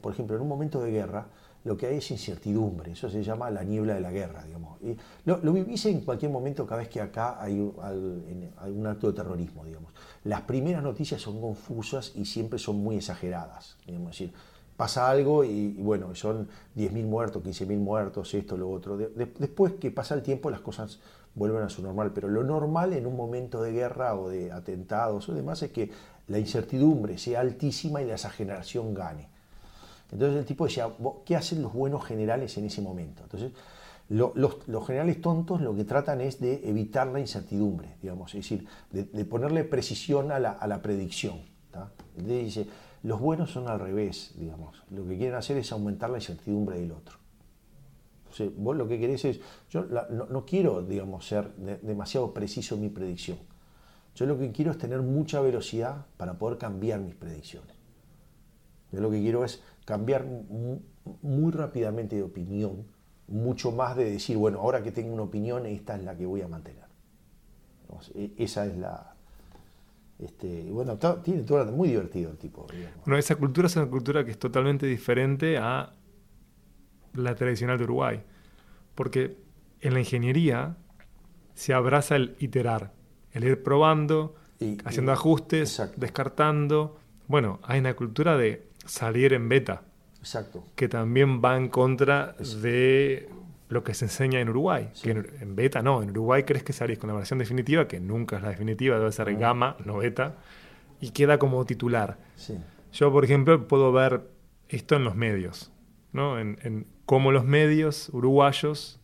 por 0.00 0.12
ejemplo, 0.12 0.36
en 0.36 0.42
un 0.42 0.48
momento 0.48 0.80
de 0.80 0.92
guerra, 0.92 1.26
lo 1.64 1.76
que 1.76 1.86
hay 1.86 1.98
es 1.98 2.10
incertidumbre, 2.10 2.92
eso 2.92 3.08
se 3.08 3.22
llama 3.22 3.50
la 3.50 3.62
niebla 3.62 3.94
de 3.94 4.00
la 4.00 4.10
guerra, 4.10 4.44
digamos. 4.44 4.80
Y 4.82 4.96
lo, 5.24 5.52
vivís 5.52 5.86
en 5.86 6.00
cualquier 6.00 6.30
momento 6.30 6.66
cada 6.66 6.80
vez 6.80 6.88
que 6.88 7.00
acá 7.00 7.40
hay, 7.40 7.60
un 7.60 8.86
acto 8.86 9.08
de 9.08 9.12
terrorismo, 9.12 9.64
digamos. 9.64 9.92
Las 10.24 10.42
primeras 10.42 10.82
noticias 10.82 11.20
son 11.20 11.40
confusas 11.40 12.12
y 12.16 12.24
siempre 12.24 12.58
son 12.58 12.76
muy 12.76 12.96
exageradas, 12.96 13.76
digamos, 13.86 14.10
decir, 14.10 14.32
pasa 14.76 15.08
algo 15.08 15.44
y, 15.44 15.74
bueno, 15.74 16.14
son 16.14 16.48
10.000 16.76 17.04
muertos, 17.04 17.42
15.000 17.44 17.78
muertos, 17.78 18.34
esto, 18.34 18.56
lo 18.56 18.68
otro. 18.70 18.96
después 18.96 19.74
que 19.74 19.90
pasa 19.90 20.14
el 20.14 20.22
tiempo 20.22 20.50
las 20.50 20.60
cosas 20.60 20.98
vuelven 21.34 21.62
a 21.62 21.68
su 21.68 21.82
normal, 21.82 22.12
pero 22.14 22.28
lo 22.28 22.42
normal 22.42 22.92
en 22.92 23.06
un 23.06 23.16
momento 23.16 23.62
de 23.62 23.72
guerra 23.72 24.14
o 24.16 24.28
de 24.28 24.52
atentados 24.52 25.28
o 25.28 25.34
demás 25.34 25.62
es 25.62 25.70
que 25.70 25.90
la 26.26 26.38
incertidumbre 26.38 27.18
sea 27.18 27.40
altísima 27.40 28.02
y 28.02 28.06
la 28.06 28.14
exageración 28.14 28.94
gane. 28.94 29.31
Entonces 30.12 30.38
el 30.38 30.44
tipo 30.44 30.66
decía, 30.66 30.88
¿qué 31.24 31.36
hacen 31.36 31.62
los 31.62 31.72
buenos 31.72 32.04
generales 32.04 32.56
en 32.58 32.66
ese 32.66 32.82
momento? 32.82 33.22
Entonces, 33.22 33.52
los, 34.08 34.86
generales 34.86 35.22
tontos 35.22 35.62
lo 35.62 35.74
que 35.74 35.84
tratan 35.84 36.20
es 36.20 36.38
de 36.38 36.68
evitar 36.68 37.06
la 37.06 37.18
incertidumbre, 37.18 37.96
digamos, 38.02 38.34
es 38.34 38.42
decir, 38.42 38.66
de, 38.90 39.24
ponerle 39.24 39.64
precisión 39.64 40.30
a 40.30 40.38
la, 40.38 40.82
predicción. 40.82 41.40
Entonces 42.16 42.44
dice, 42.44 42.66
los 43.02 43.20
buenos 43.20 43.50
son 43.50 43.68
al 43.68 43.80
revés, 43.80 44.34
digamos, 44.36 44.82
lo 44.90 45.06
que 45.06 45.16
quieren 45.16 45.34
hacer 45.34 45.56
es 45.56 45.72
aumentar 45.72 46.10
la 46.10 46.18
incertidumbre 46.18 46.78
del 46.78 46.92
otro. 46.92 47.16
Entonces, 48.24 48.52
vos 48.56 48.76
lo 48.76 48.86
que 48.86 48.98
querés 48.98 49.24
es, 49.24 49.40
yo 49.70 49.86
no, 50.10 50.44
quiero, 50.44 50.82
digamos, 50.82 51.26
ser 51.26 51.54
demasiado 51.54 52.34
preciso 52.34 52.74
en 52.74 52.82
mi 52.82 52.88
predicción. 52.90 53.38
Yo 54.14 54.26
lo 54.26 54.38
que 54.38 54.52
quiero 54.52 54.72
es 54.72 54.78
tener 54.78 55.00
mucha 55.00 55.40
velocidad 55.40 56.04
para 56.18 56.34
poder 56.34 56.58
cambiar 56.58 57.00
mis 57.00 57.14
predicciones. 57.14 57.76
Yo 58.90 59.00
lo 59.00 59.10
que 59.10 59.20
quiero 59.20 59.44
es 59.44 59.62
cambiar 59.84 60.24
muy 60.24 61.52
rápidamente 61.52 62.16
de 62.16 62.22
opinión 62.22 62.86
mucho 63.32 63.72
más 63.72 63.96
de 63.96 64.10
decir, 64.10 64.36
bueno, 64.36 64.60
ahora 64.60 64.82
que 64.82 64.92
tengo 64.92 65.12
una 65.12 65.22
opinión, 65.22 65.66
esta 65.66 65.96
es 65.96 66.04
la 66.04 66.16
que 66.16 66.26
voy 66.26 66.42
a 66.42 66.48
mantener. 66.48 66.84
E, 68.14 68.32
esa 68.38 68.66
es 68.66 68.76
la... 68.76 69.14
Este, 70.18 70.70
bueno, 70.70 70.98
tiene 71.22 71.42
todo 71.42 71.64
muy 71.72 71.88
divertido 71.88 72.30
el 72.30 72.36
tipo. 72.36 72.66
Bueno, 73.04 73.18
esa 73.18 73.34
cultura 73.36 73.66
es 73.66 73.74
una 73.76 73.86
cultura 73.86 74.24
que 74.24 74.30
es 74.30 74.38
totalmente 74.38 74.86
diferente 74.86 75.58
a 75.58 75.92
la 77.14 77.34
tradicional 77.34 77.78
de 77.78 77.84
Uruguay. 77.84 78.22
Porque 78.94 79.36
en 79.80 79.94
la 79.94 80.00
ingeniería 80.00 80.76
se 81.54 81.74
abraza 81.74 82.16
el 82.16 82.36
iterar, 82.38 82.92
el 83.32 83.44
ir 83.44 83.62
probando, 83.64 84.36
haciendo 84.84 85.10
ajustes, 85.10 85.82
descartando. 85.96 86.98
Bueno, 87.26 87.58
hay 87.64 87.80
una 87.80 87.94
cultura 87.94 88.36
de 88.36 88.68
salir 88.84 89.32
en 89.32 89.48
beta. 89.48 89.82
Exacto. 90.20 90.64
Que 90.76 90.88
también 90.88 91.42
va 91.42 91.56
en 91.56 91.68
contra 91.68 92.34
de 92.62 93.28
lo 93.68 93.82
que 93.82 93.94
se 93.94 94.04
enseña 94.04 94.40
en 94.40 94.48
Uruguay. 94.50 94.90
Que 95.02 95.10
en, 95.10 95.56
beta 95.56 95.82
no, 95.82 96.02
en 96.02 96.10
Uruguay 96.10 96.44
crees 96.44 96.62
que 96.62 96.72
salís 96.72 96.98
con 96.98 97.08
la 97.08 97.14
versión 97.16 97.38
definitiva, 97.38 97.88
que 97.88 98.00
nunca 98.00 98.36
es 98.36 98.42
la 98.42 98.50
definitiva, 98.50 98.98
debe 98.98 99.10
ser 99.12 99.34
gamma, 99.36 99.76
no 99.84 99.98
beta, 99.98 100.36
y 101.00 101.10
queda 101.10 101.38
como 101.38 101.64
titular. 101.64 102.18
Yo, 102.92 103.10
por 103.10 103.24
ejemplo, 103.24 103.66
puedo 103.66 103.92
ver 103.92 104.28
esto 104.68 104.94
en 104.94 105.04
los 105.04 105.16
medios, 105.16 105.72
¿no? 106.12 106.38
En, 106.38 106.58
en 106.62 106.86
cómo 107.06 107.32
los 107.32 107.44
medios 107.44 108.10
uruguayos 108.10 109.00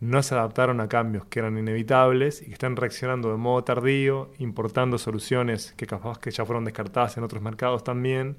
no 0.00 0.20
se 0.22 0.34
adaptaron 0.34 0.80
a 0.80 0.88
cambios 0.88 1.26
que 1.26 1.38
eran 1.38 1.56
inevitables 1.56 2.42
y 2.42 2.46
que 2.46 2.54
están 2.54 2.74
reaccionando 2.74 3.30
de 3.30 3.36
modo 3.36 3.62
tardío, 3.62 4.32
importando 4.38 4.98
soluciones 4.98 5.74
que 5.76 5.86
capaz 5.86 6.18
que 6.18 6.32
ya 6.32 6.44
fueron 6.44 6.64
descartadas 6.64 7.16
en 7.18 7.22
otros 7.22 7.40
mercados 7.40 7.84
también 7.84 8.36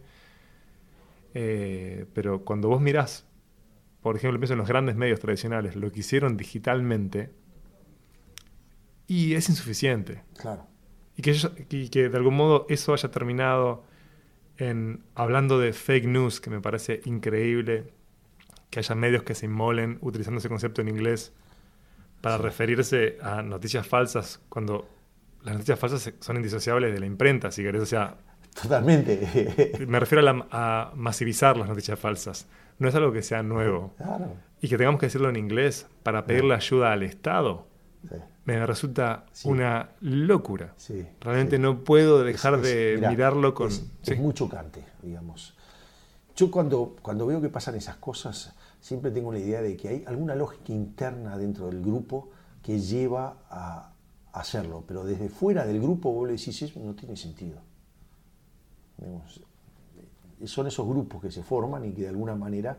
eh, 1.33 2.05
pero 2.13 2.43
cuando 2.43 2.69
vos 2.69 2.81
mirás, 2.81 3.25
por 4.01 4.15
ejemplo, 4.15 4.39
pienso 4.39 4.53
en 4.53 4.59
los 4.59 4.67
grandes 4.67 4.95
medios 4.95 5.19
tradicionales, 5.19 5.75
lo 5.75 5.91
que 5.91 6.01
hicieron 6.01 6.37
digitalmente, 6.37 7.31
y 9.07 9.33
es 9.33 9.49
insuficiente. 9.49 10.23
Claro. 10.37 10.67
Y 11.15 11.21
que, 11.21 11.89
que 11.89 12.09
de 12.09 12.17
algún 12.17 12.35
modo 12.35 12.65
eso 12.69 12.93
haya 12.93 13.11
terminado 13.11 13.83
en 14.57 15.03
hablando 15.15 15.59
de 15.59 15.73
fake 15.73 16.05
news, 16.05 16.39
que 16.39 16.49
me 16.49 16.61
parece 16.61 17.01
increíble 17.05 17.91
que 18.69 18.79
haya 18.79 18.95
medios 18.95 19.23
que 19.23 19.35
se 19.35 19.45
inmolen 19.45 19.99
utilizando 20.01 20.39
ese 20.39 20.49
concepto 20.49 20.81
en 20.81 20.89
inglés 20.89 21.33
para 22.21 22.37
referirse 22.37 23.17
a 23.21 23.41
noticias 23.41 23.85
falsas 23.85 24.41
cuando 24.49 24.89
las 25.43 25.53
noticias 25.53 25.77
falsas 25.77 26.13
son 26.19 26.37
indisociables 26.37 26.93
de 26.93 26.99
la 26.99 27.05
imprenta, 27.05 27.51
si 27.51 27.61
querés. 27.63 27.81
O 27.81 27.85
sea, 27.85 28.17
Totalmente. 28.61 29.73
Me 29.87 29.99
refiero 29.99 30.45
a, 30.51 30.91
masivizar 30.95 31.57
las 31.57 31.67
noticias 31.67 31.99
falsas. 31.99 32.47
No 32.79 32.87
es 32.87 32.95
algo 32.95 33.11
que 33.11 33.21
sea 33.21 33.43
nuevo. 33.43 33.93
Claro. 33.97 34.33
Y 34.61 34.67
que 34.67 34.77
tengamos 34.77 34.99
que 34.99 35.07
decirlo 35.07 35.29
en 35.29 35.35
inglés 35.35 35.87
para 36.03 36.25
pedirle 36.25 36.55
ayuda 36.55 36.93
al 36.93 37.03
Estado. 37.03 37.67
Me 38.45 38.65
resulta 38.65 39.25
una 39.45 39.91
locura. 40.01 40.73
Sí, 40.75 41.05
Realmente 41.21 41.57
no 41.59 41.83
puedo 41.83 42.23
dejar 42.23 42.59
de 42.61 43.01
mirarlo 43.09 43.53
con... 43.53 43.69
Es, 43.69 44.19
muy 44.19 44.33
chocante, 44.33 44.83
digamos. 45.01 45.55
Yo 46.35 46.51
cuando, 46.51 46.95
cuando 47.01 47.25
veo 47.25 47.39
que 47.39 47.47
pasan 47.47 47.75
esas 47.75 47.95
cosas, 47.97 48.53
siempre 48.81 49.11
tengo 49.11 49.31
la 49.31 49.39
idea 49.39 49.61
de 49.61 49.77
que 49.77 49.87
hay 49.87 50.03
alguna 50.05 50.35
lógica 50.35 50.73
interna 50.73 51.37
dentro 51.37 51.67
del 51.67 51.81
grupo 51.81 52.31
que 52.61 52.79
lleva 52.79 53.37
a 53.49 53.93
hacerlo. 54.33 54.83
Pero 54.85 55.05
desde 55.05 55.29
fuera 55.29 55.65
del 55.65 55.81
grupo 55.81 56.11
vos 56.11 56.27
le 56.27 56.33
decís, 56.33 56.61
eso 56.61 56.79
no 56.81 56.95
tiene 56.95 57.15
sentido 57.15 57.61
son 60.45 60.67
esos 60.67 60.87
grupos 60.87 61.21
que 61.21 61.31
se 61.31 61.43
forman 61.43 61.85
y 61.85 61.93
que 61.93 62.03
de 62.03 62.09
alguna 62.09 62.35
manera 62.35 62.77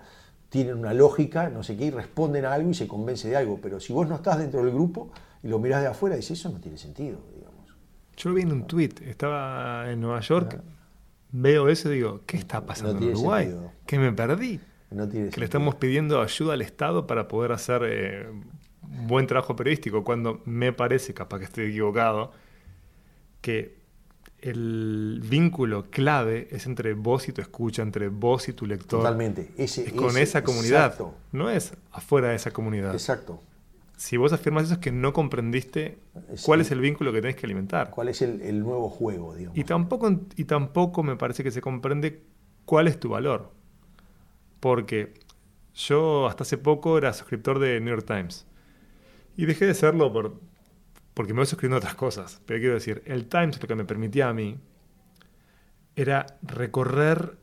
tienen 0.49 0.77
una 0.77 0.95
lógica, 0.95 1.51
no 1.51 1.63
sé 1.63 1.77
qué, 1.77 1.87
y 1.87 1.91
responden 1.91 2.45
a 2.45 2.53
algo 2.53 2.71
y 2.71 2.75
se 2.75 2.87
convence 2.87 3.29
de 3.29 3.37
algo. 3.37 3.59
Pero 3.61 3.81
si 3.81 3.93
vos 3.93 4.09
no 4.09 4.15
estás 4.17 4.39
dentro 4.39 4.63
del 4.63 4.73
grupo 4.73 5.11
y 5.43 5.49
lo 5.49 5.59
mirás 5.59 5.83
de 5.83 5.89
afuera, 5.89 6.17
dices, 6.17 6.39
eso 6.39 6.49
no 6.51 6.61
tiene 6.61 6.79
sentido, 6.79 7.19
digamos. 7.35 7.55
Yo 8.17 8.31
lo 8.31 8.37
vi 8.37 8.43
en 8.43 8.53
un 8.53 8.67
tweet, 8.67 8.95
estaba 9.05 9.91
en 9.91 10.01
Nueva 10.01 10.21
York, 10.21 10.63
veo 11.33 11.69
eso 11.69 11.91
y 11.91 11.97
digo, 11.97 12.21
¿qué 12.27 12.37
está 12.37 12.65
pasando 12.65 12.99
en 12.99 13.15
Uruguay? 13.15 13.53
Que 13.85 13.99
me 13.99 14.13
perdí. 14.13 14.61
que 14.91 15.41
le 15.41 15.45
estamos 15.45 15.75
pidiendo 15.75 16.21
ayuda 16.21 16.53
al 16.55 16.63
Estado 16.63 17.09
para 17.09 17.27
poder 17.27 17.51
hacer 17.51 17.83
eh, 17.85 18.29
buen 18.83 19.27
trabajo 19.27 19.57
periodístico, 19.57 20.05
cuando 20.05 20.41
me 20.45 20.73
parece, 20.73 21.15
capaz 21.15 21.39
que 21.41 21.45
estoy 21.47 21.65
equivocado, 21.71 22.31
que 23.41 23.84
el 24.45 25.23
vínculo 25.25 25.91
clave 25.91 26.49
es 26.51 26.67
entre 26.67 26.93
vos 26.93 27.29
y 27.29 27.33
tu 27.33 27.41
escucha, 27.41 27.81
entre 27.81 28.09
vos 28.09 28.47
y 28.51 28.53
tu 28.53 28.67
lector. 28.67 29.01
Totalmente. 29.01 29.51
Ese, 29.57 29.87
es 29.87 29.93
con 29.95 30.19
esa 30.19 30.45
comunidad. 30.45 30.99
No 31.33 31.49
es 31.49 31.73
afuera 31.91 32.29
de 32.29 32.37
esa 32.37 32.51
comunidad. 32.51 32.93
Exacto. 32.93 33.41
Si 33.97 34.19
vos 34.19 34.35
afirmas 34.35 34.65
eso 34.65 34.75
es 34.75 34.81
que 34.81 34.93
no 34.93 35.15
comprendiste 35.15 35.99
cuál 36.45 36.61
es 36.61 36.71
el 36.73 36.81
vínculo 36.81 37.11
que 37.11 37.23
tenés 37.23 37.37
que 37.37 37.47
alimentar. 37.47 37.89
¿Cuál 37.89 38.09
es 38.09 38.21
el, 38.21 38.61
nuevo 38.61 38.91
juego, 38.91 39.35
digamos? 39.35 39.57
Y 39.57 39.65
tampoco, 39.65 40.21
y 40.37 40.45
tampoco 40.45 41.03
me 41.03 41.17
parece 41.17 41.43
que 41.43 41.51
se 41.51 41.63
comprende 41.63 42.23
cuál 42.67 42.87
es 42.87 43.01
tu 43.01 43.09
valor. 43.09 43.51
Porque 44.61 45.15
yo 45.75 46.27
hasta 46.27 46.43
hace 46.43 46.59
poco 46.59 46.99
era 46.99 47.15
suscriptor 47.15 47.61
de 47.61 47.81
New 47.81 47.95
York 47.95 48.07
Times. 48.07 48.47
Y 49.39 49.47
dejé 49.47 49.65
de 49.65 49.75
serlo 49.75 50.13
por 50.13 50.39
porque 51.15 51.33
me 51.33 51.39
voy 51.39 51.47
suscribiendo 51.47 51.79
otras 51.79 51.95
cosas. 51.95 52.43
Pero 52.45 52.61
quiero 52.61 52.75
decir, 52.75 53.03
el 53.07 53.27
Times 53.27 53.61
lo 53.63 53.69
que 53.69 53.75
me 53.77 53.85
permitía 53.85 54.29
a 54.29 54.35
mí 54.35 54.59
era 55.97 56.27
recorrer, 56.43 57.39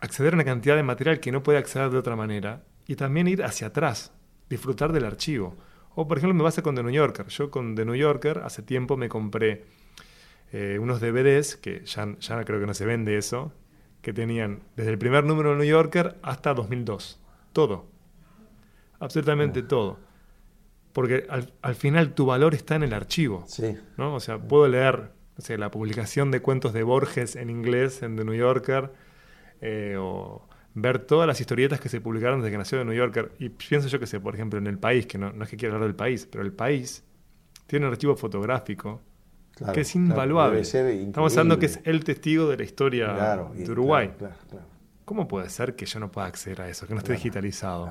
acceder 0.00 0.34
a 0.34 0.36
una 0.36 0.44
cantidad 0.44 0.76
de 0.76 0.82
material 0.82 1.18
que 1.18 1.32
no 1.32 1.42
podía 1.42 1.58
acceder 1.58 1.90
de 1.90 1.98
otra 1.98 2.14
manera 2.14 2.62
y 2.86 2.94
también 2.96 3.26
ir 3.26 3.42
hacia 3.42 3.68
atrás, 3.68 4.12
disfrutar 4.50 4.92
del 4.92 5.06
archivo. 5.06 5.56
O 5.94 6.06
por 6.06 6.18
ejemplo 6.18 6.34
me 6.34 6.44
basa 6.44 6.62
con 6.62 6.76
The 6.76 6.82
New 6.82 6.92
Yorker. 6.92 7.26
Yo 7.28 7.50
con 7.50 7.74
The 7.74 7.86
New 7.86 7.96
Yorker 7.96 8.42
hace 8.44 8.62
tiempo 8.62 8.96
me 8.96 9.08
compré 9.08 9.64
eh, 10.52 10.78
unos 10.80 11.00
DVDs, 11.00 11.56
que 11.56 11.84
ya, 11.86 12.14
ya 12.20 12.44
creo 12.44 12.60
que 12.60 12.66
no 12.66 12.74
se 12.74 12.84
vende 12.84 13.16
eso, 13.16 13.52
que 14.02 14.12
tenían 14.12 14.62
desde 14.76 14.90
el 14.90 14.98
primer 14.98 15.24
número 15.24 15.50
de 15.50 15.56
New 15.56 15.66
Yorker 15.66 16.18
hasta 16.22 16.52
2002. 16.52 17.18
Todo. 17.52 17.86
Absolutamente 19.00 19.62
todo 19.62 20.07
porque 20.92 21.26
al, 21.28 21.74
final 21.74 22.14
tu 22.14 22.26
valor 22.26 22.54
está 22.54 22.76
en 22.76 22.82
el 22.82 22.94
archivo. 22.94 23.44
Sí. 23.46 23.76
¿no? 23.96 24.14
O 24.14 24.20
sea, 24.20 24.38
puedo 24.38 24.68
leer 24.68 25.10
la 25.56 25.70
publicación 25.70 26.30
de 26.30 26.40
cuentos 26.40 26.72
de 26.72 26.82
Borges 26.82 27.36
en 27.36 27.50
inglés 27.50 28.02
en 28.02 28.16
The 28.16 28.24
New 28.24 28.34
Yorker, 28.34 28.92
eh, 29.60 29.96
o 29.98 30.46
ver 30.74 31.00
todas 31.00 31.26
las 31.26 31.40
historietas 31.40 31.80
que 31.80 31.88
se 31.88 32.00
publicaron 32.00 32.40
desde 32.40 32.52
que 32.52 32.58
nació 32.58 32.78
The 32.78 32.84
New 32.84 32.94
Yorker. 32.94 33.32
Y 33.38 33.48
pienso 33.50 33.88
yo 33.88 33.98
que 33.98 34.06
sé, 34.06 34.20
por 34.20 34.34
ejemplo, 34.34 34.58
en 34.58 34.66
El 34.66 34.78
País, 34.78 35.06
que 35.06 35.18
no, 35.18 35.30
es 35.42 35.48
que 35.48 35.56
quiera 35.56 35.74
hablar 35.74 35.88
del 35.88 35.96
país, 35.96 36.28
pero 36.30 36.44
El 36.44 36.52
País 36.52 37.04
tiene 37.66 37.86
un 37.86 37.92
archivo 37.92 38.16
fotográfico 38.16 39.00
que 39.72 39.80
es 39.80 39.94
invaluable. 39.94 40.60
Estamos 40.60 41.32
hablando 41.32 41.58
que 41.58 41.66
es 41.66 41.80
el 41.84 42.04
testigo 42.04 42.48
de 42.48 42.56
la 42.56 42.64
historia 42.64 43.48
de 43.54 43.70
Uruguay. 43.70 44.12
¿Cómo 45.04 45.26
puede 45.26 45.48
ser 45.48 45.74
que 45.74 45.86
yo 45.86 46.00
no 46.00 46.10
pueda 46.10 46.26
acceder 46.26 46.62
a 46.62 46.68
eso, 46.68 46.86
que 46.86 46.94
no 46.94 46.98
esté 46.98 47.14
digitalizado? 47.14 47.90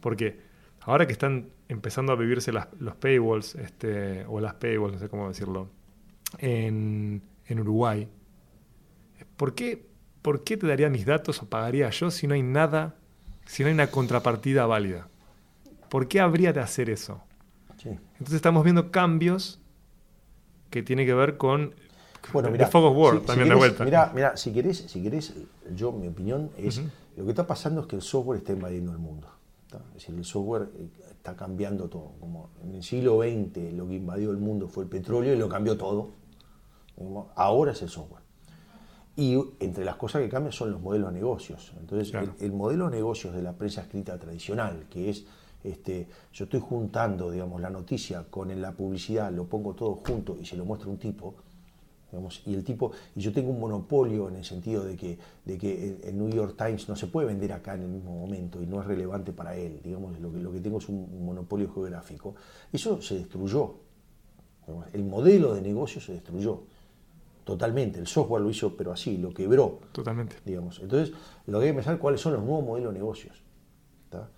Porque 0.00 0.49
ahora 0.80 1.06
que 1.06 1.12
están 1.12 1.50
empezando 1.68 2.12
a 2.12 2.16
vivirse 2.16 2.52
los 2.52 2.96
paywalls, 2.96 3.54
este, 3.54 4.24
o 4.26 4.40
las 4.40 4.54
paywalls, 4.54 4.94
no 4.94 4.98
sé 4.98 5.08
cómo 5.08 5.28
decirlo, 5.28 5.68
en, 6.38 7.22
Uruguay, 7.50 8.08
¿por 9.36 9.54
qué, 9.54 9.86
¿por 10.22 10.44
qué 10.44 10.56
te 10.56 10.66
daría 10.66 10.88
mis 10.88 11.04
datos 11.04 11.42
o 11.42 11.48
pagaría 11.48 11.90
yo 11.90 12.10
si 12.10 12.26
no 12.26 12.34
hay 12.34 12.42
nada, 12.42 12.94
si 13.44 13.62
no 13.62 13.68
hay 13.68 13.74
una 13.74 13.88
contrapartida 13.88 14.66
válida? 14.66 15.08
¿Por 15.88 16.06
qué 16.06 16.20
habría 16.20 16.52
de 16.52 16.60
hacer 16.60 16.90
eso? 16.90 17.22
Entonces 17.84 18.34
estamos 18.34 18.62
viendo 18.62 18.90
cambios 18.90 19.60
que 20.68 20.82
tienen 20.82 21.06
que 21.06 21.14
ver 21.14 21.36
con 21.38 21.74
bueno, 22.32 22.50
mira, 22.50 22.66
Fog 22.66 23.24
también 23.24 23.48
de 23.48 23.54
vuelta. 23.54 23.84
Mira, 23.84 24.12
mira, 24.14 24.36
si 24.36 24.52
querés, 24.52 24.78
si 24.78 25.02
querés, 25.02 25.32
yo 25.74 25.90
mi 25.90 26.06
opinión 26.06 26.50
es, 26.58 26.82
lo 27.16 27.24
que 27.24 27.30
está 27.30 27.46
pasando 27.46 27.80
es 27.80 27.86
que 27.86 27.96
el 27.96 28.02
software 28.02 28.38
está 28.38 28.52
invadiendo 28.52 28.92
el 28.92 28.98
mundo. 28.98 29.28
Es 29.78 29.94
decir, 29.94 30.14
el 30.14 30.24
software 30.24 30.70
eh, 30.76 30.88
está 31.10 31.36
cambiando 31.36 31.88
todo. 31.88 32.12
Como 32.20 32.50
en 32.62 32.74
el 32.74 32.82
siglo 32.82 33.20
XX 33.20 33.72
lo 33.74 33.86
que 33.88 33.94
invadió 33.94 34.30
el 34.30 34.38
mundo 34.38 34.68
fue 34.68 34.84
el 34.84 34.88
petróleo 34.90 35.34
y 35.34 35.38
lo 35.38 35.48
cambió 35.48 35.76
todo. 35.76 36.10
Ahora 37.34 37.72
es 37.72 37.82
el 37.82 37.88
software. 37.88 38.22
Y 39.16 39.38
entre 39.58 39.84
las 39.84 39.96
cosas 39.96 40.22
que 40.22 40.28
cambian 40.28 40.52
son 40.52 40.70
los 40.70 40.80
modelos 40.80 41.08
de 41.12 41.14
negocios. 41.18 41.72
Entonces, 41.78 42.10
Claro. 42.10 42.34
el, 42.38 42.46
el 42.46 42.52
modelo 42.52 42.88
de 42.88 42.96
negocios 42.96 43.34
de 43.34 43.42
la 43.42 43.52
prensa 43.52 43.82
escrita 43.82 44.18
tradicional, 44.18 44.86
que 44.88 45.10
es, 45.10 45.24
este, 45.64 46.08
yo 46.32 46.44
estoy 46.44 46.60
juntando, 46.60 47.30
digamos, 47.30 47.60
la 47.60 47.70
noticia 47.70 48.24
con 48.30 48.58
la 48.60 48.72
publicidad, 48.72 49.30
lo 49.32 49.44
pongo 49.44 49.74
todo 49.74 49.96
junto 50.06 50.38
y 50.40 50.46
se 50.46 50.56
lo 50.56 50.64
muestra 50.64 50.88
un 50.88 50.98
tipo, 50.98 51.34
digamos, 52.10 52.42
y 52.46 52.54
el 52.54 52.64
tipo, 52.64 52.92
y 53.14 53.20
yo 53.20 53.32
tengo 53.32 53.50
un 53.50 53.60
monopolio 53.60 54.28
en 54.28 54.36
el 54.36 54.44
sentido 54.44 54.84
de 54.84 54.96
que, 54.96 55.18
de 55.44 55.58
que 55.58 55.88
el, 55.88 56.00
el 56.04 56.18
New 56.18 56.30
York 56.30 56.56
Times 56.56 56.88
no 56.88 56.96
se 56.96 57.06
puede 57.06 57.28
vender 57.28 57.52
acá 57.52 57.74
en 57.74 57.82
el 57.82 57.88
mismo 57.88 58.18
momento 58.18 58.62
y 58.62 58.66
no 58.66 58.80
es 58.80 58.86
relevante 58.86 59.32
para 59.32 59.56
él, 59.56 59.80
digamos, 59.82 60.18
lo 60.20 60.32
que, 60.32 60.38
lo 60.38 60.52
que 60.52 60.60
tengo 60.60 60.78
es 60.78 60.88
un, 60.88 61.24
monopolio 61.24 61.72
geográfico, 61.72 62.34
eso 62.72 63.00
se 63.00 63.16
destruyó. 63.16 63.74
digamos, 64.66 64.86
El 64.92 65.04
modelo 65.04 65.54
de 65.54 65.62
negocio 65.62 66.00
se 66.00 66.12
destruyó 66.12 66.62
totalmente, 67.44 67.98
el 67.98 68.06
software 68.06 68.42
lo 68.42 68.50
hizo, 68.50 68.76
pero 68.76 68.92
así, 68.92 69.16
lo 69.16 69.32
quebró 69.32 69.80
Totalmente. 69.92 70.36
digamos. 70.44 70.80
Entonces, 70.80 71.14
lo 71.46 71.58
que 71.58 71.66
hay 71.66 71.70
que 71.70 71.76
pensar 71.76 71.98
cuáles 71.98 72.20
son 72.20 72.34
los 72.34 72.42
nuevos 72.42 72.64
modelos 72.64 72.92
de 72.92 72.98
negocios. 72.98 73.42
¿tá? 74.08 74.28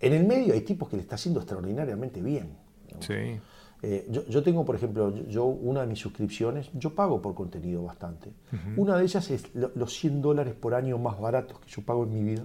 En 0.00 0.12
el 0.12 0.26
medio 0.26 0.54
hay 0.54 0.62
tipos 0.62 0.88
que 0.88 0.96
le 0.96 1.02
está 1.02 1.14
haciendo 1.14 1.40
extraordinariamente 1.40 2.20
bien. 2.20 2.56
digamos. 2.86 3.06
Sí. 3.06 3.40
Eh, 3.82 4.06
yo, 4.10 4.26
yo 4.26 4.42
tengo, 4.42 4.64
por 4.64 4.74
ejemplo, 4.74 5.14
yo- 5.28 5.44
una 5.44 5.82
de 5.82 5.86
mis 5.86 6.00
suscripciones, 6.00 6.68
yo 6.74 6.94
pago 6.94 7.22
por 7.22 7.34
contenido 7.34 7.84
bastante. 7.84 8.32
Una 8.76 8.96
de 8.96 9.04
ellas 9.04 9.30
es 9.30 9.54
lo- 9.54 9.70
los 9.76 9.92
100 9.94 10.20
dólares 10.20 10.54
por 10.54 10.74
año 10.74 10.98
más 10.98 11.20
baratos 11.20 11.60
que 11.60 11.68
yo 11.68 11.82
pago 11.82 12.02
en 12.04 12.12
mi 12.12 12.22
vida. 12.22 12.44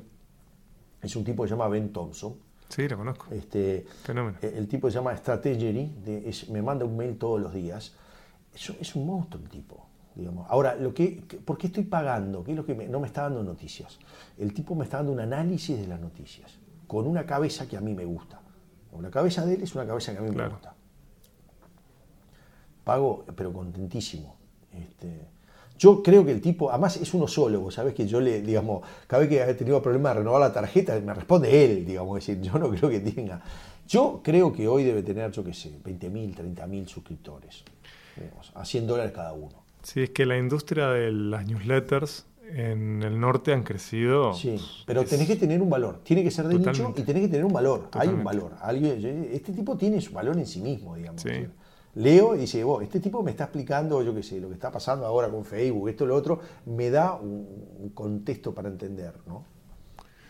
Es 1.01 1.15
un 1.15 1.23
tipo 1.23 1.43
que 1.43 1.49
se 1.49 1.55
llama 1.55 1.67
Ben 1.67 1.91
Thompson. 1.91 2.36
Sí, 2.69 2.88
lo 2.88 2.97
conozco. 2.97 3.27
Este, 3.31 3.86
Fenómeno. 4.03 4.38
eh, 4.41 4.53
el 4.55 4.67
tipo 4.67 4.89
se 4.89 4.95
llama 4.95 5.15
Strategy, 5.17 5.91
de- 6.05 6.29
es- 6.29 6.49
me 6.49 6.61
manda 6.61 6.86
un 6.86 6.95
mail 6.95 7.17
todos 7.17 7.41
los 7.41 7.53
días. 7.53 7.93
Es, 8.53 8.69
un- 8.69 8.77
es 8.79 8.95
un 8.95 9.05
monstruo 9.05 9.43
el 9.43 9.49
tipo. 9.49 9.86
Digamos. 10.15 10.45
Ahora, 10.49 10.75
lo 10.75 10.93
que, 10.93 11.23
¿por 11.43 11.57
qué 11.57 11.67
estoy 11.67 11.86
pagando? 11.86 12.43
¿Qué 12.43 12.51
es 12.51 12.57
lo 12.57 12.63
que 12.65 12.75
me- 12.75 12.88
no 12.88 12.99
me 12.99 13.07
está 13.07 13.23
dando 13.23 13.43
noticias? 13.43 13.97
El 14.38 14.53
tipo 14.53 14.75
me 14.75 14.84
está 14.84 14.97
dando 14.97 15.11
un 15.11 15.19
análisis 15.19 15.75
de 15.79 15.88
las 15.88 15.99
noticias, 15.99 16.59
con 16.86 17.07
una 17.07 17.25
cabeza 17.25 17.67
que 17.67 17.77
a 17.77 17.81
mí 17.81 17.95
me 17.95 18.05
gusta. 18.05 18.39
La 19.01 19.09
cabeza 19.09 19.43
de 19.43 19.55
él 19.55 19.63
es 19.63 19.73
una 19.73 19.88
cabeza 19.88 20.11
que 20.13 20.19
a 20.19 20.21
mí 20.21 20.29
me 20.29 20.36
gusta. 20.53 20.75
Pago, 22.84 23.25
pero 23.36 23.51
contentísimo. 23.53 24.36
Este, 24.71 25.07
yo 25.77 26.01
creo 26.03 26.25
que 26.25 26.31
el 26.31 26.41
tipo, 26.41 26.69
además 26.71 26.97
es 26.97 27.13
uno 27.13 27.27
solo, 27.27 27.61
vos 27.61 27.73
sabés 27.75 27.93
que 27.93 28.07
yo 28.07 28.19
le, 28.19 28.41
digamos, 28.41 28.81
cada 29.07 29.21
vez 29.21 29.29
que 29.29 29.41
he 29.41 29.53
tenido 29.53 29.81
problemas 29.81 30.13
de 30.13 30.19
renovar 30.19 30.41
la 30.41 30.53
tarjeta, 30.53 30.99
me 30.99 31.13
responde 31.13 31.63
él, 31.65 31.86
digamos, 31.86 32.17
es 32.19 32.27
decir, 32.27 32.41
yo 32.43 32.57
no 32.59 32.69
creo 32.75 32.89
que 32.89 32.99
tenga. 32.99 33.41
Yo 33.88 34.21
creo 34.23 34.53
que 34.53 34.67
hoy 34.67 34.84
debe 34.84 35.03
tener, 35.03 35.31
yo 35.31 35.43
qué 35.43 35.53
sé, 35.53 35.71
20.000, 35.84 36.36
30.000 36.36 36.88
suscriptores, 36.88 37.63
digamos, 38.15 38.51
a 38.55 38.65
100 38.65 38.88
dólares 38.88 39.11
cada 39.13 39.34
uno. 39.34 39.63
Sí, 39.84 40.03
es 40.03 40.09
que 40.11 40.25
la 40.25 40.38
industria 40.38 40.88
de 40.89 41.11
las 41.11 41.45
newsletters 41.45 42.25
en 42.55 43.03
el 43.03 43.19
norte 43.19 43.51
han 43.51 43.63
crecido. 43.63 44.34
Sí, 44.34 44.57
pero 44.86 45.03
tenés 45.03 45.27
que 45.27 45.36
tener 45.36 45.61
un 45.61 45.69
valor, 45.69 45.99
tiene 46.03 46.23
que 46.23 46.31
ser 46.31 46.47
de 46.47 46.53
nicho 46.55 46.71
Totalmente. 46.71 47.01
y 47.01 47.03
tenés 47.03 47.21
que 47.23 47.27
tener 47.27 47.45
un 47.45 47.51
valor, 47.53 47.89
hay 47.93 48.07
un 48.07 48.23
Totalmente. 48.23 48.23
valor. 48.23 48.51
Alguien- 48.61 49.29
este 49.34 49.51
tipo 49.51 49.75
tiene 49.75 49.99
su 49.99 50.13
valor 50.13 50.38
en 50.38 50.45
sí 50.45 50.61
mismo, 50.61 50.95
digamos. 50.95 51.21
Sí. 51.21 51.29
Es 51.95 52.01
Leo 52.01 52.35
y 52.35 52.39
dice, 52.39 52.63
vos, 52.63 52.81
este 52.83 52.99
tipo 52.99 53.21
me 53.23 53.31
está 53.31 53.45
explicando, 53.45 54.01
yo 54.01 54.13
qué 54.13 54.23
sé, 54.23 54.39
lo 54.39 54.47
que 54.47 54.55
está 54.55 54.71
pasando 54.71 55.05
ahora 55.05 55.29
con 55.29 55.45
Facebook, 55.45 55.89
esto, 55.89 56.05
lo 56.05 56.15
otro, 56.15 56.39
me 56.65 56.89
da 56.89 57.13
un, 57.15 57.91
contexto 57.93 58.53
para 58.53 58.69
entender, 58.69 59.13
¿no? 59.27 59.45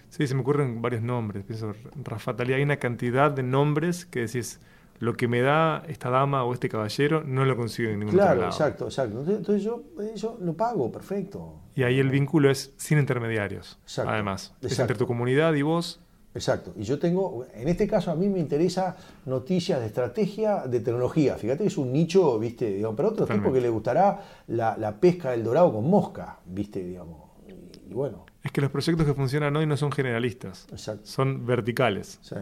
Sí, 0.10 0.28
se 0.28 0.36
me 0.36 0.42
ocurren 0.42 0.82
varios 0.82 1.02
nombres. 1.02 1.44
Pienso, 1.44 1.74
Rafa 2.04 2.36
Talía, 2.36 2.58
hay 2.58 2.64
una 2.64 2.78
cantidad 2.78 3.32
de 3.32 3.44
nombres 3.44 4.06
que 4.06 4.22
decís, 4.22 4.60
lo 5.00 5.16
que 5.16 5.28
me 5.28 5.42
da 5.42 5.84
esta 5.88 6.10
dama 6.10 6.44
o 6.44 6.54
este 6.54 6.70
caballero 6.70 7.24
no 7.26 7.46
lo 7.46 7.56
consigo 7.56 7.90
en 7.90 8.00
ningún 8.00 8.16
otro 8.16 8.26
Claro, 8.26 8.42
lado. 8.42 8.52
exacto, 8.52 8.86
exacto. 8.86 9.20
Entonces, 9.22 9.64
yo, 9.64 9.84
eh, 10.02 10.14
yo 10.16 10.38
lo 10.42 10.54
pago, 10.54 10.92
perfecto. 10.92 11.56
Y 11.76 11.84
ahí 11.84 12.00
el 12.00 12.10
vínculo 12.10 12.52
es 12.52 12.74
sin 12.78 13.00
intermediarios. 13.00 13.80
Exacto. 13.84 14.12
Además, 14.12 14.54
es 14.62 14.72
Exacto. 14.74 14.82
entre 14.94 14.98
tu 14.98 15.08
comunidad 15.08 15.54
y 15.56 15.62
vos. 15.62 16.03
Exacto. 16.36 16.74
Y 16.76 16.84
yo 16.84 16.98
tengo, 16.98 17.46
en 17.54 17.68
este 17.68 17.88
caso 17.88 18.10
a 18.10 18.16
mí 18.16 18.28
me 18.28 18.40
interesa 18.40 18.96
noticias 19.26 19.80
de 19.80 19.86
estrategia, 19.86 20.66
de 20.68 20.80
tecnología. 20.80 21.36
Fíjate 21.38 21.60
que 21.64 21.68
es 21.68 21.78
un 21.78 21.94
nicho, 21.94 22.40
viste, 22.40 22.72
digamos, 22.74 22.96
pero 22.96 23.10
a 23.10 23.12
otro 23.12 23.26
tipo 23.28 23.54
que 23.54 23.62
le 23.62 23.70
gustará 23.70 24.20
la, 24.48 24.76
la 24.78 25.00
pesca 25.00 25.32
del 25.32 25.44
dorado 25.44 25.72
con 25.72 25.88
mosca, 25.90 26.40
viste, 26.46 26.84
digamos. 26.84 27.18
Y, 27.48 27.92
y 27.92 27.94
bueno, 27.94 28.26
Es 28.44 28.52
que 28.52 28.62
los 28.62 28.72
proyectos 28.72 29.06
que 29.06 29.14
funcionan 29.14 29.56
hoy 29.56 29.68
no 29.68 29.78
son 29.78 29.92
generalistas, 29.92 30.68
exacto. 30.72 31.06
son 31.06 31.46
verticales. 31.46 32.18
Sí. 32.24 32.36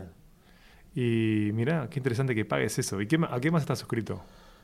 Y 0.96 1.52
mirá, 1.54 1.90
qué 1.90 2.00
interesante 2.00 2.36
que 2.36 2.46
pagues 2.46 2.78
eso. 2.80 3.02
¿Y 3.02 3.08
qué 3.08 3.20
a 3.30 3.40
qué 3.40 3.52
más 3.52 3.64
estás 3.64 3.80
suscrito? 3.80 4.22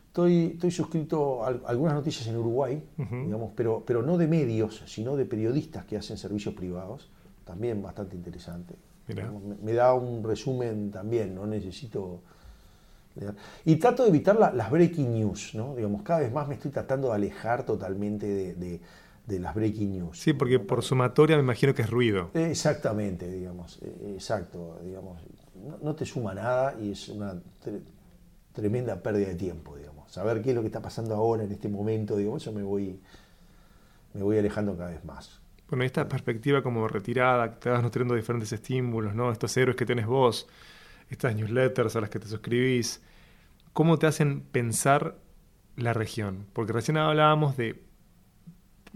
Estoy, 0.07 0.51
estoy 0.53 0.71
suscrito 0.71 1.43
a 1.43 1.47
al- 1.47 1.61
algunas 1.67 1.93
noticias 1.93 2.27
en 2.27 2.37
Uruguay, 2.37 2.81
digamos, 2.97 3.51
pero, 3.55 3.83
pero 3.85 4.01
no 4.01 4.17
de 4.17 4.27
medios, 4.27 4.83
sino 4.87 5.15
de 5.15 5.25
periodistas 5.25 5.85
que 5.85 5.95
hacen 5.97 6.17
servicios 6.17 6.55
privados. 6.55 7.09
También 7.45 7.81
bastante 7.81 8.15
interesante. 8.15 8.75
Me, 9.15 9.55
me 9.63 9.73
da 9.73 9.93
un 9.93 10.23
resumen 10.23 10.91
también, 10.91 11.33
no 11.35 11.45
necesito. 11.47 12.21
Y 13.65 13.77
trato 13.77 14.03
de 14.03 14.09
evitar 14.09 14.37
la- 14.37 14.53
las 14.53 14.69
breaking 14.69 15.11
news, 15.13 15.55
¿no? 15.55 15.75
Digamos, 15.75 16.03
cada 16.03 16.19
vez 16.19 16.31
más 16.31 16.47
me 16.47 16.53
estoy 16.53 16.69
tratando 16.71 17.07
de 17.09 17.15
alejar 17.15 17.65
totalmente 17.65 18.27
de, 18.27 18.53
de- 18.53 18.81
de 19.25 19.39
las 19.39 19.55
breaking 19.55 19.91
news. 19.91 20.19
Sí, 20.19 20.33
porque 20.33 20.59
por 20.59 20.83
sumatoria 20.83 21.35
me 21.35 21.41
imagino 21.43 21.73
que 21.73 21.81
es 21.81 21.89
ruido. 21.89 22.29
Exactamente, 22.35 23.29
digamos, 23.29 23.79
eh, 23.81 24.13
exacto, 24.15 24.79
digamos, 24.85 25.19
no, 25.67 25.77
no 25.81 25.95
te 25.95 26.05
suma 26.05 26.33
nada 26.35 26.75
y 26.79 26.91
es 26.91 27.09
una 27.09 27.33
tre- 27.65 27.81
tremenda 28.53 29.01
pérdida 29.01 29.29
de 29.29 29.35
tiempo, 29.35 29.75
digamos. 29.75 30.11
Saber 30.11 30.41
qué 30.43 30.51
es 30.51 30.55
lo 30.55 30.61
que 30.61 30.67
está 30.67 30.81
pasando 30.81 31.15
ahora 31.15 31.43
en 31.43 31.51
este 31.51 31.67
momento, 31.69 32.15
digamos, 32.15 32.45
yo 32.45 32.51
me 32.53 32.61
voy, 32.63 32.99
me 34.13 34.21
voy 34.21 34.37
alejando 34.37 34.77
cada 34.77 34.91
vez 34.91 35.03
más. 35.03 35.39
Bueno, 35.69 35.83
esta 35.83 36.07
perspectiva 36.07 36.61
como 36.61 36.87
retirada, 36.87 37.51
que 37.51 37.57
te 37.57 37.69
vas 37.69 37.83
nutriendo 37.83 38.13
de 38.13 38.21
diferentes 38.21 38.51
estímulos, 38.53 39.13
¿no? 39.13 39.31
Estos 39.31 39.55
héroes 39.57 39.75
que 39.75 39.85
tenés 39.85 40.05
vos, 40.05 40.47
estas 41.09 41.35
newsletters 41.35 41.95
a 41.95 42.01
las 42.01 42.09
que 42.09 42.19
te 42.19 42.27
suscribís, 42.27 43.01
¿cómo 43.73 43.99
te 43.99 44.07
hacen 44.07 44.41
pensar 44.41 45.17
la 45.75 45.93
región? 45.93 46.45
Porque 46.53 46.73
recién 46.73 46.97
hablábamos 46.97 47.57
de 47.57 47.81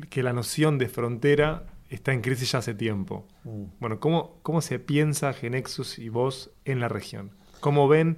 que 0.09 0.23
la 0.23 0.33
noción 0.33 0.77
de 0.77 0.87
frontera 0.87 1.65
está 1.89 2.13
en 2.13 2.21
crisis 2.21 2.53
ya 2.53 2.59
hace 2.59 2.73
tiempo. 2.73 3.27
Mm. 3.43 3.63
Bueno, 3.79 3.99
¿cómo, 3.99 4.39
cómo 4.41 4.61
se 4.61 4.79
piensa 4.79 5.33
Genexus 5.33 5.99
y 5.99 6.09
vos 6.09 6.51
en 6.65 6.79
la 6.79 6.87
región? 6.87 7.31
¿Cómo 7.59 7.87
ven 7.87 8.17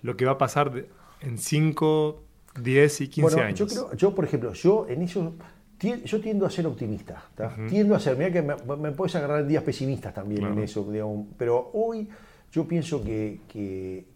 lo 0.00 0.16
que 0.16 0.24
va 0.24 0.32
a 0.32 0.38
pasar 0.38 0.72
de- 0.72 0.88
en 1.20 1.38
5, 1.38 2.22
10 2.60 3.00
y 3.02 3.08
15 3.08 3.34
bueno, 3.34 3.46
años? 3.46 3.58
yo 3.58 3.66
creo, 3.66 3.94
yo 3.94 4.14
por 4.14 4.24
ejemplo, 4.24 4.52
yo 4.54 4.86
en 4.88 5.02
eso, 5.02 5.34
yo 5.78 6.20
tiendo 6.20 6.46
a 6.46 6.50
ser 6.50 6.66
optimista, 6.66 7.24
tiendo 7.68 7.94
a 7.94 8.00
ser, 8.00 8.16
mira 8.16 8.32
que 8.32 8.42
me, 8.42 8.54
me 8.76 8.92
puedes 8.92 9.14
agarrar 9.16 9.40
en 9.40 9.48
días 9.48 9.62
pesimistas 9.62 10.14
también 10.14 10.44
en 10.44 10.58
eso, 10.58 10.90
digamos, 10.90 11.26
pero 11.36 11.70
hoy 11.74 12.08
yo 12.50 12.66
pienso 12.66 13.04
que, 13.04 13.40
que, 13.48 14.06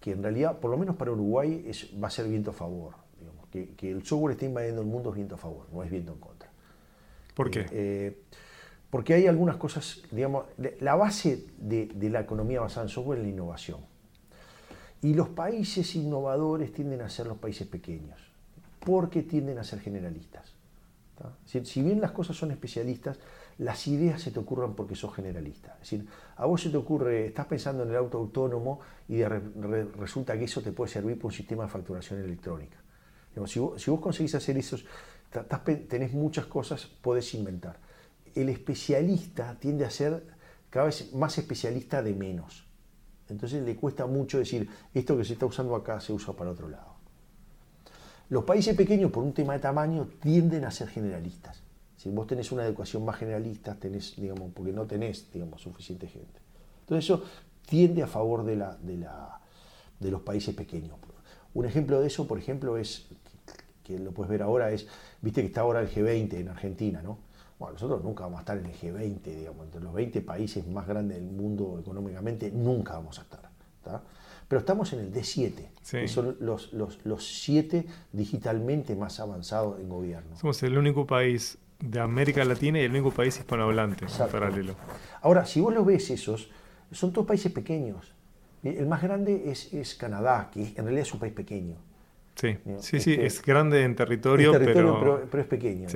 que 0.00 0.12
en 0.12 0.22
realidad, 0.22 0.58
por 0.58 0.70
lo 0.70 0.76
menos 0.76 0.96
para 0.96 1.12
Uruguay, 1.12 1.64
es, 1.66 1.90
va 2.02 2.08
a 2.08 2.10
ser 2.10 2.26
viento 2.28 2.50
a 2.50 2.54
favor, 2.54 2.94
digamos, 3.20 3.46
que, 3.48 3.74
que 3.76 3.90
el 3.90 4.04
software 4.04 4.32
está 4.32 4.46
invadiendo 4.46 4.82
el 4.82 4.88
mundo 4.88 5.10
es 5.10 5.16
viento 5.16 5.36
a 5.36 5.38
favor, 5.38 5.66
no 5.72 5.82
es 5.84 5.90
viento 5.90 6.12
en 6.12 6.18
contra. 6.18 6.50
¿Por 7.34 7.50
qué? 7.50 7.66
Eh, 7.70 8.22
porque 8.90 9.14
hay 9.14 9.26
algunas 9.28 9.56
cosas, 9.56 10.02
digamos, 10.10 10.46
la 10.80 10.96
base 10.96 11.46
de, 11.58 11.86
de 11.86 12.10
la 12.10 12.20
economía 12.20 12.60
basada 12.60 12.86
en 12.86 12.88
software 12.88 13.18
es 13.18 13.24
la 13.24 13.30
innovación. 13.30 13.80
Y 15.02 15.14
los 15.14 15.28
países 15.28 15.94
innovadores 15.94 16.72
tienden 16.72 17.02
a 17.02 17.08
ser 17.08 17.26
los 17.26 17.36
países 17.38 17.68
pequeños, 17.68 18.18
porque 18.80 19.22
tienden 19.22 19.58
a 19.58 19.64
ser 19.64 19.80
generalistas. 19.80 20.55
Si 21.44 21.82
bien 21.82 22.00
las 22.00 22.12
cosas 22.12 22.36
son 22.36 22.50
especialistas, 22.50 23.18
las 23.58 23.86
ideas 23.86 24.20
se 24.20 24.30
te 24.30 24.38
ocurran 24.38 24.74
porque 24.74 24.94
sos 24.94 25.14
generalista. 25.14 25.74
Es 25.74 25.90
decir, 25.90 26.06
a 26.36 26.46
vos 26.46 26.60
se 26.62 26.70
te 26.70 26.76
ocurre, 26.76 27.26
estás 27.26 27.46
pensando 27.46 27.84
en 27.84 27.90
el 27.90 27.96
auto 27.96 28.18
autónomo 28.18 28.80
y 29.08 29.22
resulta 29.24 30.38
que 30.38 30.44
eso 30.44 30.62
te 30.62 30.72
puede 30.72 30.90
servir 30.90 31.16
para 31.16 31.28
un 31.28 31.32
sistema 31.32 31.64
de 31.64 31.70
facturación 31.70 32.20
electrónica. 32.20 32.76
Si, 33.46 33.58
vos, 33.58 33.82
si 33.82 33.90
vos 33.90 34.00
conseguís 34.00 34.34
hacer 34.34 34.56
eso, 34.56 34.76
tenés 35.88 36.12
muchas 36.12 36.46
cosas, 36.46 36.86
podés 36.86 37.34
inventar. 37.34 37.78
El 38.34 38.48
especialista 38.48 39.56
tiende 39.58 39.84
a 39.84 39.90
ser 39.90 40.26
cada 40.70 40.86
vez 40.86 41.12
más 41.14 41.38
especialista 41.38 42.02
de 42.02 42.14
menos. 42.14 42.66
Entonces 43.28 43.64
le 43.64 43.76
cuesta 43.76 44.06
mucho 44.06 44.38
decir, 44.38 44.68
esto 44.94 45.16
que 45.16 45.24
se 45.24 45.32
está 45.32 45.46
usando 45.46 45.74
acá 45.74 46.00
se 46.00 46.12
usa 46.12 46.34
para 46.34 46.50
otro 46.50 46.68
lado. 46.68 46.95
Los 48.28 48.44
países 48.44 48.76
pequeños, 48.76 49.10
por 49.12 49.22
un 49.22 49.32
tema 49.32 49.52
de 49.52 49.60
tamaño, 49.60 50.08
tienden 50.20 50.64
a 50.64 50.70
ser 50.70 50.88
generalistas. 50.88 51.62
Si 51.96 52.10
vos 52.10 52.26
tenés 52.26 52.50
una 52.52 52.64
educación 52.64 53.04
más 53.04 53.16
generalista, 53.16 53.74
tenés, 53.74 54.16
digamos, 54.16 54.50
porque 54.52 54.72
no 54.72 54.84
tenés, 54.86 55.30
digamos, 55.32 55.62
suficiente 55.62 56.08
gente. 56.08 56.40
Entonces 56.80 57.04
eso 57.04 57.24
tiende 57.66 58.02
a 58.02 58.06
favor 58.06 58.44
de, 58.44 58.56
la, 58.56 58.76
de, 58.76 58.96
la, 58.96 59.40
de 60.00 60.10
los 60.10 60.22
países 60.22 60.54
pequeños. 60.54 60.96
Un 61.54 61.64
ejemplo 61.64 62.00
de 62.00 62.08
eso, 62.08 62.26
por 62.26 62.38
ejemplo, 62.38 62.76
es, 62.76 63.06
que 63.82 63.98
lo 63.98 64.12
puedes 64.12 64.30
ver 64.30 64.42
ahora, 64.42 64.72
es, 64.72 64.86
viste 65.22 65.40
que 65.40 65.46
está 65.46 65.60
ahora 65.60 65.80
el 65.80 65.88
G20 65.88 66.34
en 66.34 66.48
Argentina, 66.48 67.00
¿no? 67.02 67.18
Bueno, 67.58 67.74
nosotros 67.74 68.02
nunca 68.04 68.24
vamos 68.24 68.38
a 68.38 68.40
estar 68.40 68.58
en 68.58 68.66
el 68.66 68.74
G20, 68.74 69.22
digamos, 69.22 69.64
entre 69.64 69.80
los 69.80 69.94
20 69.94 70.20
países 70.20 70.66
más 70.66 70.86
grandes 70.86 71.16
del 71.16 71.30
mundo 71.30 71.78
económicamente, 71.80 72.50
nunca 72.50 72.94
vamos 72.94 73.18
a 73.18 73.22
estar. 73.22 73.48
Pero 74.48 74.60
estamos 74.60 74.92
en 74.92 75.00
el 75.00 75.12
D7, 75.12 75.52
Sí. 75.82 75.98
que 75.98 76.08
son 76.08 76.36
los, 76.40 76.72
los, 76.72 77.04
los 77.04 77.24
siete 77.42 77.86
digitalmente 78.12 78.96
más 78.96 79.20
avanzados 79.20 79.78
en 79.80 79.88
gobierno. 79.88 80.36
Somos 80.36 80.60
el 80.64 80.76
único 80.76 81.06
país 81.06 81.58
de 81.78 82.00
América 82.00 82.44
Latina 82.44 82.80
y 82.80 82.82
el 82.82 82.90
único 82.90 83.10
país 83.10 83.38
hispanohablante 83.38 84.04
en 84.04 84.28
paralelo. 84.28 84.74
Ahora, 85.20 85.44
si 85.46 85.60
vos 85.60 85.72
lo 85.74 85.84
ves 85.84 86.10
esos, 86.10 86.50
son 86.90 87.12
todos 87.12 87.26
países 87.26 87.52
pequeños. 87.52 88.12
El 88.62 88.86
más 88.86 89.02
grande 89.02 89.50
es, 89.50 89.72
es 89.72 89.94
Canadá, 89.94 90.50
que 90.52 90.60
en 90.60 90.84
realidad 90.84 91.02
es 91.02 91.14
un 91.14 91.20
país 91.20 91.32
pequeño. 91.32 91.76
Sí, 92.34 92.58
sí, 92.80 93.00
sí, 93.00 93.12
este, 93.12 93.26
es 93.26 93.42
grande 93.42 93.82
en 93.82 93.94
territorio, 93.94 94.52
pero... 94.52 95.28
pero... 95.30 95.42
es 95.42 95.48
pequeño. 95.48 95.88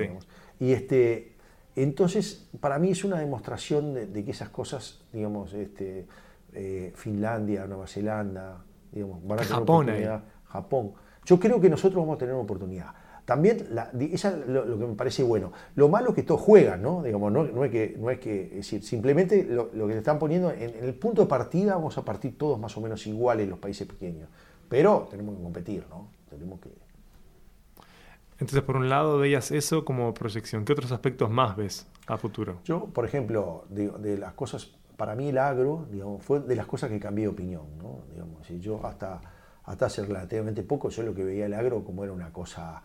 Y 0.59 0.71
este, 0.71 1.33
entonces, 1.75 2.47
para 2.59 2.79
mí 2.79 2.91
es 2.91 3.03
una 3.03 3.19
demostración 3.19 3.93
de, 4.13 4.23
que 4.23 4.31
esas 4.31 4.49
cosas, 4.49 5.01
digamos, 5.13 5.53
este, 5.53 6.05
eh, 6.53 6.91
Finlandia, 6.95 7.65
Nueva 7.65 7.87
Zelanda, 7.87 8.63
digamos, 8.91 9.25
van 9.25 9.39
a 9.39 9.41
tener 9.41 9.57
Japón, 9.57 9.85
oportunidad. 9.85 10.23
Japón. 10.45 10.93
Yo 11.25 11.39
creo 11.39 11.61
que 11.61 11.69
nosotros 11.69 12.01
vamos 12.01 12.15
a 12.15 12.19
tener 12.19 12.33
una 12.33 12.43
oportunidad. 12.43 12.93
También, 13.25 13.67
la, 13.71 13.91
eso 13.93 14.29
es 14.29 14.47
lo, 14.47 14.77
que 14.77 14.85
me 14.85 14.95
parece 14.95 15.23
bueno. 15.23 15.53
Lo 15.75 15.87
malo 15.87 16.09
es 16.09 16.15
que 16.15 16.23
todos 16.23 16.41
juegan, 16.41 16.81
¿no? 16.81 17.03
Digamos, 17.03 17.31
no, 17.31 17.43
no 17.43 17.63
es 17.63 17.71
que, 17.71 17.95
no 17.97 18.09
es 18.09 18.19
que, 18.19 18.45
es 18.45 18.55
decir, 18.55 18.83
simplemente 18.83 19.43
lo, 19.43 19.69
que 19.69 19.93
te 19.93 19.99
están 19.99 20.19
poniendo, 20.19 20.51
en, 20.51 20.61
en, 20.61 20.83
el 20.83 20.95
punto 20.95 21.21
de 21.21 21.27
partida 21.27 21.75
vamos 21.75 21.97
a 21.97 22.03
partir 22.03 22.37
todos 22.37 22.59
más 22.59 22.75
o 22.75 22.81
menos 22.81 23.05
iguales 23.07 23.47
los 23.47 23.59
países 23.59 23.87
pequeños. 23.87 24.27
Pero 24.67 25.07
tenemos 25.11 25.35
que 25.35 25.43
competir, 25.43 25.85
¿no? 25.89 26.07
Tenemos 26.29 26.59
que... 26.59 26.69
Entonces, 28.41 28.63
por 28.63 28.75
un 28.75 28.89
lado, 28.89 29.19
veías 29.19 29.51
eso 29.51 29.85
como 29.85 30.13
proyección. 30.15 30.65
¿Qué 30.65 30.73
otros 30.73 30.91
aspectos 30.91 31.29
más 31.29 31.55
ves 31.55 31.87
a 32.07 32.17
futuro? 32.17 32.59
Yo, 32.65 32.85
por 32.85 33.05
ejemplo, 33.05 33.65
de, 33.69 34.17
las 34.17 34.33
cosas, 34.33 34.71
para 35.01 35.15
mí 35.15 35.29
el 35.29 35.39
agro, 35.39 35.87
digamos, 35.89 36.23
fue 36.23 36.41
de 36.41 36.55
las 36.55 36.67
cosas 36.67 36.91
que 36.91 36.99
cambié 36.99 37.23
de 37.25 37.29
opinión, 37.29 37.75
¿no? 37.79 38.03
Digamos, 38.11 38.47
yo 38.59 38.85
hasta, 38.85 39.19
hasta 39.63 39.87
hace 39.87 40.05
relativamente 40.05 40.61
poco, 40.61 40.89
yo 40.89 41.01
lo 41.01 41.15
que 41.15 41.23
veía 41.23 41.47
el 41.47 41.55
agro 41.55 41.83
como 41.83 42.03
era 42.03 42.13
una 42.13 42.31
cosa, 42.31 42.83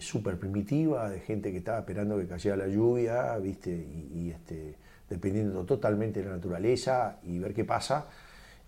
súper 0.00 0.40
primitiva, 0.40 1.08
de 1.08 1.20
gente 1.20 1.52
que 1.52 1.58
estaba 1.58 1.78
esperando 1.78 2.18
que 2.18 2.26
cayera 2.26 2.56
la 2.56 2.66
lluvia, 2.66 3.36
viste, 3.38 3.70
y, 3.70 4.28
este, 4.30 4.74
dependiendo 5.08 5.64
totalmente 5.64 6.18
de 6.18 6.26
la 6.30 6.34
naturaleza 6.34 7.20
y 7.22 7.38
ver 7.38 7.54
qué 7.54 7.64
pasa 7.64 8.06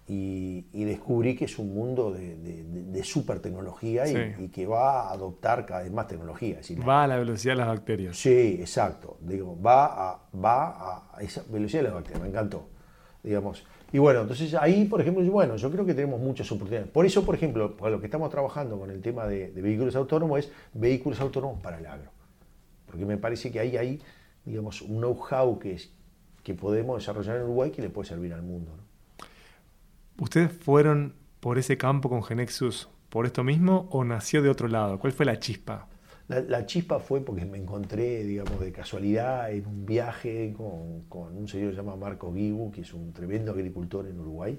y, 0.09 0.84
descubrí 0.84 1.36
que 1.36 1.44
es 1.44 1.59
un 1.59 1.72
mundo 1.74 2.12
de, 2.12 2.36
de, 2.36 3.05
super 3.05 3.40
tecnología 3.40 4.07
y, 4.07 4.48
que 4.48 4.66
va 4.66 5.09
a 5.09 5.12
adoptar 5.12 5.64
cada 5.64 5.82
vez 5.82 5.92
más 5.92 6.09
tecnología. 6.09 6.61
va 6.86 7.05
a 7.05 7.07
la 7.07 7.16
velocidad 7.16 7.55
de 7.55 7.59
las 7.59 7.68
bacterias. 7.68 8.16
Sí, 8.16 8.59
exacto. 8.61 9.16
Digo, 9.20 9.61
va 9.61 10.11
a, 10.11 10.20
va 10.34 11.12
a 11.14 11.22
esa 11.22 11.44
velocidad 11.48 11.80
de 11.80 11.84
las 11.84 11.94
bacterias, 11.94 12.22
me 12.22 12.28
encantó. 12.28 12.68
Digamos. 13.22 13.64
Y 13.92 13.98
bueno, 13.98 14.22
entonces 14.22 14.55
ahí, 14.55 14.86
por 14.86 15.00
ejemplo, 15.00 15.22
bueno, 15.30 15.57
yo 15.57 15.70
creo 15.70 15.86
que 15.86 15.94
tenemos 15.94 16.20
muchas 16.20 16.50
oportunidades. 16.50 16.90
Por 16.90 17.07
eso, 17.07 17.24
por 17.24 17.34
ejemplo, 17.34 17.76
lo 17.80 18.00
que 18.00 18.07
estamos 18.07 18.30
trabajando 18.30 18.78
con 18.78 18.90
el 18.90 19.00
tema 19.00 19.26
de, 19.26 19.50
vehículos 19.50 19.94
autónomos 19.94 20.40
es 20.40 20.53
vehículos 20.72 21.20
autónomos 21.20 21.61
para 21.61 21.78
el 21.78 21.86
agro. 21.86 22.11
Porque 22.86 23.05
me 23.05 23.18
parece 23.18 23.53
que 23.53 23.61
ahí 23.61 23.76
hay, 23.76 24.03
digamos, 24.44 24.82
un 24.82 24.98
know-how 24.98 25.59
que, 25.59 25.78
que 26.42 26.55
podemos 26.55 26.98
desarrollar 26.98 27.36
en 27.36 27.42
Uruguay 27.44 27.70
que 27.70 27.82
le 27.82 27.90
puede 27.90 28.09
servir 28.09 28.32
al 28.32 28.42
mundo. 28.42 28.72
¿no? 28.76 28.91
¿Ustedes 30.18 30.52
fueron 30.52 31.14
por 31.40 31.58
ese 31.58 31.76
campo 31.76 32.08
con 32.08 32.22
Genexus 32.22 32.88
por 33.08 33.26
esto 33.26 33.44
mismo 33.44 33.88
o 33.90 34.04
nació 34.04 34.42
de 34.42 34.48
otro 34.48 34.68
lado? 34.68 34.98
¿Cuál 34.98 35.12
fue 35.12 35.26
la 35.26 35.38
chispa? 35.38 35.88
La, 36.28 36.64
chispa 36.64 36.98
fue 36.98 37.20
porque 37.20 37.44
me 37.44 37.58
encontré, 37.58 38.24
digamos, 38.24 38.58
de 38.60 38.72
casualidad 38.72 39.52
en 39.52 39.66
un 39.66 39.84
viaje 39.84 40.54
con, 40.56 41.36
un 41.36 41.48
señor 41.48 41.70
que 41.70 41.76
se 41.76 41.82
llama 41.82 41.96
Marco 41.96 42.32
Guibu, 42.32 42.70
que 42.70 42.82
es 42.82 42.94
un 42.94 43.12
tremendo 43.12 43.52
agricultor 43.52 44.06
en 44.06 44.18
Uruguay, 44.18 44.58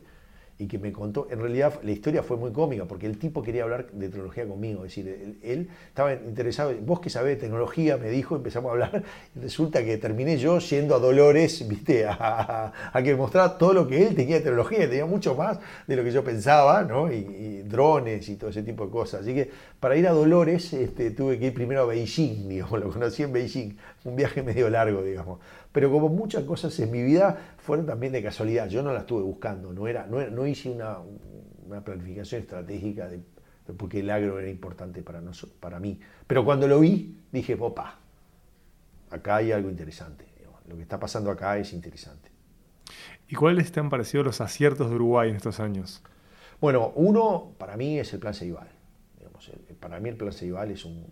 y 0.63 0.67
que 0.67 0.79
me 0.79 0.93
contó, 0.93 1.27
en 1.29 1.41
realidad 1.41 1.73
la 1.83 1.91
historia 1.91 2.23
fue 2.23 2.37
muy 2.37 2.53
cómica, 2.53 2.85
porque 2.85 3.05
el 3.05 3.17
tipo 3.17 3.41
quería 3.43 3.63
hablar 3.63 3.91
de 3.91 4.07
tecnología 4.07 4.47
conmigo, 4.47 4.85
es 4.85 4.95
decir, 4.95 5.37
él, 5.43 5.67
estaba 5.87 6.13
interesado, 6.13 6.73
vos 6.81 7.01
que 7.01 7.09
sabés 7.09 7.35
de 7.35 7.41
tecnología, 7.41 7.97
me 7.97 8.09
dijo, 8.09 8.37
empezamos 8.37 8.69
a 8.69 8.71
hablar, 8.71 9.03
y 9.35 9.39
resulta 9.39 9.83
que 9.83 9.97
terminé 9.97 10.37
yo 10.37 10.59
yendo 10.59 10.95
a 10.95 10.99
Dolores, 10.99 11.67
viste, 11.67 12.05
a, 12.07 12.71
que 12.93 13.11
me 13.11 13.15
mostrara 13.15 13.57
todo 13.57 13.73
lo 13.73 13.85
que 13.85 14.07
él 14.07 14.15
tenía 14.15 14.35
de 14.35 14.41
tecnología, 14.41 14.89
tenía 14.89 15.05
mucho 15.05 15.35
más 15.35 15.59
de 15.85 15.97
lo 15.97 16.03
que 16.05 16.11
yo 16.11 16.23
pensaba, 16.23 16.83
¿no? 16.83 17.11
Y, 17.11 17.61
drones 17.63 18.29
y 18.29 18.35
todo 18.35 18.49
ese 18.49 18.61
tipo 18.61 18.85
de 18.85 18.91
cosas. 18.91 19.21
Así 19.21 19.33
que 19.33 19.49
para 19.79 19.95
ir 19.95 20.07
a 20.07 20.11
Dolores 20.11 20.73
este, 20.73 21.11
tuve 21.11 21.39
que 21.39 21.47
ir 21.47 21.53
primero 21.53 21.81
a 21.81 21.85
Beijing, 21.85 22.47
digamos, 22.49 22.79
lo 22.79 22.89
conocí 22.89 23.23
en 23.23 23.33
Beijing, 23.33 23.77
un 24.05 24.15
viaje 24.15 24.43
medio 24.43 24.69
largo, 24.69 25.01
digamos. 25.01 25.39
Pero 25.71 25.91
como 25.91 26.07
muchas 26.07 26.43
cosas 26.43 26.79
en 26.79 26.91
mi 26.91 27.01
vida 27.01 27.52
fueron 27.63 27.85
también 27.85 28.11
de 28.11 28.21
casualidad, 28.21 28.67
yo 28.67 28.83
no 28.83 28.91
las 28.91 29.03
estuve 29.03 29.23
buscando, 29.23 29.71
no, 29.71 29.87
era, 29.87 30.05
no, 30.05 30.45
hice 30.45 30.69
una, 30.69 30.97
planificación 31.83 32.41
estratégica 32.41 33.07
de, 33.07 33.21
porque 33.77 34.01
el 34.01 34.09
agro 34.09 34.37
era 34.37 34.49
importante 34.49 35.01
para, 35.01 35.21
para 35.61 35.79
mí. 35.79 35.97
Pero 36.27 36.43
cuando 36.43 36.67
lo 36.67 36.81
vi, 36.81 37.17
dije, 37.31 37.55
opa, 37.57 37.99
acá 39.09 39.37
hay 39.37 39.53
algo 39.53 39.69
interesante. 39.69 40.25
Lo 40.67 40.75
que 40.75 40.81
está 40.81 40.99
pasando 40.99 41.29
acá 41.31 41.57
es 41.57 41.73
interesante. 41.73 42.29
¿Y 43.27 43.35
cuáles 43.35 43.71
te 43.71 43.79
han 43.79 43.89
parecido 43.89 44.23
los 44.23 44.41
aciertos 44.41 44.89
de 44.89 44.95
Uruguay 44.95 45.29
en 45.29 45.35
estos 45.35 45.59
años? 45.59 46.03
Bueno, 46.59 46.91
uno 46.95 47.53
para 47.57 47.77
mí 47.77 47.99
es 47.99 48.13
el 48.13 48.19
Plan 48.19 48.33
Ceibal. 48.33 48.69
para 49.79 49.99
mí 49.99 50.09
el 50.09 50.17
Plan 50.17 50.33
Ceibal 50.33 50.71
es 50.71 50.85
un, 50.85 51.05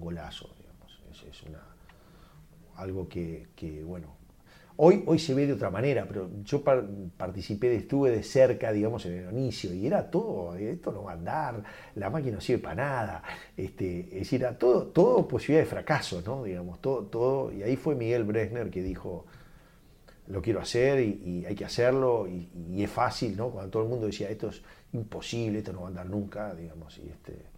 golazo. 0.00 0.54
es 1.28 1.42
una, 1.44 1.60
algo 2.76 3.08
que, 3.08 3.82
bueno, 3.84 4.13
hoy, 4.76 5.02
hoy 5.06 5.18
se 5.18 5.34
ve 5.34 5.46
de 5.46 5.52
otra 5.52 5.70
manera, 5.70 6.06
pero 6.06 6.30
yo 6.42 6.62
participé, 7.16 7.74
estuve 7.74 8.10
de 8.10 8.22
cerca, 8.22 8.72
digamos, 8.72 9.06
en 9.06 9.28
el 9.28 9.32
inicio, 9.32 9.72
y 9.72 9.86
era 9.86 10.10
todo, 10.10 10.54
esto 10.56 10.92
no 10.92 11.04
va 11.04 11.12
a 11.12 11.14
andar, 11.14 11.62
la 11.94 12.10
máquina 12.10 12.36
no 12.36 12.40
sirve 12.40 12.62
para 12.62 12.74
nada, 12.74 13.22
este, 13.56 14.00
es 14.00 14.20
decir, 14.20 14.42
era 14.42 14.58
todo, 14.58 14.86
todo 14.88 15.28
posibilidad 15.28 15.64
de 15.64 15.70
fracaso, 15.70 16.22
¿no? 16.24 16.44
Digamos, 16.44 16.80
todo, 16.80 17.04
todo, 17.04 17.52
y 17.52 17.62
ahí 17.62 17.76
fue 17.76 17.94
Miguel 17.94 18.24
Bresner 18.24 18.70
que 18.70 18.82
dijo, 18.82 19.26
lo 20.26 20.40
quiero 20.40 20.60
hacer 20.60 21.00
y, 21.00 21.44
hay 21.46 21.54
que 21.54 21.64
hacerlo, 21.64 22.26
y, 22.26 22.48
y, 22.72 22.82
es 22.82 22.90
fácil, 22.90 23.36
¿no? 23.36 23.50
Cuando 23.50 23.70
todo 23.70 23.82
el 23.84 23.88
mundo 23.88 24.06
decía, 24.06 24.28
esto 24.30 24.48
es 24.48 24.62
imposible, 24.92 25.58
esto 25.58 25.72
no 25.72 25.80
va 25.80 25.86
a 25.86 25.88
andar 25.88 26.06
nunca, 26.06 26.54
digamos, 26.54 26.98
y 26.98 27.08
este 27.08 27.54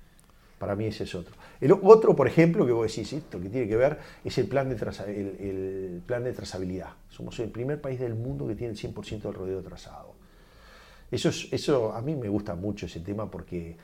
para 0.59 0.75
mí 0.75 0.87
ese 0.87 1.05
es 1.05 1.15
otro. 1.15 1.35
El 1.61 1.73
otro, 1.73 2.17
por 2.17 2.27
ejemplo, 2.27 2.65
que 2.67 2.73
vos 2.73 2.87
decís, 2.87 3.13
esto 3.13 3.41
que 3.41 3.49
tiene 3.49 3.69
que 3.69 3.77
ver, 3.77 3.99
es 4.25 4.39
el 4.39 4.47
plan 4.47 4.69
de, 4.69 4.77
el, 4.77 6.03
plan 6.07 6.25
de 6.25 6.33
trazabilidad. 6.33 6.91
Somos 7.11 7.39
el 7.41 7.51
primer 7.51 7.81
país 7.81 8.01
del 8.01 8.15
mundo 8.15 8.47
que 8.47 8.55
tiene 8.55 8.73
el 8.73 8.79
100% 8.79 9.23
del 9.23 9.35
rodeo 9.35 9.63
trazado. 9.63 10.15
Eso, 11.11 11.29
es, 11.29 11.49
eso 11.53 11.93
a 11.93 12.01
mí 12.01 12.17
me 12.17 12.29
gusta 12.29 12.55
mucho 12.55 12.87
ese 12.87 13.01
tema 13.01 13.31
porque 13.31 13.77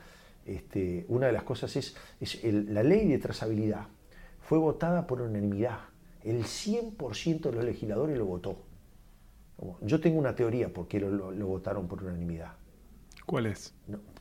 este, 0.45 1.05
una 1.07 1.27
de 1.27 1.33
las 1.33 1.43
cosas 1.43 1.75
es, 1.75 1.95
es 2.19 2.43
la 2.43 2.83
ley 2.83 3.07
de 3.07 3.17
trazabilidad 3.19 3.87
fue 4.41 4.57
votada 4.57 5.07
por 5.07 5.21
unanimidad. 5.21 5.79
El 6.23 6.43
100% 6.43 7.41
de 7.41 7.51
los 7.51 7.63
legisladores 7.63 8.17
lo 8.17 8.25
votó. 8.25 8.57
Yo 9.81 10.01
tengo 10.01 10.19
una 10.19 10.35
teoría 10.35 10.73
por 10.73 10.87
qué 10.87 10.99
lo, 10.99 11.31
lo 11.31 11.47
votaron 11.47 11.87
por 11.87 12.03
unanimidad. 12.03 12.53
¿Cuál 13.25 13.45
es? 13.45 13.73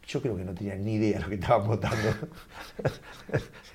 Yo 0.07 0.20
creo 0.20 0.36
que 0.36 0.44
no 0.44 0.55
tenían 0.55 0.84
ni 0.84 0.94
idea 0.94 1.18
de 1.18 1.24
lo 1.24 1.28
que 1.28 1.34
estaban 1.36 1.66
votando. 1.66 2.09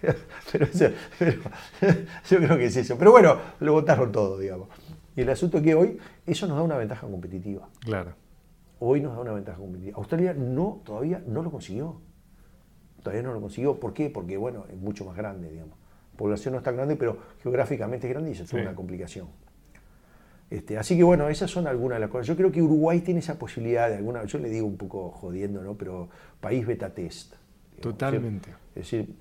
pero, 0.52 0.68
yo 2.30 2.38
creo 2.38 2.58
que 2.58 2.66
es 2.66 2.78
eso. 2.78 2.98
Pero 2.98 3.12
bueno, 3.12 3.38
lo 3.60 3.74
votaron 3.74 4.12
todo, 4.12 4.38
digamos. 4.38 4.70
Y 5.16 5.22
el 5.22 5.30
asunto 5.30 5.58
es 5.58 5.64
que 5.64 5.76
hoy 5.76 5.98
eso 6.26 6.48
nos 6.48 6.58
da 6.58 6.64
una 6.64 6.78
ventaja 6.78 7.08
competitiva. 7.08 7.70
Claro. 7.82 8.14
Hoy 8.80 9.02
nos 9.02 9.16
da 9.16 9.22
una 9.22 9.34
ventaja 9.34 9.58
competitiva. 9.58 9.98
Australia 9.98 10.34
no, 10.34 10.82
todavía 10.86 11.24
no 11.26 11.42
lo 11.42 11.52
consiguió. 11.52 12.02
Todavía 13.02 13.24
no 13.24 13.34
lo 13.34 13.42
consiguió. 13.42 13.80
¿Por 13.80 13.94
qué? 13.94 14.10
Porque, 14.10 14.38
bueno, 14.38 14.66
es 14.70 14.78
mucho 14.78 15.06
más 15.06 15.16
grande, 15.16 15.50
digamos. 15.50 15.78
La 16.12 16.18
población 16.18 16.54
no 16.54 16.60
es 16.60 16.64
tan 16.64 16.76
grande, 16.76 16.96
pero 16.96 17.18
geográficamente 17.42 18.08
es 18.08 18.14
grande 18.14 18.30
y 18.30 18.34
eso 18.34 18.44
es 18.44 18.54
una 18.54 18.76
complicación. 18.76 19.28
Este, 20.50 20.78
así 20.78 20.96
que 20.96 21.04
bueno, 21.04 21.28
esas 21.28 21.52
son 21.52 21.68
algunas 21.68 21.98
de 21.98 22.02
las 22.02 22.10
cosas. 22.10 22.28
Yo 22.28 22.36
creo 22.36 22.52
que 22.52 22.62
Uruguay 22.62 23.02
tiene 23.02 23.20
esa 23.20 23.38
posibilidad 23.38 23.90
de 23.90 23.98
alguna, 23.98 24.24
yo 24.26 24.40
le 24.40 24.50
digo 24.50 24.66
un 24.66 24.78
poco 24.78 25.12
jodiendo, 25.12 25.62
¿no? 25.62 25.76
Pero 25.76 26.10
país 26.40 26.66
beta 26.66 26.90
test. 26.94 27.36
Totalmente. 27.82 28.50
Es 28.76 28.92
decir, 28.92 29.16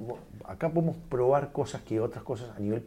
acá 0.45 0.71
podemos 0.71 0.97
probar 1.09 1.53
cosas 1.53 1.83
que 1.83 2.01
otras 2.01 2.25
cosas 2.25 2.51
a 2.57 2.61
nivel 2.61 2.85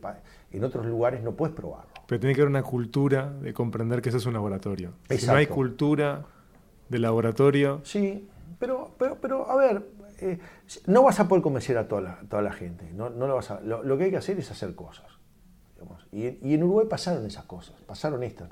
en 0.51 0.63
otros 0.63 0.85
lugares 0.85 1.21
no 1.21 1.33
puedes 1.33 1.55
probarlo. 1.55 1.91
Pero 2.07 2.19
tiene 2.19 2.33
que 2.33 2.41
haber 2.41 2.49
una 2.49 2.63
cultura 2.63 3.31
de 3.41 3.53
comprender 3.53 4.01
que 4.01 4.09
eso 4.09 4.17
es 4.17 4.25
un 4.25 4.33
laboratorio. 4.33 4.93
Si 5.09 5.27
no 5.27 5.33
hay 5.33 5.47
cultura 5.47 6.25
de 6.87 6.99
laboratorio. 6.99 7.81
Sí, 7.83 8.27
pero, 8.57 8.91
pero, 8.97 9.17
pero 9.21 9.49
a 9.49 9.55
ver, 9.55 9.83
eh, 10.21 10.39
no 10.87 11.03
vas 11.03 11.19
a 11.19 11.27
poder 11.27 11.43
convencer 11.43 11.77
a 11.77 11.87
toda 11.87 12.01
la, 12.01 12.19
toda 12.27 12.41
la 12.41 12.51
gente. 12.51 12.91
No, 12.93 13.09
no 13.09 13.27
lo, 13.27 13.35
vas 13.35 13.51
a, 13.51 13.59
lo 13.61 13.97
que 13.97 14.05
hay 14.05 14.11
que 14.11 14.17
hacer 14.17 14.39
es 14.39 14.49
hacer 14.49 14.73
cosas. 14.75 15.18
Y, 16.11 16.53
en 16.53 16.63
Uruguay 16.63 16.88
pasaron 16.89 17.25
esas 17.25 17.45
cosas, 17.45 17.75
pasaron 17.86 18.23
estas. 18.23 18.49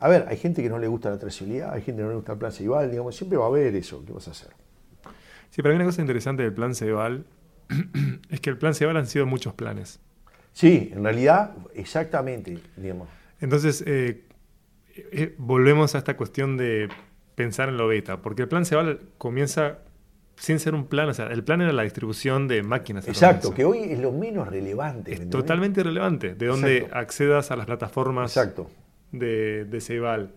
A 0.00 0.08
ver, 0.08 0.26
hay 0.28 0.36
gente 0.36 0.62
que 0.62 0.68
no 0.68 0.78
le 0.78 0.86
gusta 0.86 1.10
la 1.10 1.18
trazabilidad, 1.18 1.72
hay 1.72 1.82
gente 1.82 2.00
que 2.00 2.04
no 2.04 2.10
le 2.10 2.16
gusta 2.16 2.32
el 2.32 2.38
plan 2.38 2.52
Ceibal, 2.52 2.90
digamos, 2.90 3.16
siempre 3.16 3.36
va 3.36 3.46
a 3.46 3.48
haber 3.48 3.74
eso, 3.74 4.04
¿qué 4.06 4.12
vas 4.12 4.28
a 4.28 4.30
hacer? 4.30 4.50
Sí, 5.50 5.62
pero 5.62 5.70
hay 5.70 5.76
una 5.76 5.86
cosa 5.86 6.00
interesante 6.00 6.42
del 6.42 6.52
plan 6.52 6.74
Ceibal, 6.74 7.24
es 8.30 8.40
que 8.40 8.50
el 8.50 8.58
plan 8.58 8.74
Ceibal 8.74 8.96
han 8.96 9.06
sido 9.06 9.26
muchos 9.26 9.54
planes. 9.54 10.00
Sí, 10.52 10.90
en 10.92 11.02
realidad, 11.02 11.54
exactamente, 11.74 12.58
digamos. 12.76 13.08
Entonces, 13.40 13.82
eh, 13.86 14.24
eh, 14.94 15.34
volvemos 15.38 15.94
a 15.94 15.98
esta 15.98 16.16
cuestión 16.16 16.56
de 16.56 16.88
pensar 17.34 17.68
en 17.68 17.76
lo 17.76 17.86
beta, 17.86 18.22
porque 18.22 18.42
el 18.42 18.48
plan 18.48 18.64
Ceibal 18.64 19.00
comienza 19.18 19.78
sin 20.38 20.58
ser 20.60 20.74
un 20.74 20.86
plan, 20.86 21.08
o 21.08 21.14
sea, 21.14 21.26
el 21.26 21.42
plan 21.42 21.60
era 21.60 21.72
la 21.72 21.82
distribución 21.82 22.48
de 22.48 22.62
máquinas. 22.62 23.06
Exacto, 23.08 23.52
que 23.52 23.64
hoy 23.64 23.80
es 23.82 23.98
lo 23.98 24.12
menos 24.12 24.48
relevante. 24.48 25.12
Es 25.12 25.28
totalmente 25.30 25.80
irrelevante, 25.80 26.34
de 26.34 26.46
donde 26.46 26.88
accedas 26.92 27.50
a 27.50 27.56
las 27.56 27.66
plataformas 27.66 28.36
Exacto. 28.36 28.70
de, 29.12 29.64
de 29.64 29.80
Ceibal. 29.80 30.32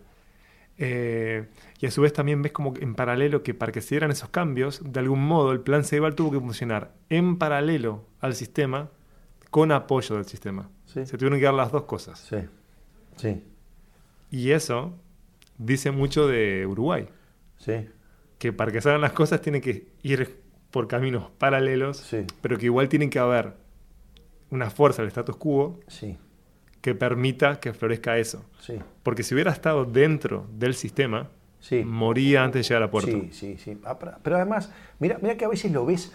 Eh, 0.78 1.46
y 1.80 1.86
a 1.86 1.92
su 1.92 2.02
vez 2.02 2.12
también 2.12 2.42
ves 2.42 2.52
como 2.52 2.74
en 2.80 2.96
paralelo 2.96 3.44
que 3.44 3.54
para 3.54 3.72
que 3.72 3.82
se 3.82 3.90
dieran 3.96 4.10
esos 4.10 4.30
cambios, 4.30 4.82
de 4.84 5.00
algún 5.00 5.24
modo 5.24 5.52
el 5.52 5.60
plan 5.60 5.84
Ceibal 5.84 6.16
tuvo 6.16 6.32
que 6.32 6.40
funcionar 6.40 6.92
en 7.10 7.38
paralelo 7.38 8.04
al 8.20 8.34
sistema 8.34 8.90
con 9.52 9.72
apoyo 9.72 10.16
del 10.16 10.26
sistema. 10.26 10.70
Se 10.86 11.06
tuvieron 11.06 11.38
que 11.40 11.46
dar 11.46 11.54
las 11.54 11.72
dos 11.72 11.84
cosas. 11.84 12.20
Sí, 12.20 12.38
sí. 13.16 13.44
Y 14.32 14.52
eso 14.52 14.94
dice 15.58 15.92
mucho 15.92 16.28
de 16.28 16.66
Uruguay. 16.66 17.08
Sí. 17.58 17.88
Que 18.42 18.52
para 18.52 18.72
que 18.72 18.82
salgan 18.82 19.02
las 19.02 19.12
cosas 19.12 19.40
tienen 19.42 19.62
que 19.62 19.86
ir 20.02 20.42
por 20.72 20.88
caminos 20.88 21.30
paralelos, 21.38 22.10
pero 22.42 22.58
que 22.58 22.66
igual 22.66 22.90
tienen 22.90 23.12
que 23.12 23.20
haber 23.20 23.54
una 24.50 24.72
fuerza 24.72 25.04
del 25.04 25.10
status 25.10 25.36
quo 25.36 25.80
sí. 25.88 26.18
que 26.82 26.96
permita 26.96 27.60
que 27.60 27.72
florezca 27.72 28.18
eso. 28.18 28.44
Sí. 28.60 28.80
Porque 29.04 29.22
si 29.22 29.36
hubiera 29.36 29.52
estado 29.52 29.86
dentro 29.86 30.48
del 30.58 30.74
sistema, 30.74 31.30
moría 31.86 32.44
antes 32.44 32.62
de 32.62 32.64
llegar 32.70 32.82
a 32.82 32.86
la 32.88 32.92
puerta. 32.92 33.12
Sí, 33.12 33.30
sí, 33.32 33.58
sí. 33.60 33.78
Ah, 33.86 34.00
pero 34.24 34.38
además, 34.38 34.72
mira, 34.98 35.20
mira 35.22 35.38
que 35.38 35.46
a 35.46 35.50
veces 35.50 35.72
lo 35.72 35.86
ves 35.86 36.12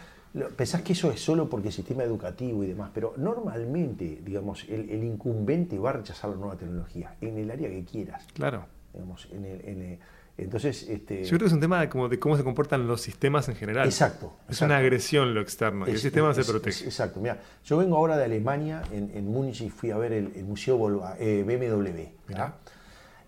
Pensás 0.54 0.82
que 0.82 0.92
eso 0.92 1.10
es 1.10 1.20
solo 1.20 1.48
porque 1.48 1.68
el 1.68 1.72
sistema 1.72 2.02
educativo 2.02 2.62
y 2.62 2.66
demás, 2.66 2.90
pero 2.92 3.14
normalmente, 3.16 4.20
digamos, 4.22 4.66
el, 4.68 5.02
incumbente 5.02 5.78
va 5.78 5.90
a 5.90 5.92
rechazar 5.94 6.28
la 6.28 6.36
nueva 6.36 6.56
tecnología 6.56 7.14
en 7.22 7.38
el 7.38 7.50
área 7.50 7.70
que 7.70 7.84
quieras. 7.84 8.26
Claro. 8.34 8.66
Digamos, 8.92 9.28
en 9.32 9.44
el, 9.46 9.98
entonces, 10.38 10.86
este... 10.88 11.24
Yo 11.24 11.30
creo 11.30 11.40
que 11.40 11.46
es 11.46 11.52
un 11.52 11.60
tema 11.60 11.80
de, 11.80 11.88
como 11.88 12.08
de 12.08 12.18
cómo 12.18 12.36
se 12.36 12.44
comportan 12.44 12.86
los 12.86 13.00
sistemas 13.00 13.48
en 13.48 13.56
general. 13.56 13.86
Exacto. 13.86 14.34
Es 14.48 14.60
una 14.60 14.76
agresión 14.76 15.34
lo 15.34 15.40
externo, 15.40 15.88
y 15.88 15.92
el 15.92 15.98
sistema 15.98 16.34
se 16.34 16.44
protege. 16.44 16.84
exacto. 16.84 17.20
Mira, 17.20 17.40
yo 17.64 17.78
vengo 17.78 17.96
ahora 17.96 18.16
de 18.16 18.24
Alemania, 18.24 18.82
en, 18.92 19.10
en 19.14 19.26
Múnich, 19.26 19.62
y 19.62 19.70
fui 19.70 19.90
a 19.90 19.96
ver 19.96 20.12
el, 20.12 20.44
museo 20.44 20.78
eh, 21.18 21.42
BMW. 21.42 22.34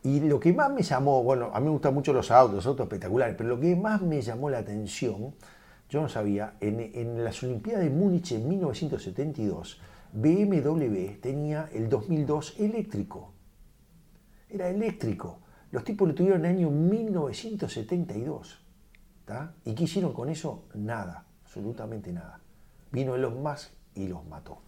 Y 0.04 0.20
lo 0.20 0.38
que 0.38 0.52
más 0.52 0.70
me 0.70 0.82
llamó, 0.82 1.22
bueno, 1.22 1.50
a 1.52 1.60
mí 1.60 1.66
me 1.66 1.72
gustan 1.72 1.94
mucho 1.94 2.12
los 2.12 2.30
autos, 2.30 2.56
los 2.56 2.66
autos 2.66 2.84
espectaculares, 2.84 3.34
pero 3.36 3.48
lo 3.48 3.60
que 3.60 3.74
más 3.74 4.02
me 4.02 4.20
llamó 4.20 4.50
la 4.50 4.58
atención 4.58 5.34
yo 5.88 6.02
no 6.02 6.08
sabía, 6.08 6.54
en, 6.60 7.24
las 7.24 7.42
Olimpiadas 7.42 7.82
de 7.82 7.90
Múnich 7.90 8.32
en 8.32 8.46
1972, 8.46 9.80
BMW 10.12 11.18
tenía 11.20 11.70
el 11.72 11.88
2002 11.88 12.60
eléctrico. 12.60 13.32
Era 14.50 14.68
eléctrico. 14.68 15.40
Los 15.70 15.84
tipos 15.84 16.08
lo 16.08 16.14
tuvieron 16.14 16.44
en 16.44 16.50
el 16.50 16.56
año 16.56 16.70
1972. 16.70 18.64
¿Y 19.64 19.74
qué 19.74 19.84
hicieron 19.84 20.12
con 20.12 20.28
eso? 20.28 20.64
Nada, 20.74 21.24
absolutamente 21.44 22.12
nada. 22.12 22.40
Vino 22.90 23.14
Elon 23.14 23.42
Musk 23.42 23.70
y 23.94 24.08
los 24.08 24.26
mató. 24.26 24.62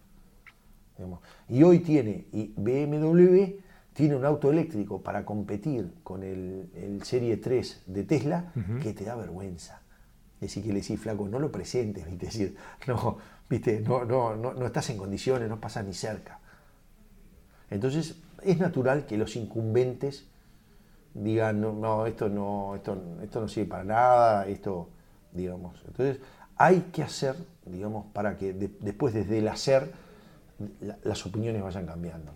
Y 1.49 1.63
hoy 1.63 1.79
tiene, 1.79 2.27
y 2.31 2.53
BMW 2.55 3.59
tiene 3.93 4.15
un 4.15 4.25
auto 4.25 4.51
eléctrico 4.51 5.01
para 5.01 5.25
competir 5.25 5.95
con 6.03 6.23
el, 6.23 7.01
Serie 7.03 7.37
3 7.37 7.83
de 7.87 8.03
Tesla 8.03 8.53
que 8.81 8.93
te 8.93 9.03
da 9.03 9.15
vergüenza. 9.15 9.81
Es 10.35 10.49
decir, 10.49 10.63
que 10.63 10.73
le 10.73 10.81
decís, 10.81 10.99
flaco, 10.99 11.27
no 11.27 11.39
lo 11.39 11.51
presentes, 11.51 12.05
¿viste? 12.05 12.25
Decir, 12.25 12.55
no, 12.87 13.17
¿viste? 13.49 13.79
No, 13.81 14.05
no, 14.05 14.35
no, 14.35 14.65
estás 14.65 14.89
en 14.89 14.97
condiciones, 14.97 15.47
no 15.49 15.59
pasas 15.59 15.85
ni 15.85 15.93
cerca. 15.93 16.39
Entonces, 17.69 18.15
es 18.43 18.57
natural 18.57 19.05
que 19.05 19.17
los 19.17 19.35
incumbentes 19.35 20.27
digan, 21.13 21.61
no, 21.61 22.05
esto, 22.05 22.29
no 22.29 22.75
esto, 22.75 23.01
esto 23.21 23.41
no 23.41 23.47
sirve 23.47 23.69
para 23.69 23.83
nada, 23.83 24.47
esto, 24.47 24.89
digamos. 25.31 25.81
Entonces, 25.85 26.19
hay 26.55 26.89
que 26.93 27.03
hacer, 27.03 27.35
digamos, 27.65 28.05
para 28.13 28.37
que 28.37 28.53
después 28.53 29.13
desde 29.13 29.39
el 29.39 29.47
hacer 29.47 29.91
las 31.03 31.25
opiniones 31.25 31.63
vayan 31.63 31.85
cambiando. 31.85 32.31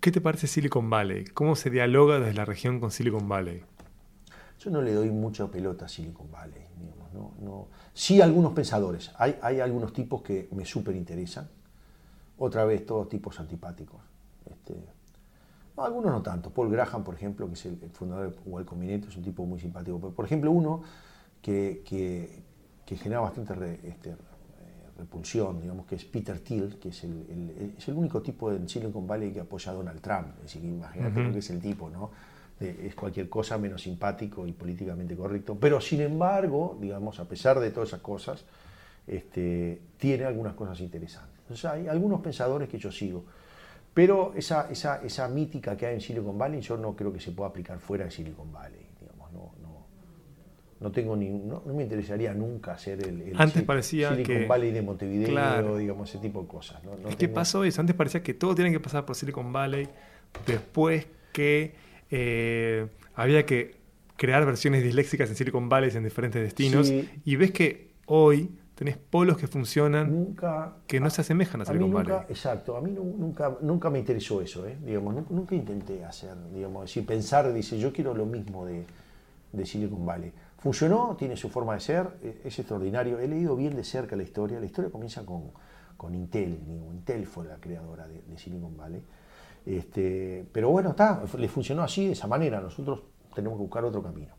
¿Qué 0.00 0.12
te 0.12 0.20
parece 0.20 0.46
Silicon 0.46 0.88
Valley? 0.88 1.24
¿Cómo 1.24 1.56
se 1.56 1.68
dialoga 1.68 2.20
desde 2.20 2.34
la 2.34 2.44
región 2.44 2.80
con 2.80 2.90
Silicon 2.90 3.28
Valley? 3.28 3.62
Yo 4.60 4.70
no 4.70 4.80
le 4.80 4.94
doy 4.94 5.10
mucha 5.10 5.46
pelota 5.48 5.86
a 5.86 5.88
Silicon 5.88 6.30
Valley. 6.30 6.62
no, 7.12 7.32
no. 7.40 7.68
Sí, 7.92 8.20
algunos 8.20 8.52
pensadores. 8.52 9.10
Hay, 9.18 9.36
hay 9.42 9.60
algunos 9.60 9.92
tipos 9.92 10.22
que 10.22 10.48
me 10.52 10.64
súper 10.64 10.94
interesan. 10.94 11.48
Otra 12.38 12.64
vez, 12.64 12.86
todos 12.86 13.08
tipos 13.08 13.38
antipáticos. 13.40 14.00
Este, 14.48 14.74
algunos 15.78 16.10
no 16.10 16.22
tanto. 16.22 16.50
Paul 16.50 16.70
Graham, 16.70 17.04
por 17.04 17.14
ejemplo, 17.14 17.46
que 17.48 17.54
es 17.54 17.66
el, 17.66 17.76
fundador 17.92 18.30
de 18.30 18.36
Google 18.44 18.64
Combinator, 18.64 19.08
es 19.10 19.16
un 19.16 19.22
tipo 19.22 19.44
muy 19.44 19.60
simpático. 19.60 19.98
por 19.98 20.24
ejemplo, 20.24 20.50
uno 20.50 20.82
que, 21.42 21.82
que, 21.84 22.96
genera 22.96 23.20
bastante 23.20 23.80
este, 23.84 24.10
eh, 24.10 24.14
repulsión, 24.98 25.60
digamos, 25.60 25.86
que 25.86 25.96
es 25.96 26.04
Peter 26.04 26.38
Thiel, 26.40 26.78
que 26.78 26.88
es 26.88 27.04
el, 27.04 27.74
es 27.78 27.88
el 27.88 27.94
único 27.94 28.22
tipo 28.22 28.50
en 28.52 28.68
Silicon 28.68 29.06
Valley 29.06 29.32
que 29.32 29.40
apoya 29.40 29.72
a 29.72 29.74
Donald 29.74 30.00
Trump. 30.00 30.28
Es 30.38 30.54
decir, 30.54 30.64
imagínate 30.64 31.22
lo 31.22 31.32
que 31.32 31.38
es 31.38 31.50
el 31.50 31.60
tipo, 31.60 31.90
¿no? 31.90 32.10
es 32.58 32.94
cualquier 32.94 33.28
cosa 33.28 33.58
menos 33.58 33.82
simpático 33.82 34.46
y 34.46 34.52
políticamente 34.52 35.14
correcto. 35.14 35.56
Pero 35.60 35.80
sin 35.80 36.00
embargo, 36.00 36.78
digamos, 36.80 37.20
a 37.20 37.26
pesar 37.26 37.60
de 37.60 37.70
todas 37.70 37.90
esas 37.90 38.00
cosas, 38.00 38.44
este, 39.06 39.80
tiene 39.98 40.24
algunas 40.24 40.54
cosas 40.54 40.80
interesantes. 40.80 41.38
Entonces 41.40 41.64
hay 41.66 41.88
algunos 41.88 42.20
pensadores 42.20 42.68
que 42.68 42.78
yo 42.78 42.90
sigo. 42.90 43.24
Pero 43.96 44.34
esa, 44.36 44.68
esa, 44.70 45.00
esa 45.02 45.26
mítica 45.26 45.74
que 45.74 45.86
hay 45.86 45.94
en 45.94 46.02
Silicon 46.02 46.36
Valley 46.36 46.60
yo 46.60 46.76
no 46.76 46.94
creo 46.94 47.14
que 47.14 47.18
se 47.18 47.32
pueda 47.32 47.48
aplicar 47.48 47.78
fuera 47.78 48.04
de 48.04 48.10
Silicon 48.10 48.52
Valley. 48.52 48.82
Digamos, 49.00 49.32
no, 49.32 49.54
no, 49.62 49.86
no 50.80 50.92
tengo 50.92 51.16
ni, 51.16 51.30
no, 51.30 51.62
me 51.64 51.82
interesaría 51.82 52.34
nunca 52.34 52.76
ser 52.76 53.00
el, 53.08 53.32
antes 53.38 53.62
parecía 53.62 54.10
Silicon 54.10 54.46
Valley 54.48 54.70
de 54.70 54.82
Montevideo, 54.82 55.78
digamos, 55.78 56.10
ese 56.10 56.18
tipo 56.18 56.42
de 56.42 56.46
cosas. 56.46 56.82
¿Qué 57.16 57.30
pasó 57.30 57.64
eso? 57.64 57.80
Antes 57.80 57.96
parecía 57.96 58.22
que 58.22 58.34
todo 58.34 58.54
tiene 58.54 58.70
que 58.70 58.80
pasar 58.80 59.06
por 59.06 59.16
Silicon 59.16 59.50
Valley, 59.50 59.88
después 60.46 61.06
que 61.32 61.72
eh, 62.10 62.88
había 63.14 63.46
que 63.46 63.76
crear 64.18 64.44
versiones 64.44 64.82
disléxicas 64.82 65.30
en 65.30 65.36
Silicon 65.36 65.70
Valley 65.70 65.90
en 65.96 66.04
diferentes 66.04 66.42
destinos. 66.42 66.92
Y 67.24 67.36
ves 67.36 67.50
que 67.50 67.92
hoy 68.04 68.50
tenés 68.76 68.98
polos 68.98 69.38
que 69.38 69.46
funcionan 69.46 70.10
nunca, 70.12 70.74
que 70.86 71.00
no 71.00 71.08
se 71.08 71.22
asemejan 71.22 71.62
a 71.62 71.64
Silicon 71.64 71.92
Valley. 71.92 72.14
Exacto, 72.28 72.76
a 72.76 72.82
mí 72.82 72.92
nunca, 72.92 73.56
nunca 73.62 73.88
me 73.88 73.98
interesó 73.98 74.42
eso, 74.42 74.66
¿eh? 74.66 74.76
digamos, 74.84 75.30
nunca, 75.30 75.54
intenté 75.54 76.04
hacer, 76.04 76.36
digamos, 76.54 76.82
decir, 76.82 77.04
pensar, 77.06 77.52
dice, 77.52 77.78
yo 77.78 77.92
quiero 77.92 78.14
lo 78.14 78.26
mismo 78.26 78.66
de, 78.66 78.84
Silicon 79.64 80.04
Valley. 80.04 80.30
Funcionó, 80.58 81.16
tiene 81.18 81.38
su 81.38 81.48
forma 81.48 81.72
de 81.72 81.80
ser, 81.80 82.06
e, 82.22 82.42
es 82.44 82.58
extraordinario. 82.58 83.18
He 83.18 83.26
leído 83.26 83.56
bien 83.56 83.74
de 83.74 83.82
cerca 83.82 84.14
la 84.14 84.22
historia. 84.22 84.60
La 84.60 84.66
historia 84.66 84.90
comienza 84.90 85.24
con, 85.24 85.44
con 85.96 86.14
Intel. 86.14 86.58
Intel 86.92 87.26
fue 87.26 87.46
la 87.46 87.56
creadora 87.56 88.06
de 88.06 88.36
Silicon 88.36 88.76
Valley. 88.76 89.02
Este, 89.64 90.46
pero 90.52 90.68
bueno, 90.70 90.90
está, 90.90 91.22
le 91.38 91.48
funcionó 91.48 91.82
así, 91.82 92.06
de 92.06 92.12
esa 92.12 92.26
manera. 92.26 92.60
Nosotros 92.60 93.00
tenemos 93.34 93.56
que 93.56 93.62
buscar 93.62 93.84
otro 93.84 94.02
camino. 94.02 94.35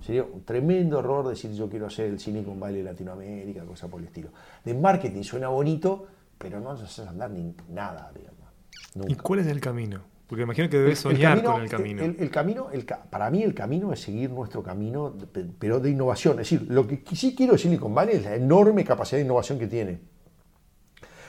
Sería 0.00 0.24
un 0.24 0.44
tremendo 0.44 0.98
error 0.98 1.28
decir 1.28 1.52
yo 1.52 1.68
quiero 1.68 1.86
hacer 1.86 2.06
el 2.06 2.18
Silicon 2.18 2.58
Valley 2.58 2.82
Latinoamérica, 2.82 3.64
cosa 3.64 3.88
por 3.88 4.00
el 4.00 4.06
estilo. 4.06 4.30
De 4.64 4.74
marketing 4.74 5.22
suena 5.22 5.48
bonito, 5.48 6.06
pero 6.38 6.60
no 6.60 6.72
nos 6.72 6.82
hace 6.82 7.02
andar 7.08 7.30
ni 7.30 7.54
nada, 7.68 8.10
digamos. 8.14 9.10
¿Y 9.10 9.14
cuál 9.14 9.40
es 9.40 9.46
el 9.46 9.60
camino? 9.60 10.00
Porque 10.26 10.42
imagino 10.42 10.68
que 10.68 10.78
debes 10.78 10.98
soñar 10.98 11.42
con 11.42 11.62
el 11.62 11.68
camino. 11.68 12.02
El, 12.02 12.30
camino 12.30 12.68
para 13.10 13.30
mí 13.30 13.42
el 13.42 13.54
camino 13.54 13.92
es 13.92 14.00
seguir 14.00 14.30
nuestro 14.30 14.62
camino, 14.62 15.14
pero 15.58 15.78
de 15.78 15.90
innovación. 15.90 16.40
Es 16.40 16.50
decir, 16.50 16.66
lo 16.70 16.86
que 16.86 17.02
sí 17.14 17.34
quiero 17.36 17.52
de 17.52 17.58
Silicon 17.58 17.94
Valley 17.94 18.16
es 18.16 18.24
la 18.24 18.34
enorme 18.34 18.84
capacidad 18.84 19.18
de 19.18 19.24
innovación 19.24 19.58
que 19.58 19.66
tiene 19.66 20.12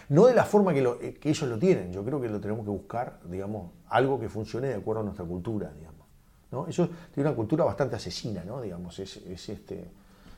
no 0.10 0.26
de 0.28 0.34
la 0.34 0.44
forma 0.44 0.74
eh, 0.74 1.18
que, 1.20 1.30
ellos 1.30 1.50
lo 1.50 1.58
tienen. 1.58 1.92
Yo 1.92 2.04
creo 2.04 2.22
que 2.22 2.30
lo 2.30 2.40
tenemos 2.40 2.64
que 2.64 2.72
buscar, 2.72 3.20
digamos, 3.30 3.72
algo 3.88 4.20
que 4.20 4.30
funcione 4.30 4.68
de 4.68 4.76
acuerdo 4.76 5.02
a 5.02 5.04
nuestra 5.06 5.26
cultura, 5.26 5.72
digamos. 5.76 5.93
¿No? 6.54 6.68
Eso 6.68 6.88
tiene 7.14 7.28
una 7.28 7.36
cultura 7.36 7.66
bastante 7.66 7.96
asesina, 7.96 8.44
¿no? 8.46 8.62
Digamos, 8.62 9.00
es, 9.00 9.18
este, 9.18 9.86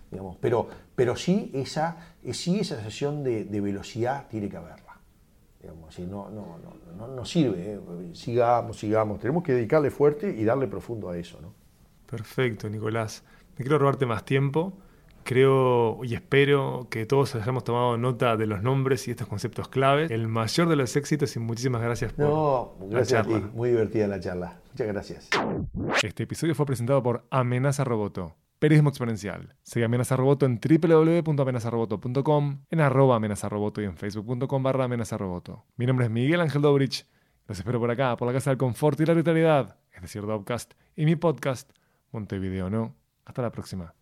digamos, 0.10 0.38
pero, 0.40 0.68
pero 0.96 1.16
sí 1.16 1.52
esa, 1.54 1.98
sí 2.32 2.60
esa 2.62 2.82
sesión 2.82 3.24
de, 3.24 3.44
velocidad 3.62 4.28
tiene 4.30 4.50
que 4.50 4.58
haberla. 4.58 4.98
Digamos, 5.62 6.00
no, 6.00 6.30
no, 6.30 6.58
no, 6.98 7.08
no, 7.08 7.26
sirve, 7.26 7.74
¿eh? 7.74 7.80
sigamos, 8.14 8.78
sigamos. 8.80 9.20
Tenemos 9.20 9.44
que 9.44 9.54
dedicarle 9.54 9.92
fuerte 9.92 10.30
y 10.30 10.46
darle 10.46 10.68
profundo 10.68 11.10
a 11.10 11.18
eso, 11.18 11.42
¿no? 11.42 11.54
Perfecto, 12.06 12.70
Nicolás. 12.70 13.24
Me 13.58 13.64
quiero 13.64 13.78
robarte 13.78 14.06
más 14.06 14.24
tiempo. 14.24 14.74
Creo 15.24 16.02
y 16.04 16.14
espero 16.14 16.86
que 16.92 17.08
todos 17.08 17.34
hayamos 17.34 17.64
tomado 17.64 17.98
nota 17.98 18.38
de 18.38 18.46
los 18.46 18.62
nombres 18.62 19.08
y 19.08 19.12
estos 19.12 19.28
conceptos 19.28 19.68
claves. 19.68 20.12
El 20.12 20.28
mayor 20.28 20.70
de 20.70 20.76
los 20.76 20.96
éxitos 20.96 21.36
y 21.36 21.40
muchísimas 21.40 21.82
gracias 21.82 22.14
por 22.14 22.26
no, 22.26 22.74
gracias 22.92 23.26
la 23.26 23.34
charla. 23.34 23.50
Muy 23.56 23.70
divertida 23.72 24.08
la 24.08 24.20
charla. 24.20 24.60
Muchas 24.76 24.88
gracias. 24.88 25.30
Este 26.04 26.24
episodio 26.24 26.54
fue 26.54 26.66
presentado 26.66 27.02
por 27.02 27.26
Amenaza 27.30 27.86
Roboto. 27.86 28.36
Periodismo 28.60 28.90
exponencial. 28.90 29.56
Sigue 29.64 29.86
Amenaza 29.86 30.18
Roboto 30.18 30.46
en 30.46 30.60
www.amenazaroboto.com, 30.60 32.66
en 32.70 32.82
arroba 32.82 33.16
amenazaroboto 33.16 33.82
y 33.82 33.86
en 33.86 33.96
facebook.com 33.96 34.64
barra 34.64 34.84
amenazaroboto. 34.84 35.64
Mi 35.78 35.86
nombre 35.86 36.08
es 36.08 36.12
Miguel 36.12 36.42
Ángel 36.42 36.62
Dobrich. 36.62 37.06
Los 37.48 37.58
espero 37.58 37.80
por 37.80 37.90
acá, 37.90 38.18
por 38.18 38.28
la 38.28 38.34
Casa 38.34 38.50
del 38.50 38.58
Confort 38.58 39.00
y 39.00 39.06
la 39.06 39.14
Vitalidad, 39.14 39.78
es 39.94 40.02
decir, 40.02 40.24
Dovcast, 40.24 40.74
y 40.98 41.06
mi 41.06 41.16
podcast, 41.16 41.72
Montevideo 42.12 42.70
No. 42.70 42.98
Hasta 43.24 43.44
la 43.44 43.52
próxima. 43.52 43.94